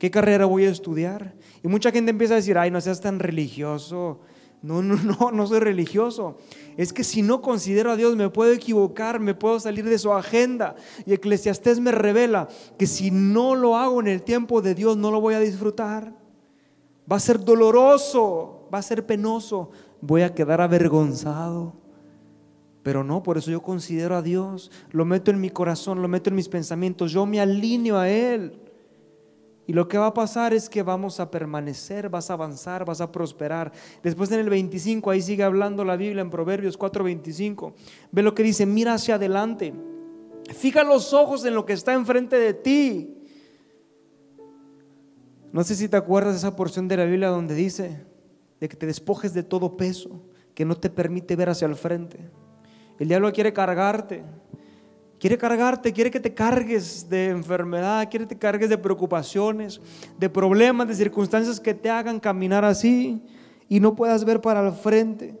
qué 0.00 0.10
carrera 0.10 0.44
voy 0.44 0.64
a 0.64 0.70
estudiar. 0.70 1.36
Y 1.62 1.68
mucha 1.68 1.92
gente 1.92 2.10
empieza 2.10 2.34
a 2.34 2.38
decir, 2.38 2.58
ay, 2.58 2.72
no 2.72 2.80
seas 2.80 3.00
tan 3.00 3.20
religioso. 3.20 4.18
No, 4.62 4.82
no, 4.82 4.96
no, 4.96 5.30
no 5.30 5.46
soy 5.46 5.60
religioso. 5.60 6.36
Es 6.76 6.92
que 6.92 7.04
si 7.04 7.22
no 7.22 7.40
considero 7.40 7.90
a 7.90 7.96
Dios 7.96 8.16
me 8.16 8.30
puedo 8.30 8.52
equivocar, 8.52 9.20
me 9.20 9.34
puedo 9.34 9.58
salir 9.60 9.84
de 9.84 9.98
su 9.98 10.12
agenda. 10.12 10.76
Y 11.06 11.12
Eclesiastés 11.12 11.80
me 11.80 11.92
revela 11.92 12.48
que 12.78 12.86
si 12.86 13.10
no 13.10 13.54
lo 13.54 13.76
hago 13.76 14.00
en 14.00 14.08
el 14.08 14.22
tiempo 14.22 14.60
de 14.62 14.74
Dios 14.74 14.96
no 14.96 15.10
lo 15.10 15.20
voy 15.20 15.34
a 15.34 15.40
disfrutar. 15.40 16.12
Va 17.10 17.16
a 17.16 17.20
ser 17.20 17.42
doloroso, 17.42 18.68
va 18.72 18.78
a 18.78 18.82
ser 18.82 19.06
penoso, 19.06 19.70
voy 20.00 20.22
a 20.22 20.34
quedar 20.34 20.60
avergonzado. 20.60 21.72
Pero 22.82 23.04
no, 23.04 23.22
por 23.22 23.38
eso 23.38 23.50
yo 23.50 23.62
considero 23.62 24.16
a 24.16 24.22
Dios, 24.22 24.70
lo 24.90 25.04
meto 25.04 25.30
en 25.30 25.40
mi 25.40 25.50
corazón, 25.50 26.00
lo 26.00 26.08
meto 26.08 26.30
en 26.30 26.36
mis 26.36 26.48
pensamientos, 26.48 27.12
yo 27.12 27.26
me 27.26 27.40
alineo 27.40 27.98
a 27.98 28.08
Él. 28.08 28.67
Y 29.68 29.74
lo 29.74 29.86
que 29.86 29.98
va 29.98 30.06
a 30.06 30.14
pasar 30.14 30.54
es 30.54 30.70
que 30.70 30.82
vamos 30.82 31.20
a 31.20 31.30
permanecer, 31.30 32.08
vas 32.08 32.30
a 32.30 32.32
avanzar, 32.32 32.86
vas 32.86 33.02
a 33.02 33.12
prosperar. 33.12 33.70
Después 34.02 34.32
en 34.32 34.40
el 34.40 34.48
25, 34.48 35.10
ahí 35.10 35.20
sigue 35.20 35.42
hablando 35.42 35.84
la 35.84 35.96
Biblia 35.96 36.22
en 36.22 36.30
Proverbios 36.30 36.78
4:25. 36.78 37.74
Ve 38.10 38.22
lo 38.22 38.34
que 38.34 38.42
dice, 38.42 38.64
mira 38.64 38.94
hacia 38.94 39.16
adelante. 39.16 39.74
Fija 40.54 40.82
los 40.84 41.12
ojos 41.12 41.44
en 41.44 41.54
lo 41.54 41.66
que 41.66 41.74
está 41.74 41.92
enfrente 41.92 42.36
de 42.36 42.54
ti. 42.54 43.14
No 45.52 45.62
sé 45.62 45.74
si 45.74 45.86
te 45.86 45.98
acuerdas 45.98 46.32
de 46.32 46.38
esa 46.38 46.56
porción 46.56 46.88
de 46.88 46.96
la 46.96 47.04
Biblia 47.04 47.28
donde 47.28 47.54
dice 47.54 48.06
de 48.60 48.70
que 48.70 48.76
te 48.76 48.86
despojes 48.86 49.34
de 49.34 49.42
todo 49.42 49.76
peso 49.76 50.22
que 50.54 50.64
no 50.64 50.78
te 50.78 50.88
permite 50.88 51.36
ver 51.36 51.50
hacia 51.50 51.66
el 51.66 51.76
frente. 51.76 52.18
El 52.98 53.08
diablo 53.08 53.30
quiere 53.34 53.52
cargarte 53.52 54.24
Quiere 55.18 55.36
cargarte, 55.36 55.92
quiere 55.92 56.10
que 56.12 56.20
te 56.20 56.32
cargues 56.32 57.08
de 57.08 57.30
enfermedad, 57.30 58.08
quiere 58.08 58.24
que 58.26 58.36
te 58.36 58.38
cargues 58.38 58.68
de 58.68 58.78
preocupaciones, 58.78 59.80
de 60.16 60.30
problemas, 60.30 60.86
de 60.86 60.94
circunstancias 60.94 61.58
que 61.58 61.74
te 61.74 61.90
hagan 61.90 62.20
caminar 62.20 62.64
así 62.64 63.20
y 63.68 63.80
no 63.80 63.96
puedas 63.96 64.24
ver 64.24 64.40
para 64.40 64.64
el 64.66 64.72
frente. 64.72 65.36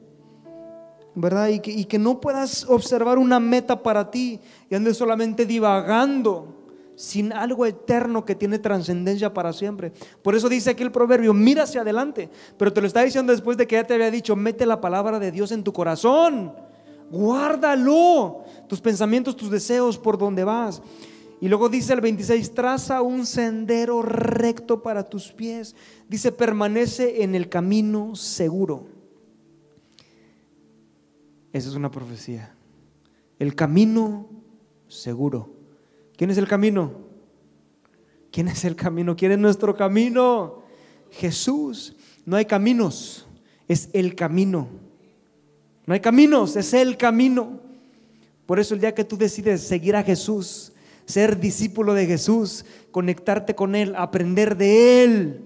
¿Verdad? 1.14 1.48
Y 1.48 1.84
que, 1.84 1.98
no 1.98 2.20
puedas 2.20 2.64
observar 2.68 3.18
una 3.18 3.40
meta 3.40 3.82
para 3.82 4.10
ti 4.10 4.40
y 4.68 4.74
andes 4.74 4.96
solamente 4.96 5.46
divagando 5.46 6.54
sin 6.94 7.32
algo 7.32 7.64
eterno 7.64 8.24
que 8.24 8.34
tiene 8.34 8.58
trascendencia 8.58 9.32
para 9.32 9.52
siempre. 9.52 9.92
Por 10.22 10.34
eso 10.34 10.48
dice 10.48 10.70
aquí 10.70 10.82
el 10.82 10.92
proverbio, 10.92 11.32
mira 11.32 11.62
hacia 11.62 11.80
adelante, 11.80 12.28
pero 12.56 12.72
te 12.72 12.80
lo 12.80 12.86
está 12.88 13.02
diciendo 13.02 13.32
después 13.32 13.56
de 13.56 13.66
que 13.66 13.76
ya 13.76 13.84
te 13.84 13.94
había 13.94 14.10
dicho, 14.10 14.34
mete 14.34 14.66
la 14.66 14.80
palabra 14.80 15.20
de 15.20 15.30
Dios 15.30 15.52
en 15.52 15.62
tu 15.62 15.72
corazón, 15.72 16.52
guárdalo, 17.10 18.44
tus 18.68 18.80
pensamientos, 18.80 19.36
tus 19.36 19.50
deseos 19.50 19.98
por 19.98 20.18
donde 20.18 20.44
vas. 20.44 20.82
Y 21.40 21.48
luego 21.48 21.68
dice 21.68 21.92
el 21.92 22.00
26, 22.00 22.54
traza 22.54 23.00
un 23.02 23.24
sendero 23.24 24.02
recto 24.02 24.82
para 24.82 25.04
tus 25.04 25.32
pies. 25.32 25.76
Dice, 26.08 26.32
permanece 26.32 27.22
en 27.22 27.34
el 27.34 27.48
camino 27.48 28.16
seguro. 28.16 28.86
Esa 31.52 31.68
es 31.68 31.74
una 31.74 31.90
profecía. 31.90 32.54
El 33.38 33.54
camino 33.54 34.28
seguro. 34.88 35.54
¿Quién 36.16 36.30
es 36.30 36.38
el 36.38 36.48
camino? 36.48 36.92
¿Quién 38.32 38.48
es 38.48 38.64
el 38.64 38.74
camino? 38.74 39.16
¿Quién 39.16 39.32
es 39.32 39.38
nuestro 39.38 39.76
camino? 39.76 40.62
Jesús. 41.10 41.94
No 42.26 42.36
hay 42.36 42.44
caminos, 42.44 43.26
es 43.68 43.88
el 43.92 44.14
camino. 44.14 44.68
No 45.88 45.94
hay 45.94 46.00
caminos, 46.00 46.54
es 46.54 46.74
el 46.74 46.98
camino. 46.98 47.60
Por 48.44 48.60
eso 48.60 48.74
el 48.74 48.80
día 48.80 48.94
que 48.94 49.04
tú 49.04 49.16
decides 49.16 49.62
seguir 49.62 49.96
a 49.96 50.02
Jesús, 50.02 50.74
ser 51.06 51.40
discípulo 51.40 51.94
de 51.94 52.04
Jesús, 52.04 52.66
conectarte 52.90 53.54
con 53.54 53.74
Él, 53.74 53.94
aprender 53.96 54.54
de 54.54 55.02
Él, 55.02 55.44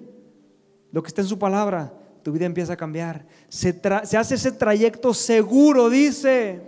lo 0.91 1.01
que 1.01 1.07
está 1.07 1.21
en 1.21 1.29
su 1.29 1.39
palabra, 1.39 1.95
tu 2.25 2.33
vida 2.33 2.47
empieza 2.47 2.73
a 2.73 2.77
cambiar. 2.77 3.25
Se, 3.49 3.81
hace 4.19 4.35
ese 4.35 4.51
trayecto 4.51 5.15
seguro, 5.15 5.89
dice. 5.89 6.61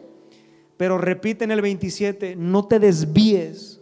Pero 0.77 0.97
repite 0.97 1.43
en 1.43 1.51
el 1.51 1.61
27, 1.61 2.37
no 2.37 2.69
te 2.69 2.79
desvíes 2.79 3.81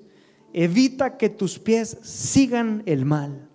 evita 0.55 1.19
que 1.19 1.29
tus 1.29 1.59
pies 1.59 1.99
sigan 2.01 2.83
el 2.87 3.05
mal. 3.05 3.47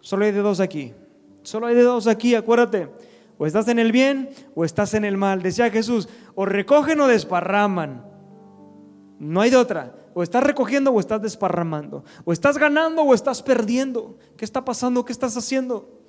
Solo 0.00 0.24
hay 0.24 0.32
de 0.32 0.40
dos 0.40 0.60
aquí. 0.60 0.94
Solo 1.42 1.66
hay 1.66 1.74
de 1.74 1.82
dos 1.82 2.06
aquí, 2.06 2.34
acuérdate. 2.34 2.88
O 3.38 3.46
estás 3.46 3.68
en 3.68 3.78
el 3.78 3.92
bien 3.92 4.30
o 4.54 4.64
estás 4.64 4.94
en 4.94 5.04
el 5.04 5.16
mal. 5.16 5.42
Decía 5.42 5.70
Jesús, 5.70 6.08
o 6.34 6.44
recogen 6.44 7.00
o 7.00 7.06
desparraman. 7.06 8.04
No 9.18 9.40
hay 9.40 9.50
de 9.50 9.56
otra. 9.56 9.94
O 10.14 10.22
estás 10.22 10.44
recogiendo 10.44 10.90
o 10.92 11.00
estás 11.00 11.20
desparramando. 11.20 12.04
O 12.24 12.32
estás 12.32 12.58
ganando 12.58 13.02
o 13.02 13.14
estás 13.14 13.42
perdiendo. 13.42 14.18
¿Qué 14.36 14.44
está 14.44 14.64
pasando? 14.64 15.04
¿Qué 15.04 15.12
estás 15.12 15.36
haciendo? 15.36 16.04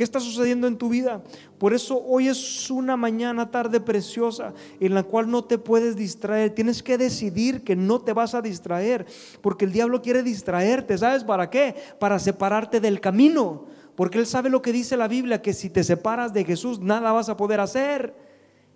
¿Qué 0.00 0.04
está 0.04 0.18
sucediendo 0.18 0.66
en 0.66 0.78
tu 0.78 0.88
vida? 0.88 1.22
Por 1.58 1.74
eso 1.74 2.02
hoy 2.02 2.28
es 2.28 2.70
una 2.70 2.96
mañana, 2.96 3.50
tarde 3.50 3.80
preciosa, 3.80 4.54
en 4.78 4.94
la 4.94 5.02
cual 5.02 5.30
no 5.30 5.44
te 5.44 5.58
puedes 5.58 5.94
distraer. 5.94 6.54
Tienes 6.54 6.82
que 6.82 6.96
decidir 6.96 7.64
que 7.64 7.76
no 7.76 8.00
te 8.00 8.14
vas 8.14 8.34
a 8.34 8.40
distraer, 8.40 9.04
porque 9.42 9.66
el 9.66 9.72
diablo 9.72 10.00
quiere 10.00 10.22
distraerte. 10.22 10.96
¿Sabes 10.96 11.22
para 11.22 11.50
qué? 11.50 11.74
Para 11.98 12.18
separarte 12.18 12.80
del 12.80 12.98
camino. 12.98 13.66
Porque 14.00 14.16
él 14.16 14.26
sabe 14.26 14.48
lo 14.48 14.62
que 14.62 14.72
dice 14.72 14.96
la 14.96 15.08
Biblia, 15.08 15.42
que 15.42 15.52
si 15.52 15.68
te 15.68 15.84
separas 15.84 16.32
de 16.32 16.42
Jesús, 16.42 16.80
nada 16.80 17.12
vas 17.12 17.28
a 17.28 17.36
poder 17.36 17.60
hacer. 17.60 18.14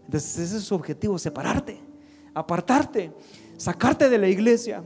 Entonces 0.04 0.36
ese 0.36 0.58
es 0.58 0.64
su 0.64 0.74
objetivo, 0.74 1.18
separarte, 1.18 1.80
apartarte, 2.34 3.10
sacarte 3.56 4.10
de 4.10 4.18
la 4.18 4.28
iglesia, 4.28 4.84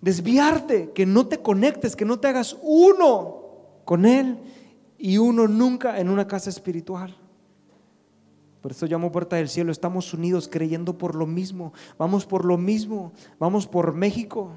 desviarte, 0.00 0.90
que 0.92 1.06
no 1.06 1.28
te 1.28 1.42
conectes, 1.42 1.94
que 1.94 2.04
no 2.04 2.18
te 2.18 2.26
hagas 2.26 2.56
uno 2.60 3.44
con 3.84 4.04
Él 4.04 4.36
y 4.98 5.18
uno 5.18 5.46
nunca 5.46 6.00
en 6.00 6.08
una 6.08 6.26
casa 6.26 6.50
espiritual. 6.50 7.16
Por 8.62 8.72
eso 8.72 8.86
llamo 8.86 9.12
puerta 9.12 9.36
del 9.36 9.48
cielo, 9.48 9.70
estamos 9.70 10.12
unidos 10.12 10.48
creyendo 10.50 10.98
por 10.98 11.14
lo 11.14 11.28
mismo, 11.28 11.72
vamos 11.96 12.26
por 12.26 12.44
lo 12.44 12.58
mismo, 12.58 13.12
vamos 13.38 13.68
por 13.68 13.94
México. 13.94 14.50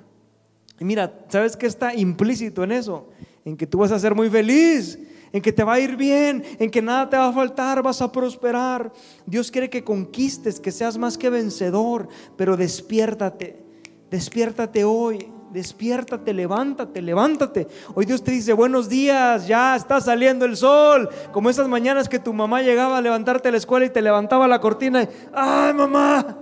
Y 0.79 0.83
mira, 0.83 1.25
¿sabes 1.29 1.55
qué 1.55 1.67
está 1.67 1.93
implícito 1.93 2.63
en 2.63 2.71
eso? 2.71 3.09
En 3.45 3.55
que 3.55 3.65
tú 3.67 3.77
vas 3.77 3.91
a 3.91 3.99
ser 3.99 4.13
muy 4.15 4.29
feliz, 4.29 4.99
en 5.31 5.41
que 5.41 5.53
te 5.53 5.63
va 5.63 5.73
a 5.73 5.79
ir 5.79 5.95
bien, 5.95 6.43
en 6.59 6.71
que 6.71 6.81
nada 6.81 7.09
te 7.09 7.15
va 7.15 7.27
a 7.27 7.33
faltar, 7.33 7.83
vas 7.83 8.01
a 8.01 8.11
prosperar. 8.11 8.91
Dios 9.25 9.51
quiere 9.51 9.69
que 9.69 9.83
conquistes, 9.83 10.59
que 10.59 10.71
seas 10.71 10.97
más 10.97 11.17
que 11.17 11.29
vencedor, 11.29 12.07
pero 12.35 12.57
despiértate, 12.57 13.63
despiértate 14.09 14.83
hoy. 14.83 15.31
Despiértate, 15.51 16.33
levántate, 16.33 17.01
levántate. 17.01 17.67
Hoy 17.93 18.05
Dios 18.05 18.21
te 18.21 18.31
dice, 18.31 18.51
buenos 18.51 18.89
días, 18.89 19.47
ya 19.47 19.77
está 19.77 20.01
saliendo 20.01 20.43
el 20.43 20.57
sol. 20.57 21.07
Como 21.31 21.49
esas 21.49 21.69
mañanas 21.69 22.09
que 22.09 22.19
tu 22.19 22.33
mamá 22.33 22.61
llegaba 22.61 22.97
a 22.97 23.01
levantarte 23.01 23.47
a 23.47 23.51
la 23.51 23.57
escuela 23.57 23.85
y 23.85 23.89
te 23.89 24.01
levantaba 24.01 24.49
la 24.49 24.59
cortina 24.59 25.03
y, 25.03 25.09
¡ay 25.33 25.73
mamá! 25.73 26.39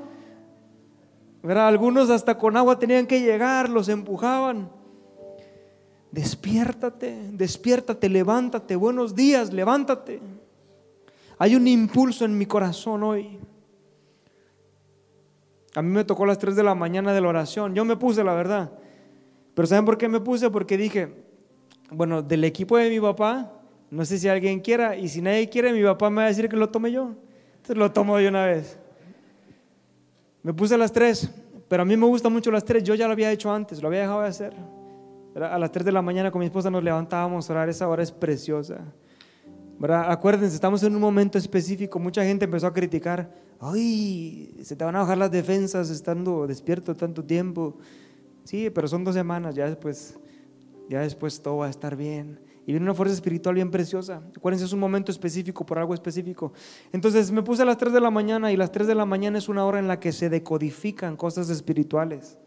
Algunos 1.44 2.10
hasta 2.10 2.40
con 2.40 2.58
agua 2.58 2.80
tenían 2.80 3.06
que 3.06 3.22
llegar, 3.22 3.70
los 3.70 3.88
empujaban. 3.88 4.72
Despiértate, 6.14 7.32
despiértate, 7.32 8.08
levántate. 8.08 8.76
Buenos 8.76 9.16
días, 9.16 9.52
levántate. 9.52 10.22
Hay 11.40 11.56
un 11.56 11.68
impulso 11.68 12.24
en 12.24 12.38
mi 12.38 12.46
corazón 12.46 13.02
hoy. 13.02 13.40
A 15.74 15.82
mí 15.82 15.90
me 15.90 16.04
tocó 16.04 16.28
las 16.28 16.38
3 16.38 16.56
de 16.56 16.62
la 16.62 16.76
mañana 16.76 17.16
de 17.16 17.20
la 17.20 17.30
oración. 17.30 17.74
Yo 17.74 17.84
me 17.84 17.98
puse, 17.98 18.24
la 18.24 18.36
verdad. 18.36 18.72
Pero 19.56 19.68
¿saben 19.68 19.86
por 19.86 19.98
qué 19.98 20.08
me 20.08 20.20
puse? 20.20 20.52
Porque 20.52 20.78
dije, 20.78 21.12
bueno, 21.90 22.22
del 22.22 22.44
equipo 22.44 22.78
de 22.78 22.92
mi 22.92 23.00
papá, 23.00 23.52
no 23.90 24.06
sé 24.06 24.20
si 24.20 24.28
alguien 24.28 24.60
quiera, 24.60 24.96
y 24.96 25.10
si 25.10 25.20
nadie 25.20 25.50
quiere, 25.50 25.74
mi 25.74 25.82
papá 25.82 26.12
me 26.12 26.18
va 26.18 26.26
a 26.26 26.28
decir 26.28 26.48
que 26.48 26.56
lo 26.56 26.70
tome 26.70 26.92
yo. 26.92 27.16
Entonces 27.56 27.76
lo 27.76 27.92
tomo 27.92 28.18
de 28.18 28.28
una 28.28 28.46
vez. 28.46 28.78
Me 30.44 30.54
puse 30.54 30.76
a 30.76 30.78
las 30.78 30.92
tres, 30.92 31.28
pero 31.68 31.82
a 31.82 31.86
mí 31.86 31.98
me 31.98 32.06
gusta 32.06 32.30
mucho 32.30 32.52
las 32.52 32.64
tres, 32.64 32.84
yo 32.84 32.94
ya 32.94 33.08
lo 33.08 33.14
había 33.14 33.32
hecho 33.32 33.52
antes, 33.52 33.82
lo 33.82 33.88
había 33.88 34.02
dejado 34.02 34.22
de 34.22 34.28
hacer. 34.28 34.83
A 35.36 35.58
las 35.58 35.72
tres 35.72 35.86
de 35.86 35.92
la 35.92 36.02
mañana 36.02 36.30
con 36.30 36.40
mi 36.40 36.46
esposa 36.46 36.70
nos 36.70 36.84
levantábamos 36.84 37.50
a 37.50 37.54
orar, 37.54 37.70
esa 37.70 37.88
hora 37.88 38.04
es 38.04 38.12
preciosa. 38.12 38.94
¿verdad? 39.80 40.12
Acuérdense, 40.12 40.56
estamos 40.56 40.84
en 40.84 40.96
un 40.96 41.02
momento 41.02 41.38
específico, 41.38 42.00
mucha 42.00 42.24
gente 42.24 42.46
empezó 42.46 42.68
a 42.68 42.74
criticar, 42.74 43.34
ay, 43.60 44.56
se 44.64 44.76
te 44.76 44.86
van 44.86 44.96
a 44.96 45.00
bajar 45.00 45.18
las 45.18 45.32
defensas 45.32 45.90
estando 45.90 46.48
despierto 46.48 46.96
tanto 46.96 47.24
tiempo. 47.24 47.78
Sí, 48.44 48.70
pero 48.70 48.88
son 48.88 49.04
dos 49.04 49.16
semanas, 49.16 49.56
ya 49.56 49.66
después, 49.66 50.20
ya 50.90 51.02
después 51.02 51.42
todo 51.42 51.58
va 51.58 51.68
a 51.68 51.70
estar 51.70 51.96
bien. 51.96 52.40
Y 52.66 52.72
viene 52.72 52.86
una 52.86 52.94
fuerza 52.94 53.14
espiritual 53.14 53.56
bien 53.56 53.72
preciosa. 53.72 54.22
Acuérdense, 54.38 54.66
es 54.66 54.74
un 54.74 54.80
momento 54.80 55.12
específico 55.12 55.66
por 55.66 55.78
algo 55.78 55.94
específico. 55.94 56.54
Entonces 56.94 57.30
me 57.30 57.44
puse 57.44 57.64
a 57.64 57.66
las 57.66 57.78
3 57.78 57.92
de 57.92 58.00
la 58.00 58.10
mañana 58.10 58.54
y 58.54 58.58
las 58.58 58.72
3 58.72 58.88
de 58.88 58.96
la 58.96 59.06
mañana 59.06 59.38
es 59.38 59.50
una 59.50 59.66
hora 59.66 59.80
en 59.80 59.88
la 59.90 60.00
que 60.00 60.14
se 60.14 60.30
decodifican 60.30 61.18
cosas 61.18 61.50
espirituales. 61.50 62.38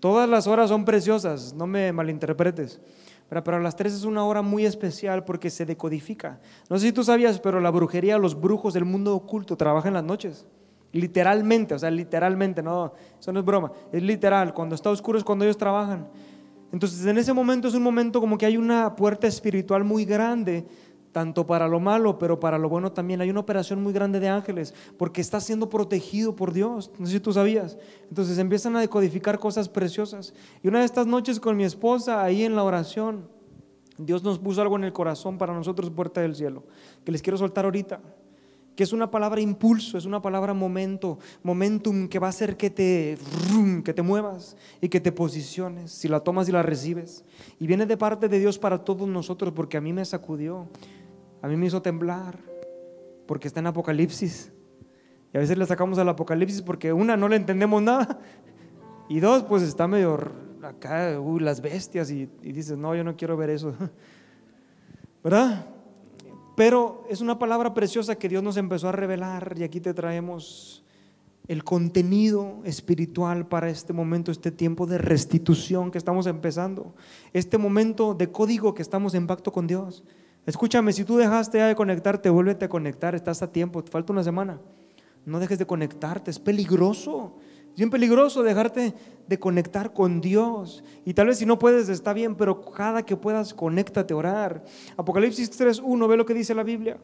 Todas 0.00 0.28
las 0.28 0.46
horas 0.46 0.68
son 0.68 0.84
preciosas, 0.84 1.54
no 1.54 1.66
me 1.66 1.92
malinterpretes. 1.92 2.80
Pero, 3.28 3.44
pero 3.44 3.58
las 3.58 3.76
3 3.76 3.92
es 3.92 4.04
una 4.04 4.24
hora 4.24 4.42
muy 4.42 4.64
especial 4.64 5.24
porque 5.24 5.50
se 5.50 5.66
decodifica. 5.66 6.40
No 6.70 6.78
sé 6.78 6.86
si 6.86 6.92
tú 6.92 7.04
sabías, 7.04 7.40
pero 7.40 7.60
la 7.60 7.70
brujería, 7.70 8.16
los 8.16 8.40
brujos 8.40 8.74
del 8.74 8.84
mundo 8.84 9.14
oculto 9.14 9.56
trabajan 9.56 9.94
las 9.94 10.04
noches. 10.04 10.46
Literalmente, 10.92 11.74
o 11.74 11.78
sea, 11.78 11.90
literalmente, 11.90 12.62
no, 12.62 12.94
eso 13.20 13.32
no 13.32 13.40
es 13.40 13.44
broma, 13.44 13.72
es 13.92 14.02
literal, 14.02 14.54
cuando 14.54 14.74
está 14.74 14.88
oscuro 14.88 15.18
es 15.18 15.24
cuando 15.24 15.44
ellos 15.44 15.58
trabajan. 15.58 16.08
Entonces 16.72 17.04
en 17.06 17.18
ese 17.18 17.32
momento 17.32 17.68
es 17.68 17.74
un 17.74 17.82
momento 17.82 18.20
como 18.20 18.38
que 18.38 18.46
hay 18.46 18.56
una 18.56 18.94
puerta 18.94 19.26
espiritual 19.26 19.84
muy 19.84 20.04
grande, 20.04 20.66
tanto 21.12 21.46
para 21.46 21.68
lo 21.68 21.80
malo, 21.80 22.18
pero 22.18 22.38
para 22.40 22.58
lo 22.58 22.68
bueno 22.68 22.92
también. 22.92 23.20
Hay 23.20 23.30
una 23.30 23.40
operación 23.40 23.82
muy 23.82 23.92
grande 23.92 24.20
de 24.20 24.28
ángeles, 24.28 24.74
porque 24.96 25.20
está 25.20 25.40
siendo 25.40 25.68
protegido 25.68 26.36
por 26.36 26.52
Dios, 26.52 26.90
no 26.98 27.06
sé 27.06 27.12
si 27.12 27.20
tú 27.20 27.32
sabías. 27.32 27.78
Entonces 28.08 28.38
empiezan 28.38 28.76
a 28.76 28.80
decodificar 28.80 29.38
cosas 29.38 29.68
preciosas. 29.68 30.34
Y 30.62 30.68
una 30.68 30.80
de 30.80 30.84
estas 30.84 31.06
noches 31.06 31.40
con 31.40 31.56
mi 31.56 31.64
esposa, 31.64 32.22
ahí 32.22 32.44
en 32.44 32.54
la 32.54 32.64
oración, 32.64 33.28
Dios 33.96 34.22
nos 34.22 34.38
puso 34.38 34.62
algo 34.62 34.76
en 34.76 34.84
el 34.84 34.92
corazón 34.92 35.38
para 35.38 35.52
nosotros, 35.52 35.90
puerta 35.90 36.20
del 36.20 36.36
cielo, 36.36 36.64
que 37.04 37.12
les 37.12 37.22
quiero 37.22 37.36
soltar 37.36 37.64
ahorita 37.64 38.00
que 38.78 38.84
es 38.84 38.92
una 38.92 39.10
palabra 39.10 39.40
impulso, 39.40 39.98
es 39.98 40.04
una 40.04 40.22
palabra 40.22 40.54
momento, 40.54 41.18
momentum 41.42 42.06
que 42.06 42.20
va 42.20 42.28
a 42.28 42.30
hacer 42.30 42.56
que 42.56 42.70
te, 42.70 43.18
que 43.84 43.92
te 43.92 44.02
muevas 44.02 44.56
y 44.80 44.88
que 44.88 45.00
te 45.00 45.10
posiciones, 45.10 45.90
si 45.90 46.06
la 46.06 46.20
tomas 46.20 46.48
y 46.48 46.52
la 46.52 46.62
recibes. 46.62 47.24
Y 47.58 47.66
viene 47.66 47.86
de 47.86 47.96
parte 47.96 48.28
de 48.28 48.38
Dios 48.38 48.56
para 48.56 48.84
todos 48.84 49.08
nosotros, 49.08 49.52
porque 49.52 49.78
a 49.78 49.80
mí 49.80 49.92
me 49.92 50.04
sacudió, 50.04 50.68
a 51.42 51.48
mí 51.48 51.56
me 51.56 51.66
hizo 51.66 51.82
temblar, 51.82 52.38
porque 53.26 53.48
está 53.48 53.60
en 53.60 53.66
Apocalipsis. 53.66 54.52
Y 55.32 55.36
a 55.36 55.40
veces 55.40 55.58
le 55.58 55.66
sacamos 55.66 55.98
al 55.98 56.08
Apocalipsis 56.08 56.62
porque 56.62 56.92
una, 56.92 57.16
no 57.16 57.28
le 57.28 57.36
entendemos 57.36 57.82
nada, 57.82 58.20
y 59.08 59.20
dos, 59.20 59.42
pues 59.44 59.62
está 59.62 59.86
medio 59.86 60.18
acá, 60.62 61.18
uy, 61.20 61.40
las 61.40 61.60
bestias, 61.60 62.10
y, 62.10 62.28
y 62.42 62.52
dices, 62.52 62.76
no, 62.76 62.94
yo 62.94 63.04
no 63.04 63.16
quiero 63.16 63.36
ver 63.36 63.50
eso. 63.50 63.74
¿Verdad? 65.24 65.66
Pero 66.56 67.04
es 67.08 67.20
una 67.20 67.38
palabra 67.38 67.72
preciosa 67.72 68.16
que 68.16 68.28
Dios 68.28 68.42
nos 68.42 68.56
empezó 68.56 68.88
a 68.88 68.92
revelar 68.92 69.54
y 69.56 69.62
aquí 69.62 69.80
te 69.80 69.94
traemos 69.94 70.84
el 71.46 71.64
contenido 71.64 72.60
espiritual 72.64 73.46
para 73.46 73.70
este 73.70 73.92
momento, 73.92 74.30
este 74.30 74.50
tiempo 74.50 74.86
de 74.86 74.98
restitución 74.98 75.90
que 75.90 75.98
estamos 75.98 76.26
empezando, 76.26 76.94
este 77.32 77.56
momento 77.56 78.12
de 78.12 78.30
código 78.30 78.74
que 78.74 78.82
estamos 78.82 79.14
en 79.14 79.26
pacto 79.26 79.50
con 79.50 79.66
Dios. 79.66 80.04
Escúchame, 80.48 80.94
si 80.94 81.04
tú 81.04 81.18
dejaste 81.18 81.58
ya 81.58 81.66
de 81.66 81.74
conectarte, 81.74 82.30
vuélvete 82.30 82.64
a 82.64 82.68
conectar, 82.70 83.14
estás 83.14 83.42
a 83.42 83.52
tiempo, 83.52 83.84
te 83.84 83.90
falta 83.90 84.14
una 84.14 84.24
semana. 84.24 84.58
No 85.26 85.40
dejes 85.40 85.58
de 85.58 85.66
conectarte, 85.66 86.30
es 86.30 86.38
peligroso. 86.38 87.34
Es 87.72 87.76
bien 87.76 87.90
peligroso 87.90 88.42
dejarte 88.42 88.94
de 89.26 89.38
conectar 89.38 89.92
con 89.92 90.22
Dios. 90.22 90.82
Y 91.04 91.12
tal 91.12 91.26
vez 91.26 91.36
si 91.36 91.44
no 91.44 91.58
puedes, 91.58 91.90
está 91.90 92.14
bien, 92.14 92.34
pero 92.34 92.62
cada 92.62 93.04
que 93.04 93.14
puedas, 93.14 93.52
conéctate 93.52 94.14
a 94.14 94.16
orar. 94.16 94.64
Apocalipsis 94.96 95.50
3.1, 95.60 96.08
ve 96.08 96.16
lo 96.16 96.24
que 96.24 96.32
dice 96.32 96.54
la 96.54 96.62
Biblia. 96.62 96.96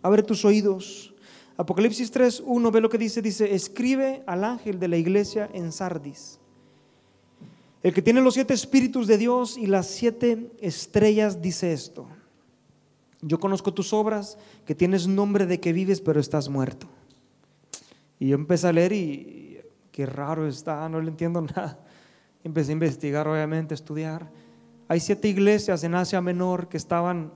Abre 0.00 0.22
tus 0.22 0.44
oídos 0.44 1.12
Apocalipsis 1.58 2.12
3, 2.12 2.44
1, 2.46 2.70
ve 2.70 2.80
lo 2.80 2.88
que 2.88 2.98
dice, 2.98 3.20
dice, 3.20 3.52
escribe 3.52 4.22
al 4.28 4.44
ángel 4.44 4.78
de 4.78 4.86
la 4.86 4.96
iglesia 4.96 5.50
en 5.52 5.72
Sardis. 5.72 6.38
El 7.82 7.94
que 7.94 8.02
tiene 8.02 8.20
los 8.20 8.34
siete 8.34 8.54
espíritus 8.54 9.06
de 9.06 9.18
Dios 9.18 9.56
y 9.56 9.66
las 9.66 9.86
siete 9.86 10.50
estrellas 10.60 11.40
dice 11.40 11.72
esto. 11.72 12.08
Yo 13.20 13.38
conozco 13.38 13.72
tus 13.72 13.92
obras, 13.92 14.38
que 14.64 14.74
tienes 14.74 15.06
nombre 15.06 15.46
de 15.46 15.60
que 15.60 15.72
vives, 15.72 16.00
pero 16.00 16.20
estás 16.20 16.48
muerto. 16.48 16.88
Y 18.18 18.28
yo 18.28 18.34
empecé 18.34 18.68
a 18.68 18.72
leer 18.72 18.92
y 18.92 19.60
qué 19.92 20.06
raro 20.06 20.46
está, 20.46 20.88
no 20.88 21.00
le 21.00 21.08
entiendo 21.08 21.40
nada. 21.56 21.78
Empecé 22.44 22.70
a 22.70 22.74
investigar, 22.74 23.26
obviamente, 23.26 23.74
a 23.74 23.76
estudiar. 23.76 24.30
Hay 24.88 25.00
siete 25.00 25.28
iglesias 25.28 25.84
en 25.84 25.94
Asia 25.94 26.20
Menor 26.20 26.68
que 26.68 26.76
estaban 26.76 27.32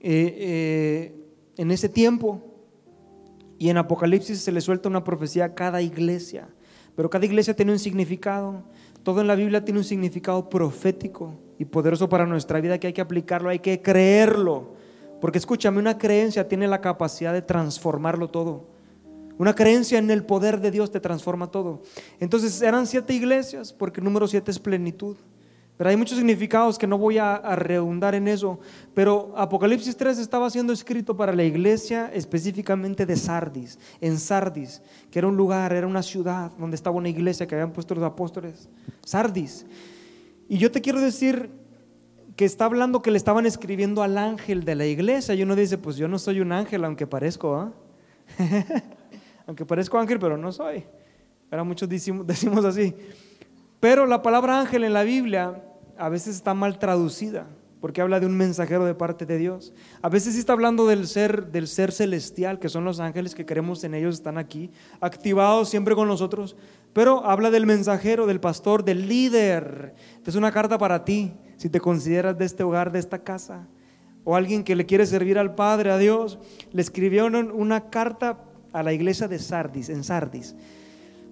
eh, 0.00 0.36
eh, 0.38 1.26
en 1.56 1.70
ese 1.70 1.88
tiempo 1.88 2.42
y 3.58 3.68
en 3.68 3.76
Apocalipsis 3.76 4.40
se 4.40 4.52
le 4.52 4.60
suelta 4.60 4.88
una 4.88 5.02
profecía 5.02 5.46
a 5.46 5.54
cada 5.54 5.82
iglesia, 5.82 6.48
pero 6.94 7.10
cada 7.10 7.26
iglesia 7.26 7.54
tiene 7.54 7.72
un 7.72 7.78
significado. 7.78 8.62
Todo 9.08 9.22
en 9.22 9.26
la 9.26 9.36
Biblia 9.36 9.64
tiene 9.64 9.80
un 9.80 9.86
significado 9.86 10.50
profético 10.50 11.32
y 11.58 11.64
poderoso 11.64 12.10
para 12.10 12.26
nuestra 12.26 12.60
vida 12.60 12.78
que 12.78 12.88
hay 12.88 12.92
que 12.92 13.00
aplicarlo, 13.00 13.48
hay 13.48 13.60
que 13.60 13.80
creerlo. 13.80 14.74
Porque 15.18 15.38
escúchame, 15.38 15.78
una 15.78 15.96
creencia 15.96 16.46
tiene 16.46 16.68
la 16.68 16.82
capacidad 16.82 17.32
de 17.32 17.40
transformarlo 17.40 18.28
todo. 18.28 18.66
Una 19.38 19.54
creencia 19.54 19.98
en 19.98 20.10
el 20.10 20.26
poder 20.26 20.60
de 20.60 20.70
Dios 20.70 20.90
te 20.90 21.00
transforma 21.00 21.50
todo. 21.50 21.80
Entonces 22.20 22.60
eran 22.60 22.86
siete 22.86 23.14
iglesias, 23.14 23.72
porque 23.72 24.00
el 24.00 24.04
número 24.04 24.28
siete 24.28 24.50
es 24.50 24.58
plenitud. 24.58 25.16
Pero 25.78 25.90
hay 25.90 25.96
muchos 25.96 26.18
significados 26.18 26.76
que 26.76 26.88
no 26.88 26.98
voy 26.98 27.18
a, 27.18 27.36
a, 27.36 27.54
redundar 27.54 28.16
en 28.16 28.26
eso. 28.26 28.58
Pero 28.94 29.32
Apocalipsis 29.36 29.96
3 29.96 30.18
estaba 30.18 30.50
siendo 30.50 30.72
escrito 30.72 31.16
para 31.16 31.32
la 31.32 31.44
iglesia 31.44 32.10
específicamente 32.12 33.06
de 33.06 33.16
Sardis, 33.16 33.78
en 34.00 34.18
Sardis, 34.18 34.82
que 35.08 35.20
era 35.20 35.28
un 35.28 35.36
lugar, 35.36 35.72
era 35.72 35.86
una 35.86 36.02
ciudad 36.02 36.50
donde 36.58 36.74
estaba 36.74 36.96
una 36.96 37.08
iglesia 37.08 37.46
que 37.46 37.54
habían 37.54 37.72
puesto 37.72 37.94
los 37.94 38.02
apóstoles. 38.02 38.68
Sardis. 39.04 39.64
Y 40.48 40.58
yo 40.58 40.72
te 40.72 40.80
quiero 40.80 41.00
decir 41.00 41.48
que 42.34 42.44
está 42.44 42.64
hablando 42.64 43.00
que 43.00 43.12
le 43.12 43.16
estaban 43.18 43.46
escribiendo 43.46 44.02
al 44.02 44.18
ángel 44.18 44.64
de 44.64 44.74
la 44.74 44.86
iglesia. 44.86 45.34
Y 45.34 45.42
uno 45.44 45.54
dice, 45.54 45.78
pues 45.78 45.96
yo 45.96 46.08
no 46.08 46.18
soy 46.18 46.40
un 46.40 46.50
ángel, 46.50 46.84
aunque 46.84 47.06
parezco, 47.06 47.54
¿ah? 47.54 47.72
aunque 49.46 49.64
parezco 49.64 49.96
ángel, 49.96 50.18
pero 50.18 50.36
no 50.36 50.50
soy. 50.50 50.84
Ahora 51.50 51.62
muchos 51.62 51.88
decimos 51.88 52.64
así. 52.64 52.94
Pero 53.80 54.06
la 54.06 54.22
palabra 54.22 54.60
ángel 54.60 54.84
en 54.84 54.92
la 54.92 55.04
Biblia 55.04 55.62
a 55.98 56.08
veces 56.08 56.36
está 56.36 56.54
mal 56.54 56.78
traducida 56.78 57.46
porque 57.80 58.00
habla 58.00 58.20
de 58.20 58.26
un 58.26 58.36
mensajero 58.36 58.84
de 58.84 58.94
parte 58.94 59.24
de 59.24 59.38
Dios. 59.38 59.72
A 60.02 60.08
veces 60.08 60.34
sí 60.34 60.40
está 60.40 60.52
hablando 60.52 60.86
del 60.86 61.06
ser, 61.06 61.52
del 61.52 61.68
ser 61.68 61.92
celestial, 61.92 62.58
que 62.58 62.68
son 62.68 62.84
los 62.84 62.98
ángeles 63.00 63.34
que 63.34 63.46
creemos 63.46 63.84
en 63.84 63.94
ellos, 63.94 64.16
están 64.16 64.38
aquí, 64.38 64.70
activados 65.00 65.68
siempre 65.68 65.94
con 65.94 66.08
nosotros, 66.08 66.56
pero 66.92 67.24
habla 67.24 67.50
del 67.50 67.66
mensajero, 67.66 68.26
del 68.26 68.40
pastor, 68.40 68.84
del 68.84 69.08
líder. 69.08 69.94
Es 70.26 70.34
una 70.34 70.50
carta 70.50 70.78
para 70.78 71.04
ti, 71.04 71.32
si 71.56 71.68
te 71.68 71.80
consideras 71.80 72.36
de 72.36 72.44
este 72.44 72.64
hogar, 72.64 72.90
de 72.90 72.98
esta 72.98 73.22
casa, 73.22 73.66
o 74.24 74.34
alguien 74.34 74.64
que 74.64 74.76
le 74.76 74.86
quiere 74.86 75.06
servir 75.06 75.38
al 75.38 75.54
Padre, 75.54 75.90
a 75.90 75.98
Dios, 75.98 76.38
le 76.72 76.82
escribieron 76.82 77.34
una 77.52 77.90
carta 77.90 78.40
a 78.72 78.82
la 78.82 78.92
iglesia 78.92 79.28
de 79.28 79.38
Sardis, 79.38 79.88
en 79.88 80.04
Sardis. 80.04 80.54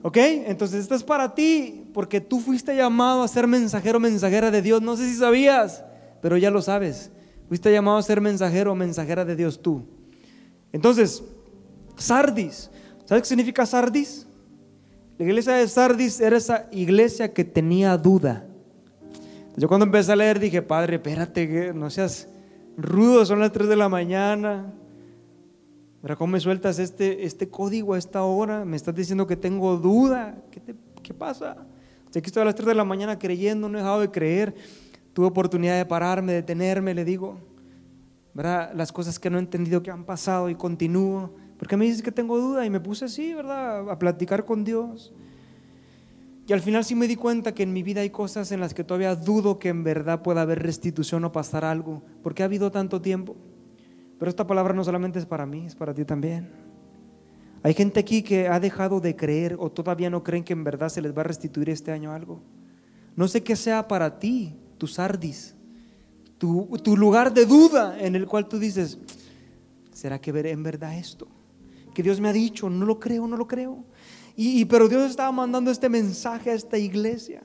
¿Ok? 0.02 0.16
Entonces 0.18 0.82
esto 0.82 0.94
es 0.94 1.02
para 1.02 1.34
ti, 1.34 1.90
porque 1.92 2.20
tú 2.20 2.40
fuiste 2.40 2.76
llamado 2.76 3.22
a 3.22 3.28
ser 3.28 3.46
mensajero, 3.46 3.98
mensajera 3.98 4.50
de 4.50 4.62
Dios. 4.62 4.82
No 4.82 4.96
sé 4.96 5.08
si 5.08 5.16
sabías, 5.16 5.84
pero 6.20 6.36
ya 6.36 6.50
lo 6.50 6.62
sabes. 6.62 7.10
Fuiste 7.48 7.72
llamado 7.72 7.96
a 7.98 8.02
ser 8.02 8.20
mensajero, 8.20 8.74
mensajera 8.74 9.24
de 9.24 9.36
Dios 9.36 9.60
tú. 9.60 9.84
Entonces, 10.72 11.22
Sardis. 11.96 12.70
¿Sabes 13.04 13.22
qué 13.22 13.28
significa 13.28 13.64
Sardis? 13.64 14.26
La 15.18 15.24
iglesia 15.24 15.54
de 15.54 15.68
Sardis 15.68 16.20
era 16.20 16.36
esa 16.36 16.66
iglesia 16.72 17.32
que 17.32 17.44
tenía 17.44 17.96
duda. 17.96 18.46
Yo 19.56 19.68
cuando 19.68 19.86
empecé 19.86 20.12
a 20.12 20.16
leer 20.16 20.38
dije, 20.38 20.60
Padre, 20.60 20.96
espérate, 20.96 21.72
no 21.72 21.88
seas 21.88 22.28
rudo, 22.76 23.24
son 23.24 23.40
las 23.40 23.52
3 23.52 23.68
de 23.68 23.76
la 23.76 23.88
mañana. 23.88 24.72
¿Cómo 26.14 26.32
me 26.32 26.40
sueltas 26.40 26.78
este, 26.78 27.24
este 27.24 27.48
código 27.48 27.94
a 27.94 27.98
esta 27.98 28.22
hora? 28.22 28.64
Me 28.64 28.76
estás 28.76 28.94
diciendo 28.94 29.26
que 29.26 29.34
tengo 29.34 29.76
duda. 29.78 30.36
¿Qué, 30.52 30.60
qué 31.02 31.14
pasa? 31.14 31.66
Estoy 32.14 32.42
a 32.42 32.44
las 32.44 32.54
3 32.54 32.68
de 32.68 32.74
la 32.74 32.84
mañana 32.84 33.18
creyendo, 33.18 33.68
no 33.68 33.76
he 33.76 33.80
dejado 33.80 34.00
de 34.00 34.10
creer. 34.10 34.54
Tuve 35.12 35.26
oportunidad 35.26 35.76
de 35.76 35.84
pararme, 35.84 36.32
de 36.32 36.42
detenerme, 36.42 36.94
le 36.94 37.04
digo. 37.04 37.40
¿verdad? 38.36 38.72
Las 38.74 38.92
cosas 38.92 39.18
que 39.18 39.30
no 39.30 39.38
he 39.38 39.40
entendido 39.40 39.82
que 39.82 39.90
han 39.90 40.04
pasado 40.04 40.50
y 40.50 40.54
continúo. 40.54 41.32
Porque 41.58 41.78
me 41.78 41.86
dices 41.86 42.02
que 42.02 42.12
tengo 42.12 42.38
duda 42.38 42.66
y 42.66 42.70
me 42.70 42.80
puse 42.80 43.06
así, 43.06 43.32
¿verdad? 43.32 43.90
A 43.90 43.98
platicar 43.98 44.44
con 44.44 44.62
Dios. 44.62 45.14
Y 46.46 46.52
al 46.52 46.60
final 46.60 46.84
sí 46.84 46.94
me 46.94 47.08
di 47.08 47.16
cuenta 47.16 47.54
que 47.54 47.62
en 47.62 47.72
mi 47.72 47.82
vida 47.82 48.02
hay 48.02 48.10
cosas 48.10 48.52
en 48.52 48.60
las 48.60 48.74
que 48.74 48.84
todavía 48.84 49.16
dudo 49.16 49.58
que 49.58 49.70
en 49.70 49.84
verdad 49.84 50.20
pueda 50.22 50.42
haber 50.42 50.62
restitución 50.62 51.24
o 51.24 51.32
pasar 51.32 51.64
algo. 51.64 52.02
Porque 52.22 52.42
ha 52.42 52.46
habido 52.46 52.70
tanto 52.70 53.00
tiempo. 53.00 53.36
Pero 54.18 54.30
esta 54.30 54.46
palabra 54.46 54.74
no 54.74 54.84
solamente 54.84 55.18
es 55.18 55.26
para 55.26 55.46
mí, 55.46 55.66
es 55.66 55.74
para 55.74 55.94
ti 55.94 56.04
también. 56.04 56.50
Hay 57.62 57.74
gente 57.74 58.00
aquí 58.00 58.22
que 58.22 58.48
ha 58.48 58.60
dejado 58.60 59.00
de 59.00 59.16
creer 59.16 59.56
o 59.58 59.70
todavía 59.70 60.08
no 60.08 60.22
creen 60.22 60.44
que 60.44 60.52
en 60.52 60.64
verdad 60.64 60.88
se 60.88 61.02
les 61.02 61.16
va 61.16 61.22
a 61.22 61.24
restituir 61.24 61.68
este 61.70 61.92
año 61.92 62.12
algo. 62.12 62.40
No 63.16 63.28
sé 63.28 63.42
qué 63.42 63.56
sea 63.56 63.88
para 63.88 64.18
ti, 64.18 64.54
tu 64.78 64.86
sardis, 64.86 65.56
tu, 66.38 66.96
lugar 66.96 67.32
de 67.32 67.46
duda 67.46 67.98
en 67.98 68.14
el 68.14 68.26
cual 68.26 68.46
tú 68.46 68.58
dices, 68.58 68.98
¿será 69.92 70.20
que 70.20 70.32
veré 70.32 70.50
en 70.50 70.62
verdad 70.62 70.96
esto? 70.96 71.26
Que 71.94 72.02
Dios 72.02 72.20
me 72.20 72.28
ha 72.28 72.32
dicho, 72.32 72.68
no 72.68 72.84
lo 72.84 73.00
creo, 73.00 73.26
no 73.26 73.36
lo 73.36 73.46
creo. 73.46 73.84
Y, 74.36 74.60
y 74.60 74.64
pero 74.66 74.86
Dios 74.86 75.10
estaba 75.10 75.32
mandando 75.32 75.70
este 75.70 75.88
mensaje 75.88 76.50
a 76.50 76.54
esta 76.54 76.78
iglesia. 76.78 77.42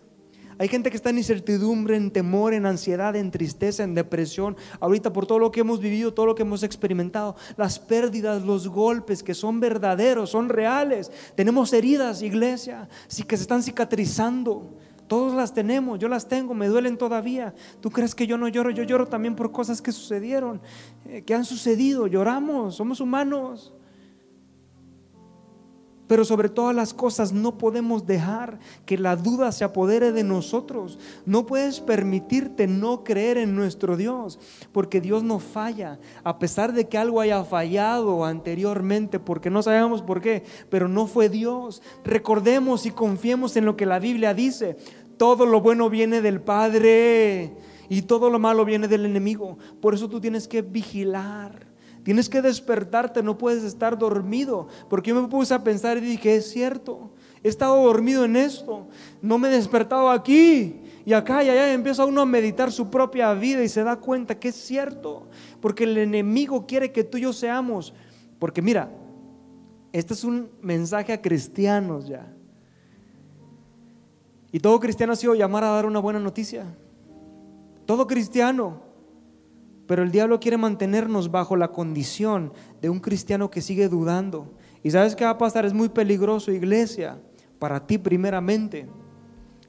Hay 0.62 0.68
gente 0.68 0.92
que 0.92 0.96
está 0.96 1.10
en 1.10 1.18
incertidumbre, 1.18 1.96
en 1.98 2.12
temor, 2.12 2.54
en 2.54 2.68
ansiedad, 2.68 3.16
en 3.16 3.32
tristeza, 3.32 3.84
en 3.84 3.96
depresión. 3.96 4.56
Ahorita 4.80 5.12
por 5.12 5.26
todo 5.26 5.40
lo 5.40 5.52
que 5.52 5.62
hemos 5.62 5.80
vivido, 5.80 6.14
todo 6.14 6.28
lo 6.28 6.36
que 6.36 6.44
hemos 6.44 6.62
experimentado, 6.62 7.36
las 7.58 7.80
pérdidas, 7.80 8.44
los 8.44 8.68
golpes 8.68 9.24
que 9.24 9.34
son 9.34 9.60
verdaderos, 9.60 10.30
son 10.30 10.50
reales. 10.50 11.12
Tenemos 11.34 11.74
heridas, 11.74 12.22
iglesia, 12.22 12.88
sí 13.08 13.24
que 13.24 13.38
se 13.38 13.42
están 13.42 13.64
cicatrizando. 13.64 14.78
Todos 15.08 15.34
las 15.34 15.52
tenemos, 15.52 15.98
yo 15.98 16.08
las 16.08 16.28
tengo, 16.28 16.54
me 16.54 16.68
duelen 16.68 16.96
todavía. 16.96 17.56
¿Tú 17.80 17.90
crees 17.90 18.14
que 18.14 18.28
yo 18.28 18.38
no 18.38 18.48
lloro? 18.48 18.70
Yo 18.70 18.84
lloro 18.84 19.08
también 19.08 19.36
por 19.36 19.52
cosas 19.52 19.82
que 19.82 19.92
sucedieron, 19.92 20.62
eh, 21.08 21.24
que 21.24 21.34
han 21.34 21.44
sucedido. 21.44 22.06
Lloramos, 22.06 22.76
somos 22.76 23.02
humanos. 23.02 23.74
Pero 26.12 26.26
sobre 26.26 26.50
todas 26.50 26.76
las 26.76 26.94
cosas 26.94 27.32
no 27.32 27.58
podemos 27.58 28.06
dejar 28.06 28.60
que 28.86 28.98
la 28.98 29.16
duda 29.16 29.54
se 29.54 29.64
apodere 29.64 30.12
de 30.12 30.26
nosotros. 30.26 31.00
No 31.26 31.46
puedes 31.46 31.80
permitirte 31.80 32.68
no 32.68 33.06
creer 33.06 33.38
en 33.38 33.56
nuestro 33.56 33.96
Dios, 33.96 34.38
porque 34.74 35.00
Dios 35.00 35.24
no 35.24 35.40
falla, 35.40 36.00
a 36.26 36.38
pesar 36.38 36.74
de 36.74 36.90
que 36.90 36.98
algo 36.98 37.22
haya 37.22 37.46
fallado 37.46 38.26
anteriormente, 38.26 39.20
porque 39.20 39.50
no 39.50 39.64
sabemos 39.64 40.02
por 40.02 40.20
qué, 40.20 40.44
pero 40.70 40.90
no 40.90 41.08
fue 41.08 41.30
Dios. 41.30 41.82
Recordemos 42.04 42.86
y 42.86 42.92
confiemos 42.92 43.56
en 43.56 43.64
lo 43.64 43.78
que 43.78 43.86
la 43.86 44.00
Biblia 44.00 44.34
dice. 44.34 44.76
Todo 45.16 45.46
lo 45.46 45.62
bueno 45.62 45.90
viene 45.90 46.22
del 46.22 46.42
Padre 46.42 47.56
y 47.88 48.02
todo 48.02 48.30
lo 48.30 48.38
malo 48.38 48.66
viene 48.66 48.90
del 48.90 49.06
enemigo. 49.06 49.58
Por 49.80 49.94
eso 49.94 50.10
tú 50.10 50.20
tienes 50.20 50.46
que 50.50 50.62
vigilar 50.62 51.71
Tienes 52.04 52.30
que 52.30 52.42
despertarte, 52.42 53.22
no 53.22 53.38
puedes 53.38 53.64
estar 53.64 53.98
dormido. 53.98 54.68
Porque 54.90 55.10
yo 55.10 55.22
me 55.22 55.28
puse 55.28 55.54
a 55.54 55.64
pensar 55.64 55.98
y 55.98 56.02
dije, 56.02 56.36
es 56.36 56.50
cierto, 56.50 57.12
he 57.44 57.50
estado 57.50 57.84
dormido 57.84 58.26
en 58.26 58.36
esto, 58.36 58.88
no 59.22 59.38
me 59.38 59.50
he 59.50 59.52
despertado 59.52 60.10
aquí. 60.10 60.82
Y 61.06 61.14
acá 61.14 61.44
y 61.44 61.50
allá 61.50 61.74
empieza 61.74 62.06
uno 62.06 62.22
a 62.22 62.26
meditar 62.26 62.72
su 62.72 62.90
propia 62.90 63.34
vida 63.34 63.64
y 63.64 63.70
se 63.70 63.84
da 63.84 63.96
cuenta 63.96 64.40
que 64.40 64.50
es 64.50 64.56
cierto. 64.56 65.28
Porque 65.60 65.84
el 65.84 65.98
enemigo 65.98 66.66
quiere 66.66 66.92
que 66.92 67.04
tú 67.04 67.18
y 67.18 67.22
yo 67.22 67.34
seamos. 67.34 67.94
Porque 68.40 68.62
mira, 68.62 68.92
este 69.92 70.14
es 70.14 70.24
un 70.24 70.50
mensaje 70.62 71.14
a 71.14 71.22
cristianos 71.22 72.08
ya. 72.08 72.34
Y 74.52 74.60
todo 74.60 74.80
cristiano 74.80 75.14
ha 75.14 75.16
sido 75.16 75.34
llamar 75.34 75.64
a 75.64 75.70
dar 75.70 75.86
una 75.86 76.00
buena 76.00 76.20
noticia. 76.20 76.66
Todo 77.86 78.06
cristiano. 78.06 78.91
Pero 79.92 80.04
el 80.04 80.12
diablo 80.12 80.40
quiere 80.40 80.56
mantenernos 80.56 81.32
bajo 81.32 81.58
la 81.58 81.74
condición 81.74 82.54
de 82.82 82.90
un 82.90 83.02
cristiano 83.02 83.52
que 83.52 83.60
sigue 83.60 83.90
dudando. 83.90 84.54
¿Y 84.84 84.92
sabes 84.92 85.18
qué 85.18 85.26
va 85.26 85.32
a 85.32 85.38
pasar? 85.38 85.66
Es 85.66 85.74
muy 85.74 85.90
peligroso, 85.90 86.50
iglesia, 86.50 87.20
para 87.60 87.86
ti 87.86 87.98
primeramente, 87.98 88.88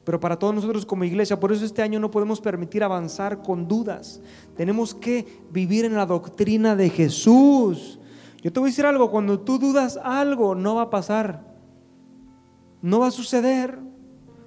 pero 0.04 0.20
para 0.20 0.38
todos 0.38 0.54
nosotros 0.54 0.86
como 0.86 1.02
iglesia. 1.02 1.40
Por 1.40 1.50
eso 1.50 1.64
este 1.64 1.82
año 1.82 1.98
no 1.98 2.08
podemos 2.08 2.40
permitir 2.40 2.84
avanzar 2.84 3.42
con 3.42 3.66
dudas. 3.66 4.20
Tenemos 4.56 4.94
que 4.94 5.42
vivir 5.50 5.86
en 5.86 5.94
la 5.94 6.06
doctrina 6.06 6.76
de 6.76 6.88
Jesús. 6.88 7.98
Yo 8.44 8.52
te 8.52 8.60
voy 8.60 8.68
a 8.68 8.70
decir 8.70 8.86
algo, 8.86 9.10
cuando 9.10 9.40
tú 9.40 9.58
dudas 9.58 9.98
algo, 10.04 10.54
no 10.54 10.76
va 10.76 10.82
a 10.82 10.90
pasar. 10.90 11.52
No 12.80 13.00
va 13.00 13.08
a 13.08 13.10
suceder. 13.10 13.76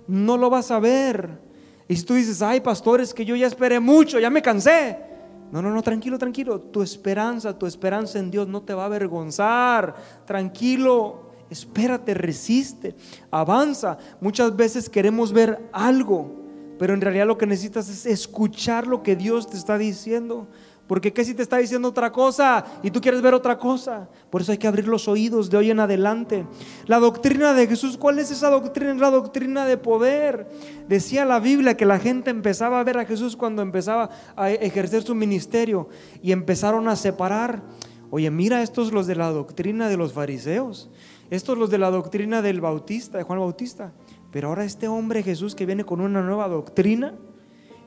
No 0.08 0.38
lo 0.38 0.50
vas 0.50 0.72
a 0.72 0.80
ver. 0.80 1.42
Y 1.90 1.98
si 1.98 2.06
tú 2.06 2.14
dices, 2.14 2.42
ay, 2.42 2.62
pastores, 2.62 3.14
que 3.14 3.26
yo 3.26 3.36
ya 3.36 3.48
esperé 3.48 3.82
mucho, 3.82 4.22
ya 4.22 4.30
me 4.30 4.42
cansé. 4.42 5.15
No, 5.56 5.62
no, 5.62 5.72
no, 5.72 5.82
tranquilo, 5.82 6.18
tranquilo. 6.18 6.60
Tu 6.60 6.82
esperanza, 6.82 7.58
tu 7.58 7.66
esperanza 7.66 8.20
en 8.20 8.30
Dios 8.30 8.46
no 8.46 8.64
te 8.64 8.74
va 8.74 8.84
a 8.84 8.88
avergonzar. 8.88 9.96
Tranquilo, 10.26 11.32
espérate, 11.50 12.14
resiste, 12.14 12.94
avanza. 13.32 13.98
Muchas 14.20 14.54
veces 14.54 14.90
queremos 14.90 15.32
ver 15.32 15.70
algo, 15.72 16.30
pero 16.78 16.94
en 16.94 17.00
realidad 17.00 17.26
lo 17.26 17.38
que 17.38 17.48
necesitas 17.48 17.88
es 17.88 18.06
escuchar 18.06 18.86
lo 18.86 19.02
que 19.02 19.16
Dios 19.16 19.48
te 19.48 19.56
está 19.56 19.78
diciendo. 19.78 20.50
Porque 20.88 21.12
qué 21.12 21.26
si 21.26 21.34
te 21.34 21.42
está 21.42 21.58
diciendo 21.58 21.88
otra 21.88 22.12
cosa 22.12 22.64
y 22.84 22.92
tú 22.92 23.02
quieres 23.02 23.22
ver 23.22 23.34
otra 23.34 23.58
cosa. 23.58 24.08
Por 24.30 24.42
eso 24.42 24.52
hay 24.52 24.60
que 24.60 24.68
abrir 24.68 24.88
los 24.88 25.08
oídos 25.08 25.50
de 25.50 25.58
hoy 25.58 25.72
en 25.72 25.80
adelante. 25.80 26.46
La 26.86 27.00
doctrina 27.00 27.54
de 27.54 27.66
Jesús, 27.66 27.98
¿cuál 27.98 28.20
es 28.20 28.30
esa 28.30 28.52
doctrina? 28.52 28.92
Es 28.92 29.00
la 29.00 29.10
doctrina 29.10 29.66
de 29.66 29.78
poder. 29.78 30.48
Decía 30.88 31.26
la 31.26 31.40
Biblia 31.40 31.76
que 31.76 31.86
la 31.86 31.98
gente 31.98 32.30
empezaba 32.30 32.80
a 32.80 32.84
ver 32.84 33.00
a 33.00 33.06
Jesús 33.06 33.36
cuando 33.36 33.64
empezaba 33.64 34.12
a 34.36 34.52
ejercer 34.52 35.02
su 35.02 35.16
ministerio 35.16 35.90
y 36.22 36.32
empezaron 36.32 36.88
a 36.88 36.96
separar. 36.96 37.64
Oye, 38.12 38.30
mira 38.30 38.62
estos 38.62 38.94
los 38.94 39.08
de 39.08 39.16
la 39.16 39.32
doctrina 39.32 39.90
de 39.90 39.98
los 39.98 40.14
fariseos. 40.14 40.92
Estos 41.32 41.58
los 41.58 41.72
de 41.72 41.80
la 41.80 41.90
doctrina 41.90 42.44
del 42.44 42.62
Bautista, 42.62 43.18
de 43.18 43.24
Juan 43.24 43.40
Bautista. 43.40 43.92
Pero 44.32 44.50
ahora 44.50 44.64
este 44.64 44.88
hombre 44.88 45.24
Jesús 45.24 45.56
que 45.56 45.66
viene 45.66 45.84
con 45.84 46.00
una 46.00 46.22
nueva 46.22 46.48
doctrina. 46.48 47.16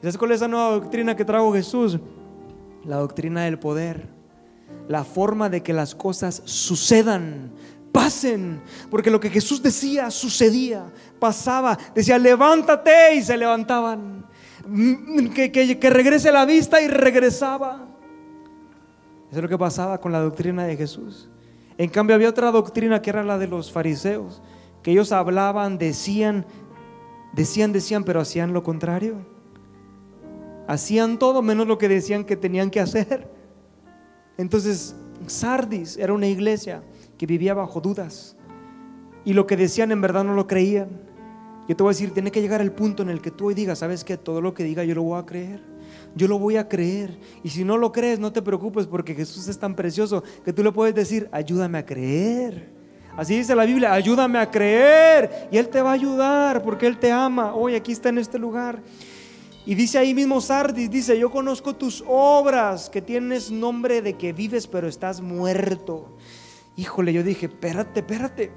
¿Sabes 0.00 0.18
cuál 0.18 0.32
es 0.32 0.38
esa 0.38 0.48
nueva 0.48 0.70
doctrina 0.70 1.14
que 1.14 1.24
trajo 1.24 1.52
Jesús? 1.52 2.00
La 2.84 2.96
doctrina 2.96 3.42
del 3.42 3.58
poder, 3.58 4.08
la 4.88 5.04
forma 5.04 5.48
de 5.48 5.62
que 5.62 5.72
las 5.72 5.94
cosas 5.94 6.42
sucedan, 6.44 7.52
pasen, 7.92 8.62
porque 8.90 9.10
lo 9.10 9.20
que 9.20 9.30
Jesús 9.30 9.62
decía 9.62 10.10
sucedía, 10.10 10.92
pasaba, 11.18 11.78
decía, 11.94 12.18
levántate 12.18 13.14
y 13.16 13.22
se 13.22 13.36
levantaban, 13.36 14.24
mm, 14.66 15.28
que, 15.28 15.50
que, 15.50 15.90
regrese 15.90 16.30
la 16.30 16.44
vista 16.44 16.80
y 16.80 16.88
regresaba. 16.88 17.86
Eso 19.28 19.36
es 19.36 19.42
lo 19.42 19.48
que 19.48 19.58
pasaba 19.58 19.98
con 19.98 20.12
la 20.12 20.20
doctrina 20.20 20.64
de 20.64 20.76
Jesús. 20.76 21.28
En 21.76 21.90
cambio 21.90 22.16
había 22.16 22.28
otra 22.28 22.50
doctrina 22.50 23.02
que 23.02 23.10
era 23.10 23.22
la 23.22 23.38
de 23.38 23.46
los 23.46 23.70
fariseos, 23.70 24.42
que 24.82 24.90
ellos 24.90 25.12
hablaban, 25.12 25.78
decían, 25.78 26.46
decían, 27.32 27.72
decían, 27.72 28.04
pero 28.04 28.20
hacían 28.20 28.52
lo 28.52 28.62
contrario. 28.62 29.37
Hacían 30.68 31.18
todo 31.18 31.40
menos 31.40 31.66
lo 31.66 31.78
que 31.78 31.88
decían 31.88 32.24
que 32.24 32.36
tenían 32.36 32.70
que 32.70 32.78
hacer. 32.78 33.26
Entonces, 34.36 34.94
Sardis 35.26 35.96
era 35.96 36.12
una 36.12 36.26
iglesia 36.26 36.82
que 37.16 37.24
vivía 37.24 37.54
bajo 37.54 37.80
dudas. 37.80 38.36
Y 39.24 39.32
lo 39.32 39.46
que 39.46 39.56
decían 39.56 39.90
en 39.92 40.02
verdad 40.02 40.24
no 40.24 40.34
lo 40.34 40.46
creían. 40.46 40.88
Yo 41.66 41.74
te 41.74 41.82
voy 41.82 41.90
a 41.90 41.94
decir, 41.94 42.12
tiene 42.12 42.30
que 42.30 42.42
llegar 42.42 42.60
el 42.60 42.70
punto 42.70 43.02
en 43.02 43.08
el 43.08 43.22
que 43.22 43.30
tú 43.30 43.46
hoy 43.46 43.54
digas, 43.54 43.78
¿sabes 43.78 44.04
qué? 44.04 44.18
Todo 44.18 44.42
lo 44.42 44.52
que 44.52 44.62
diga 44.62 44.84
yo 44.84 44.94
lo 44.94 45.02
voy 45.02 45.18
a 45.18 45.24
creer. 45.24 45.62
Yo 46.14 46.28
lo 46.28 46.38
voy 46.38 46.56
a 46.56 46.68
creer. 46.68 47.18
Y 47.42 47.48
si 47.48 47.64
no 47.64 47.78
lo 47.78 47.90
crees, 47.90 48.18
no 48.18 48.30
te 48.30 48.42
preocupes 48.42 48.86
porque 48.86 49.14
Jesús 49.14 49.48
es 49.48 49.58
tan 49.58 49.74
precioso 49.74 50.22
que 50.44 50.52
tú 50.52 50.62
le 50.62 50.70
puedes 50.70 50.94
decir, 50.94 51.30
ayúdame 51.32 51.78
a 51.78 51.86
creer. 51.86 52.68
Así 53.16 53.38
dice 53.38 53.54
la 53.54 53.64
Biblia, 53.64 53.94
ayúdame 53.94 54.38
a 54.38 54.50
creer. 54.50 55.48
Y 55.50 55.56
Él 55.56 55.68
te 55.70 55.80
va 55.80 55.90
a 55.90 55.94
ayudar 55.94 56.62
porque 56.62 56.86
Él 56.86 56.98
te 56.98 57.10
ama. 57.10 57.54
Hoy 57.54 57.74
aquí 57.74 57.92
está 57.92 58.10
en 58.10 58.18
este 58.18 58.38
lugar. 58.38 58.82
Y 59.68 59.74
dice 59.74 59.98
ahí 59.98 60.14
mismo 60.14 60.40
Sardis, 60.40 60.90
dice, 60.90 61.18
yo 61.18 61.30
conozco 61.30 61.76
tus 61.76 62.02
obras, 62.08 62.88
que 62.88 63.02
tienes 63.02 63.50
nombre 63.50 64.00
de 64.00 64.14
que 64.14 64.32
vives 64.32 64.66
pero 64.66 64.88
estás 64.88 65.20
muerto. 65.20 66.16
Híjole, 66.74 67.12
yo 67.12 67.22
dije, 67.22 67.44
espérate, 67.44 68.00
espérate. 68.00 68.50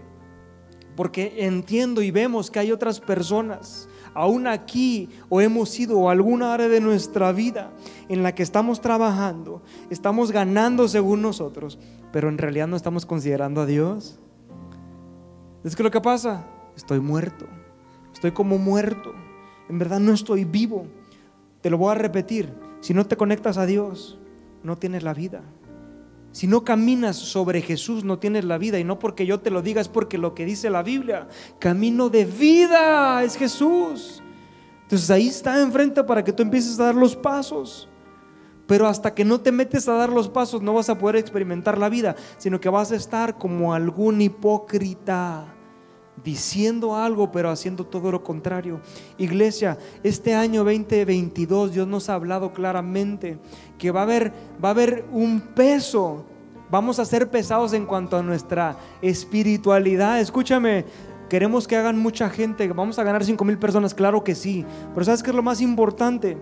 Porque 0.95 1.33
entiendo 1.39 2.01
y 2.01 2.11
vemos 2.11 2.49
que 2.49 2.59
hay 2.59 2.71
otras 2.71 3.01
personas, 3.01 3.89
aún 4.13 4.47
aquí, 4.47 5.09
o 5.27 5.41
hemos 5.41 5.77
ido 5.77 5.99
o 5.99 6.09
alguna 6.09 6.53
área 6.53 6.69
de 6.69 6.79
nuestra 6.79 7.33
vida 7.33 7.73
en 8.07 8.23
la 8.23 8.33
que 8.33 8.43
estamos 8.43 8.79
trabajando, 8.79 9.61
estamos 9.89 10.31
ganando 10.31 10.87
según 10.87 11.21
nosotros, 11.21 11.77
pero 12.13 12.29
en 12.29 12.37
realidad 12.37 12.67
no 12.67 12.77
estamos 12.77 13.05
considerando 13.05 13.59
a 13.59 13.65
Dios. 13.65 14.17
Es 15.65 15.75
que 15.75 15.83
lo 15.83 15.91
que 15.91 15.99
pasa, 15.99 16.47
estoy 16.77 17.01
muerto, 17.01 17.47
estoy 18.13 18.31
como 18.31 18.57
muerto, 18.57 19.13
en 19.67 19.77
verdad 19.77 19.99
no 19.99 20.13
estoy 20.13 20.45
vivo. 20.45 20.87
Te 21.61 21.69
lo 21.69 21.77
voy 21.77 21.91
a 21.91 21.95
repetir, 21.95 22.53
si 22.81 22.93
no 22.93 23.05
te 23.05 23.15
conectas 23.15 23.57
a 23.57 23.65
Dios, 23.65 24.19
no 24.63 24.77
tienes 24.77 25.03
la 25.03 25.13
vida. 25.13 25.43
Si 26.31 26.47
no 26.47 26.63
caminas 26.63 27.17
sobre 27.17 27.61
Jesús, 27.61 28.03
no 28.03 28.17
tienes 28.17 28.45
la 28.45 28.57
vida. 28.57 28.79
Y 28.79 28.83
no 28.83 28.99
porque 28.99 29.25
yo 29.25 29.39
te 29.39 29.51
lo 29.51 29.61
diga, 29.61 29.81
es 29.81 29.89
porque 29.89 30.17
lo 30.17 30.33
que 30.33 30.45
dice 30.45 30.69
la 30.69 30.81
Biblia, 30.81 31.27
camino 31.59 32.09
de 32.09 32.25
vida 32.25 33.21
es 33.23 33.35
Jesús. 33.35 34.23
Entonces 34.83 35.11
ahí 35.11 35.27
está 35.27 35.61
enfrente 35.61 36.03
para 36.03 36.23
que 36.23 36.33
tú 36.33 36.41
empieces 36.41 36.79
a 36.79 36.85
dar 36.85 36.95
los 36.95 37.15
pasos. 37.15 37.89
Pero 38.65 38.87
hasta 38.87 39.13
que 39.13 39.25
no 39.25 39.41
te 39.41 39.51
metes 39.51 39.89
a 39.89 39.93
dar 39.93 40.09
los 40.09 40.29
pasos, 40.29 40.61
no 40.61 40.73
vas 40.73 40.89
a 40.89 40.97
poder 40.97 41.17
experimentar 41.17 41.77
la 41.77 41.89
vida, 41.89 42.15
sino 42.37 42.61
que 42.61 42.69
vas 42.69 42.91
a 42.91 42.95
estar 42.95 43.37
como 43.37 43.73
algún 43.73 44.21
hipócrita 44.21 45.53
diciendo 46.23 46.95
algo 46.95 47.31
pero 47.31 47.49
haciendo 47.49 47.85
todo 47.85 48.11
lo 48.11 48.23
contrario. 48.23 48.81
Iglesia, 49.17 49.77
este 50.03 50.35
año 50.35 50.63
2022 50.63 51.73
Dios 51.73 51.87
nos 51.87 52.09
ha 52.09 52.15
hablado 52.15 52.53
claramente 52.53 53.39
que 53.77 53.91
va 53.91 54.01
a 54.01 54.03
haber 54.03 54.33
va 54.63 54.69
a 54.69 54.71
haber 54.71 55.05
un 55.11 55.41
peso. 55.41 56.25
Vamos 56.69 56.99
a 56.99 57.05
ser 57.05 57.29
pesados 57.29 57.73
en 57.73 57.85
cuanto 57.85 58.17
a 58.17 58.23
nuestra 58.23 58.77
espiritualidad. 59.01 60.21
Escúchame, 60.21 60.85
queremos 61.29 61.67
que 61.67 61.75
hagan 61.75 61.99
mucha 61.99 62.29
gente, 62.29 62.67
vamos 62.69 62.97
a 62.97 63.03
ganar 63.03 63.25
5 63.25 63.43
mil 63.43 63.57
personas, 63.57 63.93
claro 63.93 64.23
que 64.23 64.35
sí. 64.35 64.65
Pero 64.93 65.05
¿sabes 65.05 65.21
qué 65.21 65.31
es 65.31 65.35
lo 65.35 65.43
más 65.43 65.59
importante? 65.59 66.37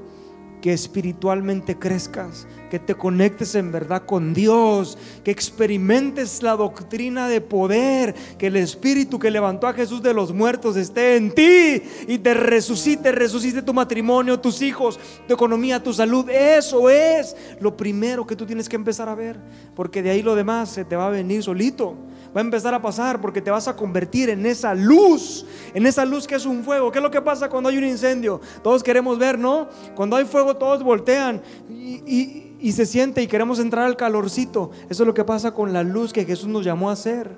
que 0.62 0.74
espiritualmente 0.74 1.78
crezcas, 1.78 2.48
que 2.70 2.80
te 2.80 2.96
conectes 2.96 3.56
en 3.56 3.72
verdad 3.72 4.04
con 4.06 4.34
Dios, 4.34 4.98
que 5.24 5.32
experimentes 5.32 6.42
la 6.44 6.56
doctrina 6.56 7.28
de 7.28 7.42
poder, 7.42 8.16
que 8.38 8.48
el 8.48 8.56
Espíritu 8.56 9.20
que 9.20 9.32
levantó 9.32 9.68
a 9.68 9.74
Jesús 9.74 10.02
de 10.02 10.14
los 10.14 10.34
muertos 10.34 10.76
esté 10.78 11.16
en 11.16 11.32
ti 11.32 11.82
y 12.08 12.18
te 12.20 12.34
resucite, 12.34 13.12
resucite 13.12 13.62
tu 13.62 13.74
matrimonio, 13.74 14.40
tus 14.40 14.62
hijos, 14.62 15.00
tu 15.28 15.34
economía, 15.34 15.82
tu 15.82 15.94
salud. 15.94 16.30
Eso 16.30 16.90
es 16.90 17.36
lo 17.60 17.76
primero 17.76 18.26
que 18.26 18.36
tú 18.36 18.46
tienes 18.46 18.70
que 18.70 18.76
empezar 18.76 19.10
a 19.10 19.16
ver, 19.16 19.40
porque 19.76 20.02
de 20.02 20.12
ahí 20.12 20.22
lo 20.22 20.36
demás 20.36 20.70
se 20.70 20.86
te 20.86 20.96
va 20.96 21.08
a 21.08 21.12
venir 21.12 21.44
solito 21.44 21.98
va 22.36 22.42
a 22.42 22.44
empezar 22.44 22.74
a 22.74 22.82
pasar 22.82 23.22
porque 23.22 23.42
te 23.42 23.52
vas 23.52 23.68
a 23.68 23.76
convertir 23.76 24.30
en 24.30 24.46
esa 24.46 24.74
luz, 24.74 25.46
en 25.74 25.86
esa 25.86 26.06
luz 26.06 26.28
que 26.28 26.36
es 26.36 26.46
un 26.46 26.64
fuego. 26.64 26.92
¿Qué 26.92 27.00
es 27.00 27.04
lo 27.04 27.12
que 27.12 27.22
pasa 27.22 27.50
cuando 27.50 27.70
hay 27.70 27.78
un 27.78 27.86
incendio? 27.86 28.40
Todos 28.64 28.84
queremos 28.84 29.18
ver, 29.18 29.38
¿no? 29.38 29.68
Cuando 29.96 30.16
hay 30.16 30.26
fuego 30.26 30.56
todos 30.56 30.84
voltean 30.84 31.42
y, 31.70 32.49
se 32.72 32.86
siente 32.86 33.22
y 33.22 33.28
queremos 33.28 33.60
entrar 33.60 33.86
al 33.86 33.96
calorcito. 33.96 34.72
Eso 34.90 35.04
es 35.04 35.08
lo 35.08 35.14
que 35.14 35.24
pasa 35.24 35.54
con 35.54 35.74
la 35.74 35.84
luz 35.84 36.14
que 36.14 36.26
Jesús 36.26 36.48
nos 36.48 36.66
llamó 36.66 36.90
a 36.90 36.94
hacer. 36.94 37.38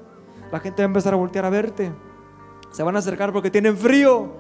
La 0.52 0.60
gente 0.60 0.82
va 0.82 0.86
a 0.86 0.88
empezar 0.88 1.14
a 1.14 1.18
voltear 1.18 1.46
a 1.46 1.50
verte. 1.50 1.92
Se 2.72 2.84
van 2.84 2.96
a 2.96 3.00
acercar 3.00 3.32
porque 3.32 3.52
tienen 3.52 3.78
frío. 3.78 4.32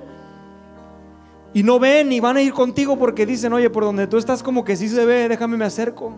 Y 1.54 1.64
no 1.64 1.80
ven 1.80 2.12
y 2.12 2.20
van 2.20 2.38
a 2.38 2.42
ir 2.42 2.54
contigo 2.54 2.98
porque 2.98 3.26
dicen, 3.26 3.54
oye, 3.54 3.70
por 3.70 3.84
donde 3.84 4.08
tú 4.08 4.18
estás 4.18 4.42
como 4.42 4.64
que 4.64 4.76
sí 4.76 4.88
se 4.88 5.06
ve, 5.06 5.28
déjame 5.28 5.58
me 5.58 5.66
acerco. 5.66 6.14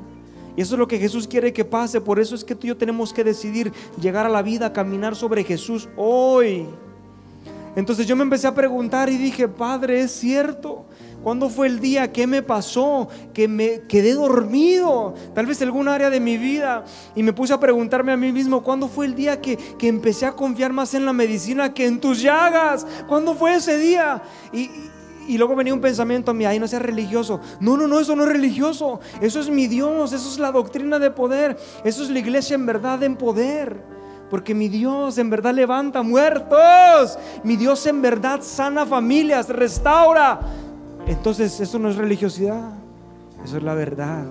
Y 0.56 0.62
eso 0.62 0.76
es 0.76 0.80
lo 0.80 0.88
que 0.88 1.00
Jesús 1.00 1.28
quiere 1.28 1.52
que 1.52 1.66
pase. 1.66 2.00
Por 2.02 2.20
eso 2.20 2.36
es 2.36 2.44
que 2.44 2.56
tú 2.56 2.68
y 2.68 2.70
yo 2.70 2.78
tenemos 2.78 3.12
que 3.12 3.24
decidir 3.24 3.72
llegar 4.00 4.26
a 4.26 4.30
la 4.30 4.44
vida, 4.44 4.72
caminar 4.72 5.16
sobre 5.16 5.44
Jesús 5.44 5.90
hoy. 5.98 6.68
Entonces 7.76 8.06
yo 8.06 8.16
me 8.16 8.22
empecé 8.22 8.48
a 8.48 8.54
preguntar 8.54 9.10
y 9.10 9.18
dije, 9.18 9.48
Padre, 9.48 10.02
es 10.02 10.12
cierto. 10.12 10.86
¿Cuándo 11.24 11.50
fue 11.50 11.68
el 11.68 11.80
día? 11.80 12.12
¿Qué 12.12 12.28
me 12.28 12.44
pasó? 12.44 13.08
Que 13.34 13.48
me 13.48 13.82
quedé 13.88 14.14
dormido. 14.14 15.14
Tal 15.34 15.46
vez 15.46 15.62
algún 15.62 15.88
área 15.88 16.10
de 16.10 16.20
mi 16.20 16.38
vida. 16.38 16.84
Y 17.16 17.24
me 17.24 17.32
puse 17.32 17.54
a 17.54 17.60
preguntarme 17.60 18.12
a 18.12 18.18
mí 18.18 18.32
mismo, 18.34 18.62
¿cuándo 18.62 18.90
fue 18.90 19.06
el 19.06 19.16
día 19.16 19.40
que, 19.40 19.56
que 19.56 19.88
empecé 19.88 20.26
a 20.26 20.34
confiar 20.34 20.74
más 20.74 20.94
en 20.94 21.06
la 21.06 21.14
medicina 21.14 21.74
que 21.74 21.86
en 21.86 22.02
tus 22.02 22.22
llagas? 22.22 22.86
¿Cuándo 23.08 23.36
fue 23.36 23.56
ese 23.56 23.78
día? 23.78 24.22
Y, 24.52 24.70
y 25.28 25.38
luego 25.38 25.56
venía 25.56 25.74
un 25.74 25.80
pensamiento 25.80 26.32
a 26.32 26.34
mí, 26.34 26.46
ay, 26.46 26.60
no 26.60 26.68
sea 26.68 26.80
religioso. 26.80 27.40
No, 27.62 27.78
no, 27.78 27.88
no, 27.88 28.00
eso 28.02 28.16
no 28.16 28.24
es 28.24 28.30
religioso. 28.30 29.00
Eso 29.22 29.40
es 29.40 29.50
mi 29.50 29.68
Dios, 29.68 30.12
eso 30.12 30.30
es 30.30 30.40
la 30.40 30.52
doctrina 30.52 31.00
de 31.00 31.10
poder. 31.10 31.58
Eso 31.86 32.04
es 32.04 32.10
la 32.10 32.20
iglesia 32.20 32.56
en 32.56 32.66
verdad 32.66 33.02
en 33.04 33.16
poder. 33.16 33.82
Porque 34.30 34.54
mi 34.54 34.68
Dios 34.68 35.18
en 35.18 35.30
verdad 35.30 35.54
levanta 35.54 36.02
muertos. 36.02 37.18
Mi 37.44 37.56
Dios 37.56 37.86
en 37.86 38.02
verdad 38.02 38.42
sana 38.42 38.86
familias, 38.86 39.48
restaura. 39.48 40.40
Entonces, 41.08 41.60
eso 41.60 41.80
no 41.80 41.90
es 41.90 41.96
religiosidad. 41.96 42.72
Eso 43.44 43.58
es 43.58 43.64
la 43.64 43.74
verdad. 43.74 44.26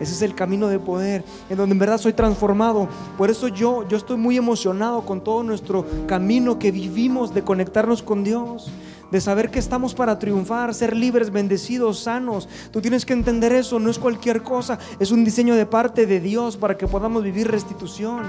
Ese 0.00 0.14
es 0.14 0.22
el 0.22 0.34
camino 0.34 0.68
de 0.68 0.78
poder, 0.78 1.22
en 1.48 1.56
donde 1.56 1.74
en 1.74 1.78
verdad 1.78 1.98
soy 1.98 2.12
transformado. 2.12 2.88
Por 3.16 3.30
eso 3.30 3.48
yo, 3.48 3.86
yo 3.88 3.96
estoy 3.96 4.16
muy 4.16 4.36
emocionado 4.36 5.02
con 5.02 5.22
todo 5.22 5.42
nuestro 5.42 5.86
camino 6.06 6.58
que 6.58 6.72
vivimos 6.72 7.32
de 7.34 7.42
conectarnos 7.42 8.02
con 8.02 8.24
Dios 8.24 8.70
de 9.12 9.20
saber 9.20 9.50
que 9.50 9.58
estamos 9.58 9.94
para 9.94 10.18
triunfar, 10.18 10.72
ser 10.72 10.96
libres, 10.96 11.30
bendecidos, 11.30 11.98
sanos. 11.98 12.48
Tú 12.70 12.80
tienes 12.80 13.04
que 13.04 13.12
entender 13.12 13.52
eso, 13.52 13.78
no 13.78 13.90
es 13.90 13.98
cualquier 13.98 14.42
cosa, 14.42 14.78
es 14.98 15.12
un 15.12 15.22
diseño 15.22 15.54
de 15.54 15.66
parte 15.66 16.06
de 16.06 16.18
Dios 16.18 16.56
para 16.56 16.78
que 16.78 16.88
podamos 16.88 17.22
vivir 17.22 17.46
restitución. 17.46 18.22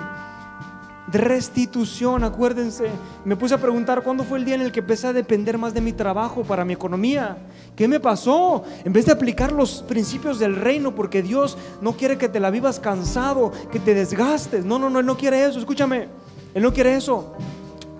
Restitución, 1.13 2.23
acuérdense. 2.23 2.89
Me 3.23 3.35
puse 3.35 3.53
a 3.53 3.59
preguntar 3.59 4.01
cuándo 4.01 4.23
fue 4.23 4.39
el 4.39 4.45
día 4.45 4.55
en 4.55 4.61
el 4.61 4.71
que 4.71 4.79
empecé 4.79 5.07
a 5.07 5.13
depender 5.13 5.59
más 5.59 5.75
de 5.75 5.79
mi 5.79 5.93
trabajo 5.93 6.43
para 6.43 6.65
mi 6.65 6.73
economía. 6.73 7.37
¿Qué 7.75 7.87
me 7.87 7.99
pasó? 7.99 8.63
En 8.83 8.91
vez 8.93 9.05
de 9.05 9.11
aplicar 9.11 9.51
los 9.51 9.83
principios 9.83 10.39
del 10.39 10.55
reino, 10.55 10.95
porque 10.95 11.21
Dios 11.21 11.55
no 11.81 11.93
quiere 11.93 12.17
que 12.17 12.29
te 12.29 12.39
la 12.39 12.49
vivas 12.49 12.79
cansado, 12.79 13.51
que 13.71 13.79
te 13.79 13.93
desgastes. 13.93 14.65
No, 14.65 14.79
no, 14.79 14.89
no, 14.89 14.99
Él 14.99 15.05
no 15.05 15.15
quiere 15.15 15.45
eso. 15.45 15.59
Escúchame, 15.59 16.07
Él 16.55 16.63
no 16.63 16.73
quiere 16.73 16.95
eso. 16.95 17.33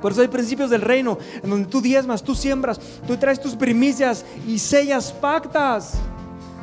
Por 0.01 0.11
eso 0.11 0.21
hay 0.21 0.27
principios 0.27 0.71
del 0.71 0.81
reino 0.81 1.19
en 1.43 1.49
donde 1.49 1.69
tú 1.69 1.81
diezmas, 1.81 2.23
tú 2.23 2.33
siembras, 2.33 2.79
tú 3.07 3.15
traes 3.15 3.39
tus 3.39 3.55
primicias 3.55 4.25
y 4.47 4.57
sellas 4.57 5.13
pactas. 5.13 5.99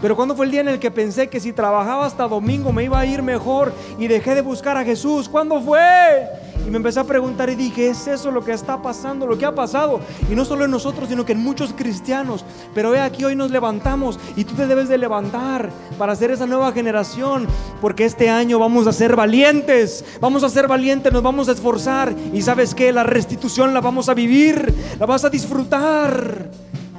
Pero 0.00 0.16
cuando 0.16 0.34
fue 0.34 0.46
el 0.46 0.52
día 0.52 0.60
en 0.62 0.68
el 0.68 0.78
que 0.78 0.90
pensé 0.90 1.28
que 1.28 1.40
si 1.40 1.52
trabajaba 1.52 2.06
hasta 2.06 2.26
domingo 2.26 2.72
me 2.72 2.84
iba 2.84 2.98
a 2.98 3.06
ir 3.06 3.22
mejor 3.22 3.72
y 3.98 4.06
dejé 4.06 4.34
de 4.34 4.40
buscar 4.40 4.76
a 4.76 4.84
Jesús? 4.84 5.28
¿Cuándo 5.28 5.60
fue? 5.60 6.28
Y 6.66 6.70
me 6.70 6.76
empecé 6.76 7.00
a 7.00 7.04
preguntar 7.04 7.48
y 7.50 7.54
dije, 7.54 7.88
¿es 7.88 8.06
eso 8.06 8.30
lo 8.30 8.44
que 8.44 8.52
está 8.52 8.80
pasando, 8.82 9.26
lo 9.26 9.38
que 9.38 9.46
ha 9.46 9.54
pasado? 9.54 10.00
Y 10.30 10.34
no 10.34 10.44
solo 10.44 10.64
en 10.64 10.70
nosotros, 10.70 11.08
sino 11.08 11.24
que 11.24 11.32
en 11.32 11.42
muchos 11.42 11.72
cristianos. 11.72 12.44
Pero 12.74 12.90
ve 12.90 13.00
aquí, 13.00 13.24
hoy 13.24 13.34
nos 13.34 13.50
levantamos 13.50 14.18
y 14.36 14.44
tú 14.44 14.54
te 14.54 14.66
debes 14.66 14.88
de 14.88 14.98
levantar 14.98 15.70
para 15.98 16.14
ser 16.14 16.30
esa 16.30 16.46
nueva 16.46 16.72
generación, 16.72 17.46
porque 17.80 18.04
este 18.04 18.28
año 18.28 18.58
vamos 18.58 18.86
a 18.86 18.92
ser 18.92 19.16
valientes, 19.16 20.04
vamos 20.20 20.44
a 20.44 20.48
ser 20.48 20.68
valientes, 20.68 21.12
nos 21.12 21.22
vamos 21.22 21.48
a 21.48 21.52
esforzar 21.52 22.14
y 22.32 22.42
sabes 22.42 22.74
que 22.74 22.92
la 22.92 23.04
restitución 23.04 23.72
la 23.74 23.80
vamos 23.80 24.08
a 24.08 24.14
vivir, 24.14 24.72
la 24.98 25.06
vas 25.06 25.24
a 25.24 25.30
disfrutar. 25.30 26.48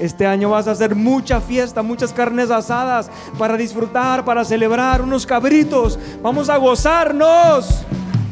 Este 0.01 0.25
año 0.25 0.49
vas 0.49 0.67
a 0.67 0.71
hacer 0.71 0.95
mucha 0.95 1.39
fiesta, 1.39 1.83
muchas 1.83 2.11
carnes 2.11 2.49
asadas 2.49 3.11
para 3.37 3.55
disfrutar, 3.55 4.25
para 4.25 4.43
celebrar, 4.43 4.99
unos 4.99 5.27
cabritos. 5.27 5.99
Vamos 6.23 6.49
a 6.49 6.57
gozarnos. 6.57 7.83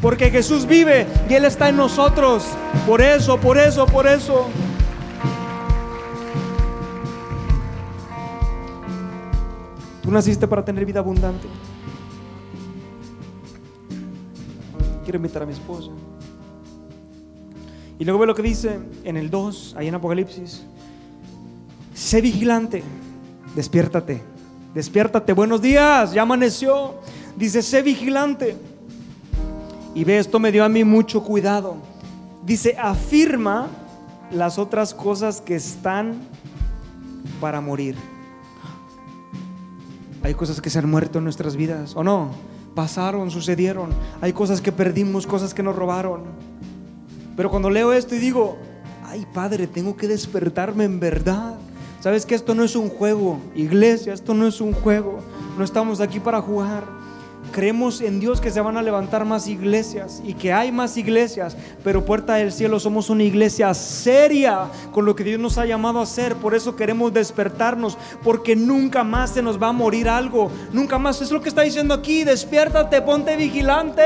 Porque 0.02 0.32
Jesús 0.32 0.66
vive 0.66 1.06
y 1.30 1.36
Él 1.36 1.46
está 1.46 1.70
en 1.70 1.78
nosotros. 1.78 2.44
Por 2.88 3.02
eso, 3.02 3.40
por 3.40 3.60
eso, 3.60 3.86
por 3.86 4.08
eso. 4.08 4.48
Tú 10.02 10.10
naciste 10.10 10.48
para 10.48 10.66
tener 10.66 10.86
vida 10.86 11.02
abundante. 11.02 11.48
Quiero 15.04 15.18
invitar 15.18 15.44
a 15.44 15.46
mi 15.46 15.54
esposa. 15.54 15.92
Y 18.00 18.06
luego 18.06 18.22
ve 18.22 18.26
lo 18.26 18.34
que 18.34 18.42
dice 18.42 18.80
en 19.04 19.18
el 19.18 19.30
2, 19.30 19.76
ahí 19.78 19.88
en 19.88 19.94
Apocalipsis. 19.94 20.66
Sé 22.10 22.22
vigilante, 22.22 22.82
despiértate, 23.56 24.20
despiértate, 24.74 25.32
buenos 25.32 25.62
días, 25.62 26.12
ya 26.12 26.24
amaneció. 26.24 26.96
Dice, 27.38 27.62
sé 27.62 27.84
vigilante 27.84 28.58
y 29.94 30.04
ve, 30.06 30.18
esto 30.18 30.40
me 30.40 30.52
dio 30.52 30.66
a 30.66 30.70
mí 30.70 30.84
mucho 30.84 31.24
cuidado. 31.24 31.76
Dice, 32.44 32.76
afirma 32.80 33.68
las 34.32 34.58
otras 34.58 34.96
cosas 34.96 35.40
que 35.40 35.54
están 35.54 36.16
para 37.40 37.62
morir. 37.62 37.96
Hay 40.24 40.34
cosas 40.34 40.62
que 40.62 40.72
se 40.72 40.80
han 40.80 40.90
muerto 40.90 41.20
en 41.20 41.26
nuestras 41.26 41.56
vidas, 41.56 41.96
¿o 41.96 42.04
no? 42.04 42.32
Pasaron, 42.74 43.30
sucedieron. 43.30 43.92
Hay 44.20 44.34
cosas 44.34 44.62
que 44.62 44.72
perdimos, 44.72 45.28
cosas 45.28 45.54
que 45.54 45.62
nos 45.62 45.76
robaron. 45.76 46.24
Pero 47.38 47.52
cuando 47.52 47.70
leo 47.70 47.94
esto 47.94 48.16
y 48.16 48.18
digo, 48.18 48.58
ay 49.06 49.28
Padre, 49.32 49.68
tengo 49.68 49.96
que 49.96 50.08
despertarme 50.08 50.86
en 50.86 51.00
verdad. 51.00 51.60
Sabes 52.00 52.26
que 52.26 52.36
esto 52.36 52.56
no 52.56 52.64
es 52.64 52.78
un 52.78 52.90
juego, 52.90 53.40
iglesia, 53.56 54.14
esto 54.14 54.34
no 54.34 54.48
es 54.48 54.62
un 54.62 54.72
juego. 54.72 55.20
No 55.58 55.66
estamos 55.66 56.00
aquí 56.00 56.22
para 56.22 56.42
jugar. 56.42 56.86
Creemos 57.52 58.00
en 58.00 58.20
Dios 58.20 58.40
que 58.40 58.52
se 58.52 58.62
van 58.62 58.78
a 58.78 58.82
levantar 58.82 59.26
más 59.26 59.48
iglesias 59.48 60.22
y 60.24 60.36
que 60.36 60.54
hay 60.54 60.72
más 60.72 60.96
iglesias, 60.98 61.58
pero 61.84 62.06
Puerta 62.06 62.36
del 62.36 62.52
Cielo 62.52 62.80
somos 62.80 63.10
una 63.10 63.24
iglesia 63.24 63.74
seria 63.74 64.68
con 64.92 65.06
lo 65.06 65.16
que 65.16 65.24
Dios 65.24 65.40
nos 65.40 65.58
ha 65.58 65.66
llamado 65.66 66.00
a 66.00 66.04
hacer. 66.04 66.36
Por 66.36 66.56
eso 66.56 66.76
queremos 66.76 67.12
despertarnos, 67.12 67.98
porque 68.24 68.56
nunca 68.56 69.04
más 69.04 69.32
se 69.32 69.42
nos 69.42 69.62
va 69.62 69.70
a 69.70 69.74
morir 69.74 70.08
algo. 70.08 70.52
Nunca 70.72 70.98
más. 71.00 71.22
Es 71.22 71.32
lo 71.32 71.42
que 71.42 71.50
está 71.50 71.64
diciendo 71.64 71.94
aquí. 71.94 72.24
Despiértate, 72.24 73.02
ponte 73.02 73.36
vigilante, 73.36 74.04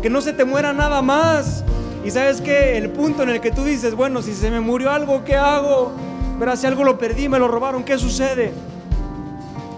que 0.00 0.08
no 0.08 0.22
se 0.22 0.32
te 0.32 0.46
muera 0.46 0.72
nada 0.72 1.02
más. 1.02 1.64
Y 2.02 2.10
sabes 2.10 2.40
que 2.40 2.78
el 2.78 2.90
punto 2.90 3.24
en 3.24 3.30
el 3.30 3.40
que 3.40 3.50
tú 3.50 3.64
dices, 3.64 3.94
bueno, 3.94 4.22
si 4.22 4.32
se 4.32 4.50
me 4.50 4.60
murió 4.60 4.90
algo, 4.90 5.24
¿qué 5.24 5.34
hago? 5.34 5.92
Pero 6.38 6.56
si 6.56 6.66
algo 6.66 6.84
lo 6.84 6.98
perdí, 6.98 7.28
me 7.28 7.38
lo 7.38 7.48
robaron, 7.48 7.84
¿qué 7.84 7.98
sucede? 7.98 8.52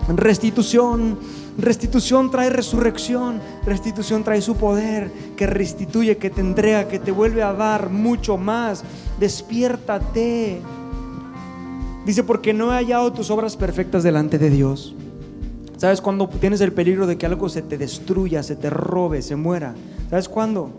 Restitución 0.09 1.19
Restitución 1.59 2.31
trae 2.31 2.51
resurrección, 2.51 3.41
restitución 3.67 4.23
trae 4.23 4.41
su 4.41 4.55
poder, 4.55 5.11
que 5.37 5.45
restituye, 5.45 6.17
que 6.17 6.31
te 6.31 6.41
entrega, 6.41 6.87
que 6.87 7.01
te 7.01 7.11
vuelve 7.11 7.43
a 7.43 7.53
dar 7.53 7.91
mucho 7.91 8.37
más. 8.37 8.85
Despiértate. 9.19 10.61
Dice, 12.07 12.23
porque 12.23 12.55
no 12.55 12.73
he 12.73 12.77
hallado 12.77 13.13
tus 13.13 13.29
obras 13.33 13.57
perfectas 13.57 14.05
delante 14.05 14.39
de 14.39 14.51
Dios. 14.51 14.95
¿Sabes 15.79 16.01
cuando 16.01 16.29
tienes 16.29 16.61
el 16.61 16.73
peligro 16.73 17.09
de 17.09 17.19
que 17.19 17.27
algo 17.27 17.49
se 17.49 17.63
te 17.63 17.77
destruya, 17.77 18.45
se 18.45 18.55
te 18.55 18.71
robe, 18.71 19.21
se 19.21 19.35
muera? 19.35 19.75
¿Sabes 20.11 20.29
cuándo? 20.29 20.71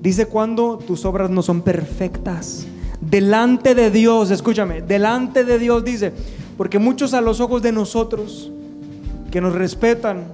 Dice 0.00 0.26
cuando 0.26 0.78
tus 0.78 1.04
obras 1.04 1.30
no 1.30 1.42
son 1.42 1.62
perfectas. 1.62 2.66
Delante 3.00 3.74
de 3.74 3.90
Dios, 3.90 4.30
escúchame, 4.30 4.82
delante 4.82 5.44
de 5.44 5.58
Dios 5.58 5.84
dice, 5.84 6.12
porque 6.56 6.78
muchos 6.78 7.14
a 7.14 7.20
los 7.20 7.40
ojos 7.40 7.62
de 7.62 7.70
nosotros 7.70 8.50
que 9.30 9.40
nos 9.40 9.54
respetan, 9.54 10.24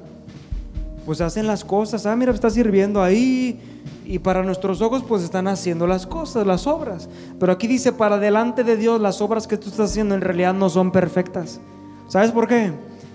pues 1.04 1.20
hacen 1.20 1.46
las 1.46 1.64
cosas. 1.64 2.06
Ah, 2.06 2.16
mira, 2.16 2.32
está 2.32 2.50
sirviendo 2.50 3.02
ahí. 3.02 3.60
Y 4.06 4.18
para 4.18 4.42
nuestros 4.42 4.80
ojos, 4.80 5.02
pues 5.06 5.22
están 5.22 5.48
haciendo 5.48 5.86
las 5.86 6.06
cosas, 6.06 6.46
las 6.46 6.66
obras. 6.66 7.08
Pero 7.38 7.52
aquí 7.52 7.66
dice, 7.66 7.92
para 7.92 8.18
delante 8.18 8.64
de 8.64 8.76
Dios, 8.76 9.00
las 9.00 9.20
obras 9.20 9.46
que 9.46 9.56
tú 9.56 9.68
estás 9.68 9.90
haciendo 9.90 10.14
en 10.14 10.20
realidad 10.20 10.54
no 10.54 10.68
son 10.70 10.92
perfectas. 10.92 11.60
¿Sabes 12.08 12.30
por 12.30 12.46
qué? 12.46 12.72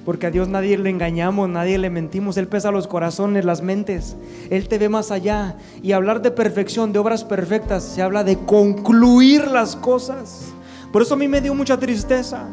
Porque 0.10 0.26
a 0.26 0.32
Dios 0.32 0.49
nadie 0.49 0.76
le 0.76 0.89
engañamos, 0.89 1.47
nadie 1.47 1.78
le 1.78 1.91
mentimos. 1.91 2.36
Él 2.38 2.47
pesa 2.47 2.72
los 2.72 2.88
corazones, 2.88 3.45
las 3.45 3.62
mentes. 3.62 4.16
Él 4.49 4.68
te 4.68 4.80
ve 4.80 4.89
más 4.89 5.12
allá. 5.12 5.57
Y 5.84 5.91
hablar 5.91 6.24
de 6.24 6.32
perfección, 6.32 6.91
de 6.91 6.97
obras 6.97 7.24
perfectas, 7.24 7.84
se 7.84 8.01
habla 8.01 8.24
de 8.24 8.36
concluir 8.36 9.45
las 9.45 9.76
cosas. 9.76 10.51
Por 10.91 11.03
eso 11.03 11.14
a 11.14 11.18
mí 11.18 11.28
me 11.28 11.41
dio 11.41 11.53
mucha 11.53 11.78
tristeza 11.78 12.47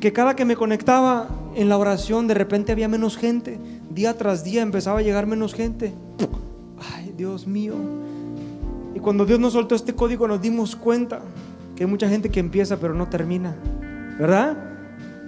que 0.00 0.12
cada 0.12 0.34
que 0.34 0.44
me 0.44 0.56
conectaba 0.56 1.28
en 1.54 1.68
la 1.68 1.78
oración 1.78 2.26
de 2.26 2.34
repente 2.34 2.72
había 2.72 2.88
menos 2.88 3.16
gente. 3.16 3.60
Día 3.90 4.18
tras 4.18 4.42
día 4.42 4.62
empezaba 4.62 4.98
a 4.98 5.02
llegar 5.02 5.28
menos 5.28 5.54
gente. 5.54 5.94
Ay, 6.92 7.14
Dios 7.16 7.46
mío. 7.46 7.76
Y 8.96 8.98
cuando 8.98 9.26
Dios 9.26 9.38
nos 9.38 9.52
soltó 9.52 9.76
este 9.76 9.94
código 9.94 10.26
nos 10.26 10.42
dimos 10.42 10.74
cuenta 10.74 11.20
que 11.76 11.84
hay 11.84 11.88
mucha 11.88 12.08
gente 12.08 12.30
que 12.30 12.40
empieza 12.40 12.78
pero 12.78 12.94
no 12.94 13.08
termina. 13.08 13.54
¿Verdad? 14.18 14.71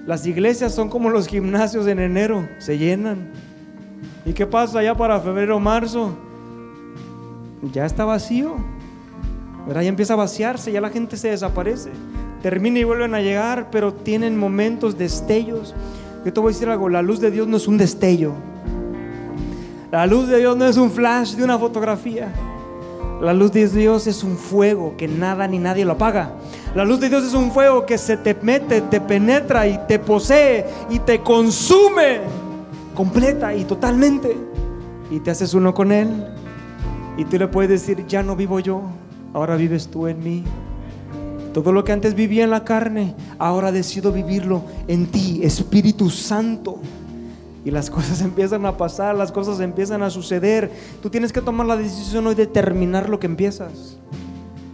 Las 0.07 0.27
iglesias 0.27 0.75
son 0.75 0.89
como 0.89 1.11
los 1.11 1.27
gimnasios 1.27 1.87
en 1.87 1.99
enero, 1.99 2.49
se 2.59 2.77
llenan. 2.79 3.31
¿Y 4.27 4.33
qué 4.33 4.47
pasa 4.47 4.83
ya 4.83 4.95
para 4.95 5.21
febrero 5.21 5.57
o 5.57 5.61
marzo? 5.61 6.17
Ya 7.73 7.87
está 7.87 8.05
vacío. 8.05 8.57
¿Verdad? 9.67 9.83
Ya 9.83 9.89
empieza 9.89 10.13
a 10.13 10.17
vaciarse, 10.17 10.71
ya 10.71 10.81
la 10.81 10.91
gente 10.91 11.17
se 11.17 11.29
desaparece 11.29 11.91
termina 12.45 12.79
y 12.79 12.85
vuelven 12.85 13.15
a 13.15 13.23
llegar, 13.23 13.71
pero 13.71 13.95
tienen 13.95 14.37
momentos, 14.37 14.99
destellos. 14.99 15.75
Yo 16.27 16.31
te 16.31 16.41
voy 16.41 16.51
a 16.51 16.53
decir 16.53 16.69
algo, 16.69 16.91
la 16.91 17.01
luz 17.01 17.19
de 17.19 17.31
Dios 17.31 17.49
no 17.49 17.57
es 17.57 17.67
un 17.67 17.79
destello. 17.79 18.35
La 19.91 20.07
luz 20.07 20.29
de 20.29 20.41
Dios 20.41 20.55
no 20.55 20.67
es 20.67 20.77
un 20.77 20.91
flash 20.91 21.37
de 21.37 21.45
una 21.45 21.59
fotografía. 21.59 22.31
La 23.23 23.33
luz 23.33 23.51
de 23.53 23.67
Dios 23.67 24.07
es 24.07 24.23
un 24.23 24.37
fuego 24.37 24.95
que 24.99 25.09
nada 25.09 25.49
ni 25.49 25.59
nadie 25.59 25.87
lo 25.87 25.93
apaga. 25.93 26.33
La 26.75 26.85
luz 26.85 26.99
de 26.99 27.09
Dios 27.09 27.22
es 27.22 27.35
un 27.35 27.53
fuego 27.53 27.87
que 27.87 27.97
se 27.97 28.16
te 28.16 28.35
mete, 28.35 28.81
te 28.81 29.01
penetra 29.01 29.68
y 29.68 29.79
te 29.87 30.01
posee 30.01 30.66
y 30.91 30.99
te 30.99 31.20
consume 31.20 32.18
completa 32.97 33.55
y 33.55 33.64
totalmente. 33.64 34.37
Y 35.09 35.20
te 35.20 35.31
haces 35.31 35.55
uno 35.55 35.72
con 35.72 35.93
Él. 35.93 36.09
Y 37.16 37.27
tú 37.27 37.39
le 37.39 37.47
puedes 37.47 37.70
decir, 37.70 38.05
ya 38.09 38.25
no 38.25 38.35
vivo 38.35 38.59
yo, 38.59 38.83
ahora 39.33 39.55
vives 39.55 39.87
tú 39.87 40.09
en 40.09 40.22
mí. 40.25 40.43
Todo 41.53 41.70
lo 41.70 41.85
que 41.85 41.93
antes 41.93 42.16
vivía 42.16 42.43
en 42.43 42.51
la 42.51 42.64
carne, 42.64 43.14
ahora 43.39 43.70
decido 43.70 44.11
vivirlo 44.11 44.64
en 44.89 45.07
ti, 45.07 45.43
Espíritu 45.45 46.11
Santo. 46.11 46.81
Y 47.64 47.70
las 47.70 47.89
cosas 47.91 48.20
empiezan 48.20 48.66
a 48.66 48.77
pasar, 48.77 49.14
las 49.14 49.31
cosas 49.31 49.61
empiezan 49.61 50.03
a 50.03 50.11
suceder. 50.11 50.72
Tú 51.01 51.09
tienes 51.09 51.33
que 51.33 51.41
tomar 51.41 51.68
la 51.68 51.77
decisión 51.77 52.27
hoy 52.27 52.35
de 52.35 52.49
terminar 52.49 53.09
lo 53.09 53.20
que 53.20 53.27
empiezas. 53.27 53.97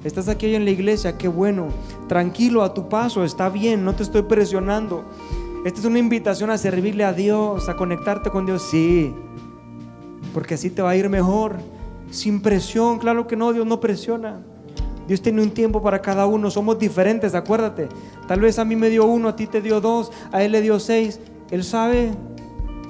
Estás 0.03 0.29
aquí 0.29 0.47
hoy 0.47 0.55
en 0.55 0.65
la 0.65 0.71
iglesia, 0.71 1.19
qué 1.19 1.29
bueno. 1.29 1.69
Tranquilo 2.09 2.63
a 2.63 2.73
tu 2.73 2.89
paso, 2.89 3.23
está 3.23 3.51
bien, 3.51 3.85
no 3.85 3.95
te 3.95 4.03
estoy 4.03 4.23
presionando. 4.23 5.05
Esta 5.67 5.81
es 5.81 5.85
una 5.85 5.99
invitación 5.99 6.49
a 6.51 6.57
servirle 6.57 7.05
a 7.05 7.13
Dios, 7.13 7.69
a 7.69 7.77
conectarte 7.77 8.31
con 8.31 8.47
Dios, 8.47 8.63
sí, 8.71 9.15
porque 10.33 10.55
así 10.55 10.71
te 10.71 10.81
va 10.81 10.91
a 10.91 10.97
ir 10.97 11.11
mejor, 11.11 11.57
sin 12.11 12.41
presión, 12.41 12.99
claro 12.99 13.27
que 13.27 13.37
no, 13.37 13.53
Dios 13.53 13.67
no 13.67 13.79
presiona. 13.79 14.41
Dios 15.07 15.21
tiene 15.21 15.43
un 15.43 15.51
tiempo 15.51 15.83
para 15.83 16.01
cada 16.01 16.25
uno, 16.25 16.51
somos 16.51 16.79
diferentes, 16.79 17.35
acuérdate. 17.35 17.89
Tal 18.27 18.41
vez 18.41 18.59
a 18.59 18.65
mí 18.65 18.77
me 18.77 18.89
dio 18.89 19.05
uno, 19.05 19.29
a 19.29 19.37
ti 19.37 19.47
te 19.47 19.61
dio 19.61 19.83
dos, 19.83 20.13
a 20.33 20.43
él 20.43 20.53
le 20.53 20.63
dio 20.63 20.81
seis. 20.81 21.21
Él 21.51 21.63
sabe, 21.63 22.13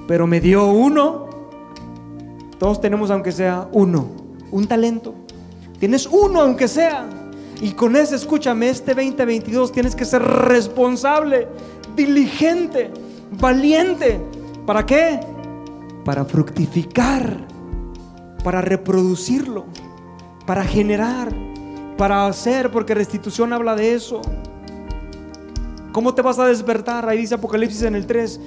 pero 0.07 0.27
me 0.27 0.39
dio 0.39 0.71
uno. 0.71 1.25
Todos 2.57 2.79
tenemos, 2.79 3.11
aunque 3.11 3.33
sea 3.33 3.67
uno, 3.73 4.07
un 4.51 4.67
talento. 4.67 5.15
Tienes 5.81 6.07
uno, 6.07 6.39
aunque 6.39 6.69
sea. 6.69 7.09
Y 7.59 7.71
con 7.71 7.97
ese, 7.97 8.15
escúchame, 8.15 8.69
este 8.69 8.93
2022 8.93 9.73
tienes 9.73 9.93
que 9.93 10.05
ser 10.05 10.21
responsable, 10.21 11.49
diligente, 11.93 12.89
valiente. 13.31 14.21
¿Para 14.65 14.85
qué? 14.85 15.19
Para 16.05 16.23
fructificar, 16.23 17.45
para 18.45 18.61
reproducirlo, 18.61 19.65
para 20.45 20.63
generar 20.63 21.35
para 22.01 22.25
hacer, 22.25 22.71
porque 22.71 22.95
restitución 22.95 23.53
habla 23.53 23.75
de 23.75 23.93
eso. 23.93 24.21
¿Cómo 25.91 26.15
te 26.15 26.23
vas 26.23 26.39
a 26.39 26.47
despertar? 26.47 27.07
Ahí 27.07 27.19
dice 27.19 27.35
Apocalipsis 27.35 27.83
en 27.83 27.93
el 27.93 28.07
3. 28.07 28.39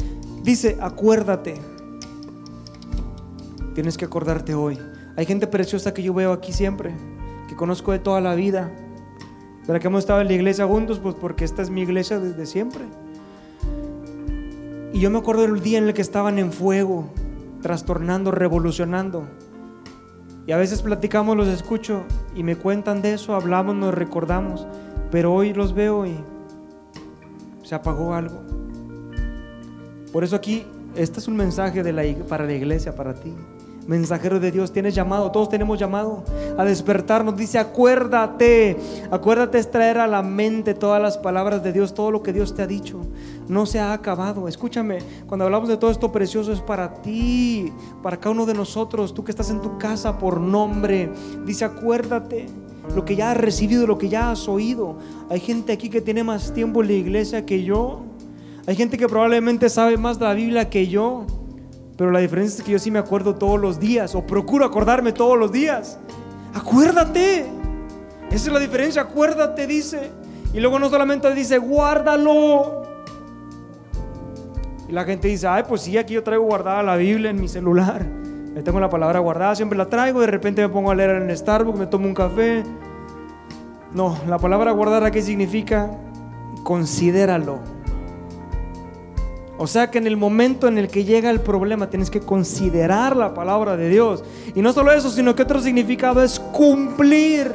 Dice, 0.42 0.76
acuérdate. 0.80 1.54
Tienes 3.76 3.96
que 3.96 4.06
acordarte 4.06 4.56
hoy. 4.56 4.76
Hay 5.16 5.24
gente 5.24 5.46
preciosa 5.46 5.94
que 5.94 6.02
yo 6.02 6.12
veo 6.12 6.32
aquí 6.32 6.52
siempre, 6.52 6.96
conozco 7.54 7.92
de 7.92 7.98
toda 7.98 8.20
la 8.20 8.34
vida. 8.34 8.70
Pero 9.66 9.80
que 9.80 9.86
hemos 9.86 10.00
estado 10.00 10.20
en 10.20 10.28
la 10.28 10.34
iglesia 10.34 10.66
juntos, 10.66 10.98
pues 10.98 11.14
porque 11.14 11.44
esta 11.44 11.62
es 11.62 11.70
mi 11.70 11.82
iglesia 11.82 12.18
desde 12.18 12.46
siempre. 12.46 12.84
Y 14.92 15.00
yo 15.00 15.10
me 15.10 15.18
acuerdo 15.18 15.42
del 15.42 15.60
día 15.60 15.78
en 15.78 15.84
el 15.84 15.94
que 15.94 16.02
estaban 16.02 16.38
en 16.38 16.52
fuego, 16.52 17.06
trastornando, 17.62 18.30
revolucionando. 18.30 19.26
Y 20.46 20.52
a 20.52 20.58
veces 20.58 20.82
platicamos, 20.82 21.36
los 21.36 21.48
escucho 21.48 22.02
y 22.34 22.42
me 22.42 22.56
cuentan 22.56 23.00
de 23.00 23.14
eso, 23.14 23.34
hablamos, 23.34 23.74
nos 23.74 23.94
recordamos, 23.94 24.66
pero 25.10 25.32
hoy 25.32 25.54
los 25.54 25.72
veo 25.72 26.04
y 26.04 26.16
se 27.62 27.74
apagó 27.74 28.12
algo. 28.12 28.42
Por 30.12 30.22
eso 30.22 30.36
aquí, 30.36 30.66
este 30.94 31.18
es 31.18 31.28
un 31.28 31.36
mensaje 31.36 31.82
de 31.82 31.92
la, 31.92 32.02
para 32.28 32.44
la 32.44 32.52
iglesia, 32.52 32.94
para 32.94 33.14
ti 33.14 33.34
mensajero 33.86 34.40
de 34.40 34.50
Dios, 34.50 34.72
tienes 34.72 34.94
llamado, 34.94 35.30
todos 35.30 35.48
tenemos 35.48 35.78
llamado 35.78 36.24
a 36.56 36.64
despertarnos. 36.64 37.36
Dice, 37.36 37.58
acuérdate, 37.58 38.76
acuérdate 39.10 39.58
es 39.58 39.70
traer 39.70 39.98
a 39.98 40.06
la 40.06 40.22
mente 40.22 40.74
todas 40.74 41.00
las 41.00 41.18
palabras 41.18 41.62
de 41.62 41.72
Dios, 41.72 41.94
todo 41.94 42.10
lo 42.10 42.22
que 42.22 42.32
Dios 42.32 42.54
te 42.54 42.62
ha 42.62 42.66
dicho. 42.66 43.00
No 43.48 43.66
se 43.66 43.80
ha 43.80 43.92
acabado. 43.92 44.48
Escúchame, 44.48 44.98
cuando 45.26 45.44
hablamos 45.44 45.68
de 45.68 45.76
todo 45.76 45.90
esto 45.90 46.12
precioso 46.12 46.52
es 46.52 46.60
para 46.60 46.94
ti, 47.02 47.72
para 48.02 48.16
cada 48.16 48.30
uno 48.30 48.46
de 48.46 48.54
nosotros, 48.54 49.14
tú 49.14 49.24
que 49.24 49.30
estás 49.30 49.50
en 49.50 49.60
tu 49.60 49.78
casa 49.78 50.18
por 50.18 50.40
nombre. 50.40 51.10
Dice, 51.44 51.64
acuérdate 51.64 52.46
lo 52.94 53.04
que 53.04 53.16
ya 53.16 53.30
has 53.30 53.36
recibido, 53.36 53.86
lo 53.86 53.98
que 53.98 54.08
ya 54.08 54.30
has 54.30 54.48
oído. 54.48 54.98
Hay 55.30 55.40
gente 55.40 55.72
aquí 55.72 55.88
que 55.88 56.00
tiene 56.00 56.24
más 56.24 56.52
tiempo 56.52 56.82
en 56.82 56.88
la 56.88 56.94
iglesia 56.94 57.46
que 57.46 57.62
yo. 57.64 58.02
Hay 58.66 58.76
gente 58.76 58.96
que 58.96 59.08
probablemente 59.08 59.68
sabe 59.68 59.96
más 59.96 60.18
de 60.18 60.24
la 60.24 60.34
Biblia 60.34 60.70
que 60.70 60.86
yo. 60.86 61.26
Pero 61.96 62.10
la 62.10 62.18
diferencia 62.18 62.58
es 62.58 62.64
que 62.64 62.72
yo 62.72 62.78
sí 62.78 62.90
me 62.90 62.98
acuerdo 62.98 63.36
todos 63.36 63.60
los 63.60 63.78
días, 63.78 64.14
o 64.14 64.26
procuro 64.26 64.64
acordarme 64.64 65.12
todos 65.12 65.38
los 65.38 65.52
días. 65.52 65.98
Acuérdate. 66.52 67.46
Esa 68.30 68.46
es 68.48 68.52
la 68.52 68.58
diferencia, 68.58 69.02
acuérdate, 69.02 69.66
dice. 69.66 70.10
Y 70.52 70.60
luego 70.60 70.78
no 70.78 70.88
solamente 70.88 71.32
dice, 71.34 71.58
guárdalo. 71.58 72.82
Y 74.88 74.92
la 74.92 75.04
gente 75.04 75.28
dice, 75.28 75.46
ay, 75.46 75.64
pues 75.68 75.82
sí, 75.82 75.96
aquí 75.96 76.14
yo 76.14 76.22
traigo 76.22 76.44
guardada 76.44 76.82
la 76.82 76.96
Biblia 76.96 77.30
en 77.30 77.40
mi 77.40 77.48
celular. 77.48 78.04
Me 78.04 78.62
tengo 78.62 78.80
la 78.80 78.88
palabra 78.88 79.20
guardada, 79.20 79.54
siempre 79.54 79.78
la 79.78 79.86
traigo. 79.86 80.20
De 80.20 80.26
repente 80.26 80.62
me 80.62 80.68
pongo 80.68 80.90
a 80.90 80.94
leer 80.94 81.10
en 81.10 81.36
Starbucks, 81.36 81.78
me 81.78 81.86
tomo 81.86 82.06
un 82.06 82.14
café. 82.14 82.64
No, 83.92 84.18
la 84.28 84.38
palabra 84.38 84.72
guardar 84.72 85.04
aquí 85.04 85.22
significa 85.22 85.90
considéralo 86.64 87.60
o 89.56 89.66
sea 89.66 89.90
que 89.90 89.98
en 89.98 90.06
el 90.06 90.16
momento 90.16 90.66
en 90.66 90.78
el 90.78 90.88
que 90.88 91.04
llega 91.04 91.30
el 91.30 91.40
problema 91.40 91.88
tienes 91.88 92.10
que 92.10 92.20
considerar 92.20 93.16
la 93.16 93.34
palabra 93.34 93.76
de 93.76 93.88
Dios. 93.88 94.24
Y 94.54 94.62
no 94.62 94.72
solo 94.72 94.92
eso, 94.92 95.10
sino 95.10 95.36
que 95.36 95.42
otro 95.42 95.60
significado 95.60 96.22
es 96.22 96.40
cumplir. 96.40 97.52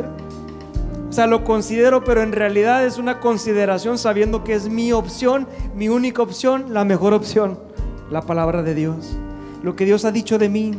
O 1.10 1.12
sea, 1.12 1.28
lo 1.28 1.44
considero, 1.44 2.04
pero 2.04 2.22
en 2.22 2.32
realidad 2.32 2.86
es 2.86 2.98
una 2.98 3.20
consideración 3.20 3.98
sabiendo 3.98 4.44
que 4.44 4.54
es 4.54 4.70
mi 4.70 4.94
opción, 4.94 5.48
mi 5.76 5.90
única 5.90 6.22
opción, 6.22 6.74
la 6.74 6.86
mejor 6.86 7.14
opción, 7.14 7.60
la 8.10 8.22
palabra 8.22 8.64
de 8.64 8.76
Dios. 8.76 9.18
Lo 9.62 9.76
que 9.76 9.86
Dios 9.86 10.06
ha 10.06 10.12
dicho 10.12 10.38
de 10.38 10.48
mí. 10.48 10.72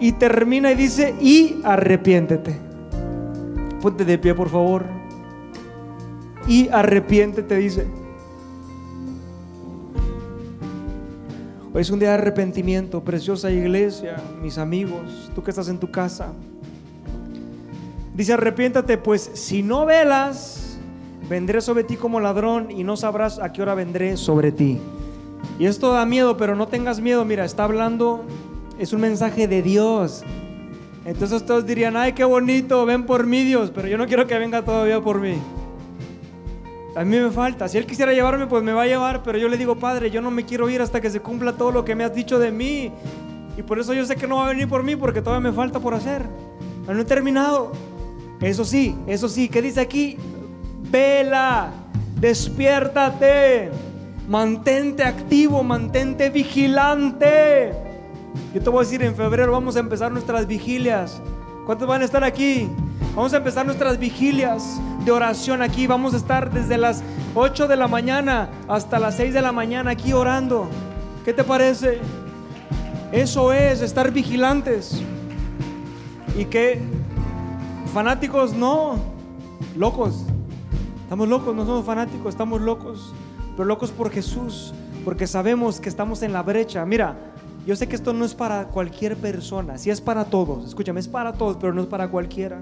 Y 0.00 0.12
termina 0.12 0.72
y 0.72 0.76
dice, 0.76 1.14
y 1.20 1.60
arrepiéntete. 1.64 2.58
Ponte 3.82 4.04
de 4.04 4.16
pie, 4.16 4.34
por 4.34 4.48
favor. 4.48 4.84
Y 6.48 6.68
arrepiéntete, 6.68 7.56
dice. 7.56 8.05
Hoy 11.76 11.82
es 11.82 11.90
un 11.90 11.98
día 11.98 12.08
de 12.08 12.14
arrepentimiento, 12.14 13.04
preciosa 13.04 13.50
iglesia, 13.50 14.16
mis 14.40 14.56
amigos, 14.56 15.30
tú 15.34 15.42
que 15.42 15.50
estás 15.50 15.68
en 15.68 15.76
tu 15.76 15.90
casa. 15.90 16.32
Dice, 18.14 18.32
arrepiéntate, 18.32 18.96
pues 18.96 19.30
si 19.34 19.62
no 19.62 19.84
velas, 19.84 20.78
vendré 21.28 21.60
sobre 21.60 21.84
ti 21.84 21.96
como 21.96 22.18
ladrón 22.18 22.70
y 22.70 22.82
no 22.82 22.96
sabrás 22.96 23.38
a 23.38 23.52
qué 23.52 23.60
hora 23.60 23.74
vendré 23.74 24.16
sobre 24.16 24.52
ti. 24.52 24.78
Y 25.58 25.66
esto 25.66 25.92
da 25.92 26.06
miedo, 26.06 26.38
pero 26.38 26.56
no 26.56 26.66
tengas 26.66 26.98
miedo, 26.98 27.26
mira, 27.26 27.44
está 27.44 27.64
hablando, 27.64 28.24
es 28.78 28.94
un 28.94 29.02
mensaje 29.02 29.46
de 29.46 29.60
Dios. 29.60 30.22
Entonces 31.04 31.44
todos 31.44 31.66
dirían, 31.66 31.94
ay, 31.98 32.14
qué 32.14 32.24
bonito, 32.24 32.86
ven 32.86 33.04
por 33.04 33.26
mí 33.26 33.44
Dios, 33.44 33.70
pero 33.70 33.86
yo 33.86 33.98
no 33.98 34.06
quiero 34.06 34.26
que 34.26 34.38
venga 34.38 34.64
todavía 34.64 35.02
por 35.02 35.20
mí. 35.20 35.34
A 36.96 37.04
mí 37.04 37.18
me 37.18 37.30
falta. 37.30 37.68
Si 37.68 37.76
Él 37.76 37.84
quisiera 37.84 38.14
llevarme, 38.14 38.46
pues 38.46 38.62
me 38.62 38.72
va 38.72 38.84
a 38.84 38.86
llevar. 38.86 39.22
Pero 39.22 39.36
yo 39.36 39.48
le 39.48 39.58
digo, 39.58 39.76
Padre, 39.76 40.10
yo 40.10 40.22
no 40.22 40.30
me 40.30 40.46
quiero 40.46 40.70
ir 40.70 40.80
hasta 40.80 40.98
que 40.98 41.10
se 41.10 41.20
cumpla 41.20 41.52
todo 41.52 41.70
lo 41.70 41.84
que 41.84 41.94
me 41.94 42.04
has 42.04 42.14
dicho 42.14 42.38
de 42.38 42.50
mí. 42.50 42.90
Y 43.58 43.62
por 43.62 43.78
eso 43.78 43.92
yo 43.92 44.06
sé 44.06 44.16
que 44.16 44.26
no 44.26 44.36
va 44.36 44.46
a 44.46 44.48
venir 44.48 44.66
por 44.66 44.82
mí, 44.82 44.96
porque 44.96 45.20
todavía 45.20 45.50
me 45.50 45.54
falta 45.54 45.78
por 45.78 45.92
hacer. 45.92 46.26
no 46.86 46.98
he 46.98 47.04
terminado. 47.04 47.72
Eso 48.40 48.64
sí, 48.64 48.96
eso 49.06 49.28
sí. 49.28 49.50
¿Qué 49.50 49.60
dice 49.60 49.80
aquí? 49.80 50.16
Vela, 50.90 51.70
despiértate, 52.18 53.70
mantente 54.26 55.04
activo, 55.04 55.62
mantente 55.62 56.30
vigilante. 56.30 57.72
Yo 58.54 58.62
te 58.62 58.70
voy 58.70 58.80
a 58.80 58.84
decir, 58.84 59.02
en 59.02 59.14
febrero 59.14 59.52
vamos 59.52 59.76
a 59.76 59.80
empezar 59.80 60.10
nuestras 60.10 60.46
vigilias. 60.46 61.20
¿Cuántos 61.66 61.86
van 61.86 62.00
a 62.00 62.06
estar 62.06 62.24
aquí? 62.24 62.70
Vamos 63.14 63.34
a 63.34 63.36
empezar 63.36 63.66
nuestras 63.66 63.98
vigilias 63.98 64.80
de 65.06 65.12
oración 65.12 65.62
aquí. 65.62 65.86
Vamos 65.86 66.14
a 66.14 66.16
estar 66.16 66.52
desde 66.52 66.76
las 66.76 67.02
8 67.36 67.68
de 67.68 67.76
la 67.76 67.86
mañana 67.86 68.50
hasta 68.68 68.98
las 68.98 69.16
6 69.16 69.32
de 69.32 69.40
la 69.40 69.52
mañana 69.52 69.92
aquí 69.92 70.12
orando. 70.12 70.68
¿Qué 71.24 71.32
te 71.32 71.44
parece? 71.44 72.00
Eso 73.12 73.52
es 73.52 73.82
estar 73.82 74.10
vigilantes. 74.10 75.00
Y 76.36 76.44
que 76.46 76.82
fanáticos 77.94 78.52
no, 78.52 78.96
locos. 79.76 80.24
Estamos 81.04 81.28
locos, 81.28 81.54
no 81.54 81.64
somos 81.64 81.86
fanáticos, 81.86 82.30
estamos 82.30 82.60
locos. 82.60 83.14
Pero 83.52 83.64
locos 83.64 83.92
por 83.92 84.10
Jesús, 84.10 84.74
porque 85.04 85.28
sabemos 85.28 85.78
que 85.78 85.88
estamos 85.88 86.22
en 86.22 86.32
la 86.32 86.42
brecha. 86.42 86.84
Mira, 86.84 87.16
yo 87.64 87.76
sé 87.76 87.86
que 87.86 87.94
esto 87.94 88.12
no 88.12 88.24
es 88.24 88.34
para 88.34 88.66
cualquier 88.66 89.16
persona, 89.16 89.78
si 89.78 89.90
es 89.90 90.00
para 90.00 90.24
todos, 90.24 90.66
escúchame, 90.66 91.00
es 91.00 91.08
para 91.08 91.32
todos, 91.32 91.56
pero 91.58 91.72
no 91.72 91.80
es 91.80 91.86
para 91.86 92.08
cualquiera. 92.08 92.60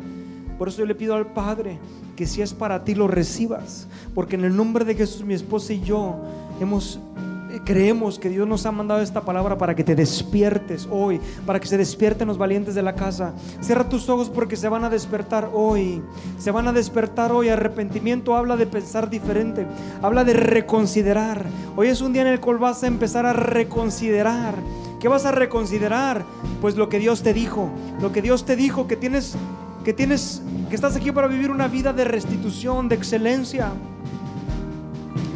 Por 0.58 0.68
eso 0.68 0.78
yo 0.78 0.86
le 0.86 0.94
pido 0.94 1.14
al 1.14 1.26
Padre 1.26 1.78
que 2.16 2.26
si 2.26 2.42
es 2.42 2.54
para 2.54 2.84
ti 2.84 2.94
lo 2.94 3.08
recibas, 3.08 3.88
porque 4.14 4.36
en 4.36 4.44
el 4.44 4.56
nombre 4.56 4.84
de 4.84 4.94
Jesús 4.94 5.24
mi 5.24 5.34
esposa 5.34 5.72
y 5.72 5.80
yo 5.80 6.20
eh, 7.54 7.60
creemos 7.64 8.18
que 8.18 8.28
Dios 8.28 8.48
nos 8.48 8.66
ha 8.66 8.72
mandado 8.72 9.00
esta 9.00 9.20
palabra 9.20 9.56
para 9.56 9.76
que 9.76 9.84
te 9.84 9.94
despiertes 9.94 10.88
hoy, 10.90 11.20
para 11.46 11.60
que 11.60 11.68
se 11.68 11.78
despierten 11.78 12.26
los 12.26 12.38
valientes 12.38 12.74
de 12.74 12.82
la 12.82 12.94
casa. 12.94 13.32
Cierra 13.60 13.88
tus 13.88 14.08
ojos 14.08 14.28
porque 14.28 14.56
se 14.56 14.68
van 14.68 14.82
a 14.84 14.90
despertar 14.90 15.50
hoy. 15.52 16.02
Se 16.38 16.50
van 16.50 16.66
a 16.66 16.72
despertar 16.72 17.30
hoy. 17.30 17.48
Arrepentimiento 17.48 18.34
habla 18.34 18.56
de 18.56 18.66
pensar 18.66 19.08
diferente, 19.08 19.66
habla 20.02 20.24
de 20.24 20.34
reconsiderar. 20.34 21.46
Hoy 21.76 21.88
es 21.88 22.00
un 22.00 22.12
día 22.12 22.22
en 22.22 22.28
el 22.28 22.40
cual 22.40 22.58
vas 22.58 22.82
a 22.82 22.88
empezar 22.88 23.24
a 23.24 23.32
reconsiderar. 23.32 24.54
¿Qué 24.98 25.08
vas 25.08 25.24
a 25.24 25.32
reconsiderar? 25.32 26.24
Pues 26.60 26.76
lo 26.76 26.88
que 26.88 26.98
Dios 26.98 27.22
te 27.22 27.34
dijo, 27.34 27.68
lo 28.00 28.10
que 28.10 28.22
Dios 28.22 28.46
te 28.46 28.56
dijo 28.56 28.88
que 28.88 28.96
tienes 28.96 29.36
que 29.84 29.92
tienes, 29.92 30.42
que 30.70 30.74
estás 30.74 30.96
aquí 30.96 31.12
para 31.12 31.28
vivir 31.28 31.50
una 31.50 31.68
vida 31.68 31.92
de 31.92 32.04
restitución, 32.04 32.88
de 32.88 32.96
excelencia, 32.96 33.72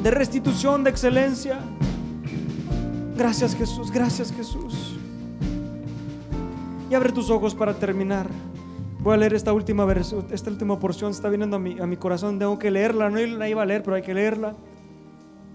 de 0.03 0.11
restitución, 0.11 0.83
de 0.83 0.91
excelencia. 0.91 1.61
Gracias 3.17 3.55
Jesús, 3.55 3.93
gracias 3.93 4.33
Jesús. 4.33 4.97
Y 6.91 6.95
abre 6.95 7.13
tus 7.13 7.29
ojos 7.31 7.55
para 7.55 7.75
terminar. 7.75 8.29
Voy 9.01 9.15
a 9.15 9.17
leer 9.19 9.35
esta 9.35 9.53
última 9.53 9.85
versión, 9.85 10.27
esta 10.31 10.51
última 10.51 10.79
porción 10.79 11.11
está 11.11 11.29
viniendo 11.29 11.57
a 11.57 11.59
mi, 11.59 11.79
a 11.79 11.87
mi 11.87 11.99
corazón. 11.99 12.39
Tengo 12.39 12.59
que 12.59 12.71
leerla, 12.71 13.11
no 13.11 13.19
la 13.19 13.49
iba 13.49 13.63
a 13.63 13.67
leer, 13.67 13.83
pero 13.83 13.97
hay 13.97 14.03
que 14.03 14.15
leerla. 14.15 14.57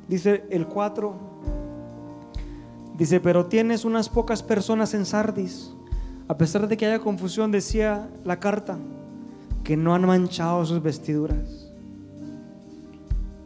Dice 0.08 0.46
el 0.52 0.68
4. 0.68 1.34
Dice, 2.96 3.20
pero 3.20 3.48
tienes 3.48 3.86
unas 3.86 4.08
pocas 4.08 4.44
personas 4.44 4.94
en 4.94 5.06
Sardis. 5.06 5.74
A 6.28 6.38
pesar 6.38 6.68
de 6.68 6.78
que 6.78 6.86
haya 6.86 7.00
confusión, 7.00 7.52
decía 7.52 8.10
la 8.24 8.40
carta, 8.40 8.78
que 9.64 9.78
no 9.78 9.94
han 9.94 10.06
manchado 10.06 10.66
sus 10.66 10.82
vestiduras. 10.82 11.70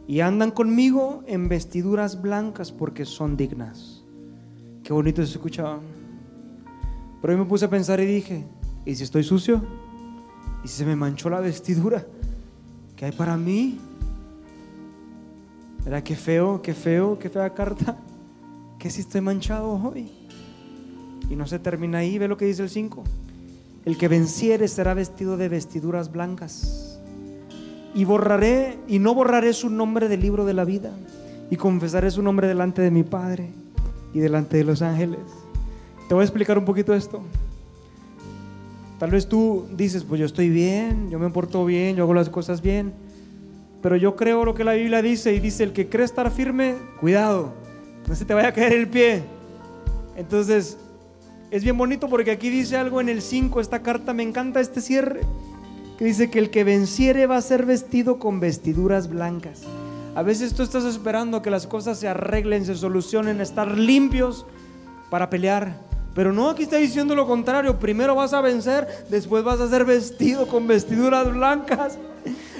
Y 0.06 0.20
andan 0.20 0.50
conmigo 0.50 1.22
en 1.26 1.48
vestiduras 1.48 2.22
blancas 2.22 2.72
porque 2.72 3.04
son 3.04 3.36
dignas. 3.36 4.02
Qué 4.82 4.92
bonito 4.92 5.24
se 5.24 5.32
escuchaba. 5.32 5.80
Pero 7.20 7.32
yo 7.32 7.38
me 7.38 7.44
puse 7.44 7.66
a 7.66 7.70
pensar 7.70 8.00
y 8.00 8.06
dije, 8.06 8.44
¿y 8.86 8.94
si 8.94 9.04
estoy 9.04 9.22
sucio? 9.22 9.62
¿Y 10.64 10.68
si 10.68 10.78
se 10.78 10.86
me 10.86 10.96
manchó 10.96 11.28
la 11.28 11.40
vestidura? 11.40 12.06
¿Qué 12.96 13.06
hay 13.06 13.12
para 13.12 13.36
mí? 13.36 13.78
¿Verdad 15.84 16.02
qué 16.02 16.16
feo, 16.16 16.62
qué 16.62 16.74
feo, 16.74 17.18
qué 17.18 17.28
fea 17.28 17.52
carta? 17.52 17.96
Que 18.78 18.90
si 18.90 19.00
estoy 19.00 19.20
manchado 19.20 19.72
hoy. 19.72 20.17
Y 21.30 21.36
no 21.36 21.46
se 21.46 21.58
termina 21.58 21.98
ahí, 21.98 22.18
ve 22.18 22.28
lo 22.28 22.36
que 22.36 22.46
dice 22.46 22.62
el 22.62 22.70
5. 22.70 23.04
El 23.84 23.96
que 23.96 24.08
venciere 24.08 24.68
será 24.68 24.94
vestido 24.94 25.36
de 25.36 25.48
vestiduras 25.48 26.10
blancas. 26.12 26.98
Y 27.94 28.04
borraré, 28.04 28.78
y 28.86 28.98
no 28.98 29.14
borraré 29.14 29.52
su 29.52 29.70
nombre 29.70 30.08
del 30.08 30.20
libro 30.20 30.44
de 30.44 30.54
la 30.54 30.64
vida. 30.64 30.92
Y 31.50 31.56
confesaré 31.56 32.10
su 32.10 32.22
nombre 32.22 32.46
delante 32.46 32.82
de 32.82 32.90
mi 32.90 33.02
Padre 33.02 33.48
y 34.12 34.18
delante 34.20 34.56
de 34.56 34.64
los 34.64 34.82
ángeles. 34.82 35.20
Te 36.08 36.14
voy 36.14 36.22
a 36.22 36.24
explicar 36.24 36.58
un 36.58 36.64
poquito 36.64 36.94
esto. 36.94 37.22
Tal 38.98 39.10
vez 39.10 39.28
tú 39.28 39.66
dices, 39.76 40.04
pues 40.04 40.18
yo 40.18 40.26
estoy 40.26 40.48
bien, 40.48 41.08
yo 41.10 41.18
me 41.18 41.30
porto 41.30 41.64
bien, 41.64 41.96
yo 41.96 42.04
hago 42.04 42.14
las 42.14 42.28
cosas 42.28 42.62
bien. 42.62 42.92
Pero 43.80 43.96
yo 43.96 44.16
creo 44.16 44.44
lo 44.44 44.54
que 44.54 44.64
la 44.64 44.72
Biblia 44.72 45.02
dice 45.02 45.32
y 45.34 45.40
dice, 45.40 45.62
el 45.62 45.72
que 45.72 45.88
cree 45.88 46.04
estar 46.04 46.30
firme, 46.30 46.74
cuidado, 47.00 47.52
no 48.08 48.14
se 48.14 48.24
te 48.24 48.34
vaya 48.34 48.48
a 48.48 48.52
caer 48.52 48.72
el 48.72 48.88
pie. 48.88 49.22
Entonces, 50.16 50.78
es 51.50 51.64
bien 51.64 51.78
bonito 51.78 52.08
porque 52.08 52.30
aquí 52.30 52.50
dice 52.50 52.76
algo 52.76 53.00
en 53.00 53.08
el 53.08 53.22
5, 53.22 53.60
esta 53.60 53.82
carta, 53.82 54.12
me 54.12 54.22
encanta 54.22 54.60
este 54.60 54.80
cierre, 54.80 55.20
que 55.98 56.04
dice 56.04 56.30
que 56.30 56.38
el 56.38 56.50
que 56.50 56.64
venciere 56.64 57.26
va 57.26 57.36
a 57.36 57.42
ser 57.42 57.64
vestido 57.64 58.18
con 58.18 58.40
vestiduras 58.40 59.08
blancas. 59.08 59.62
A 60.14 60.22
veces 60.22 60.54
tú 60.54 60.62
estás 60.62 60.84
esperando 60.84 61.42
que 61.42 61.50
las 61.50 61.66
cosas 61.66 61.98
se 61.98 62.08
arreglen, 62.08 62.66
se 62.66 62.74
solucionen, 62.74 63.40
estar 63.40 63.76
limpios 63.76 64.46
para 65.10 65.30
pelear. 65.30 65.76
Pero 66.14 66.32
no, 66.32 66.50
aquí 66.50 66.64
está 66.64 66.76
diciendo 66.76 67.14
lo 67.14 67.26
contrario. 67.26 67.78
Primero 67.78 68.14
vas 68.14 68.32
a 68.32 68.40
vencer, 68.40 68.88
después 69.08 69.44
vas 69.44 69.60
a 69.60 69.68
ser 69.68 69.84
vestido 69.84 70.48
con 70.48 70.66
vestiduras 70.66 71.32
blancas. 71.32 71.98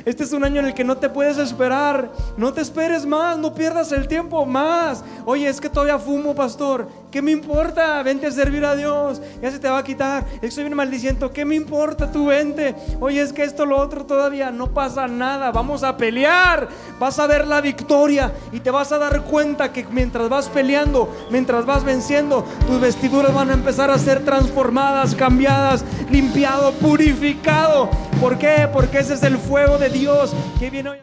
Este 0.05 0.24
es 0.24 0.32
un 0.32 0.45
año 0.45 0.61
en 0.61 0.66
el 0.66 0.74
que 0.74 0.84
no 0.84 0.97
te 0.97 1.09
puedes 1.09 1.39
esperar. 1.39 2.12
No 2.36 2.53
te 2.53 2.61
esperes 2.61 3.05
más, 3.05 3.36
no 3.36 3.55
pierdas 3.55 3.91
el 3.93 4.07
tiempo 4.07 4.47
más. 4.47 5.05
Oye, 5.24 5.49
es 5.49 5.61
que 5.61 5.68
todavía 5.68 5.99
fumo, 5.99 6.34
pastor. 6.34 6.89
¿Qué 7.11 7.22
me 7.22 7.30
importa? 7.30 8.02
Vente 8.02 8.26
a 8.26 8.30
servir 8.30 8.64
a 8.64 8.76
Dios. 8.76 9.20
Ya 9.40 9.50
se 9.50 9.59
te 9.59 9.68
va 9.68 9.78
a 9.78 9.84
quitar. 9.84 10.26
Estoy 10.42 10.64
bien 10.64 10.76
maldiciendo. 10.76 11.32
¿Qué 11.32 11.44
me 11.44 11.54
importa? 11.54 12.12
Tú 12.12 12.26
vente. 12.26 12.74
Oye, 13.00 13.22
es 13.22 13.32
que 13.32 13.44
esto, 13.44 13.64
lo 13.64 13.78
otro 13.78 14.04
todavía 14.04 14.50
no 14.50 14.74
pasa 14.74 15.09
nada. 15.09 15.50
Vamos 15.50 15.82
a 15.82 15.96
pelear. 15.96 16.68
Vas 16.98 17.18
a 17.18 17.26
ver 17.26 17.46
la 17.46 17.62
victoria 17.62 18.32
y 18.52 18.61
te 18.61 18.70
vas 18.70 18.92
a 18.92 18.98
dar 18.98 19.22
cuenta 19.22 19.72
que 19.72 19.86
mientras 19.90 20.28
vas 20.28 20.48
peleando, 20.48 21.11
mientras 21.30 21.64
vas 21.64 21.82
venciendo, 21.82 22.44
tus 22.66 22.80
vestiduras 22.80 23.34
van 23.34 23.50
a 23.50 23.54
empezar 23.54 23.90
a 23.90 23.98
ser 23.98 24.24
transformadas, 24.24 25.14
cambiadas, 25.14 25.84
limpiado, 26.11 26.72
purificado. 26.72 27.88
¿Por 28.20 28.36
qué? 28.36 28.68
Porque 28.70 28.98
ese 28.98 29.14
es 29.14 29.22
el 29.22 29.38
fuego 29.38 29.78
de 29.78 29.88
Dios 29.88 30.34
que 30.59 30.68
viene 30.68 30.90
hoy. 30.90 30.98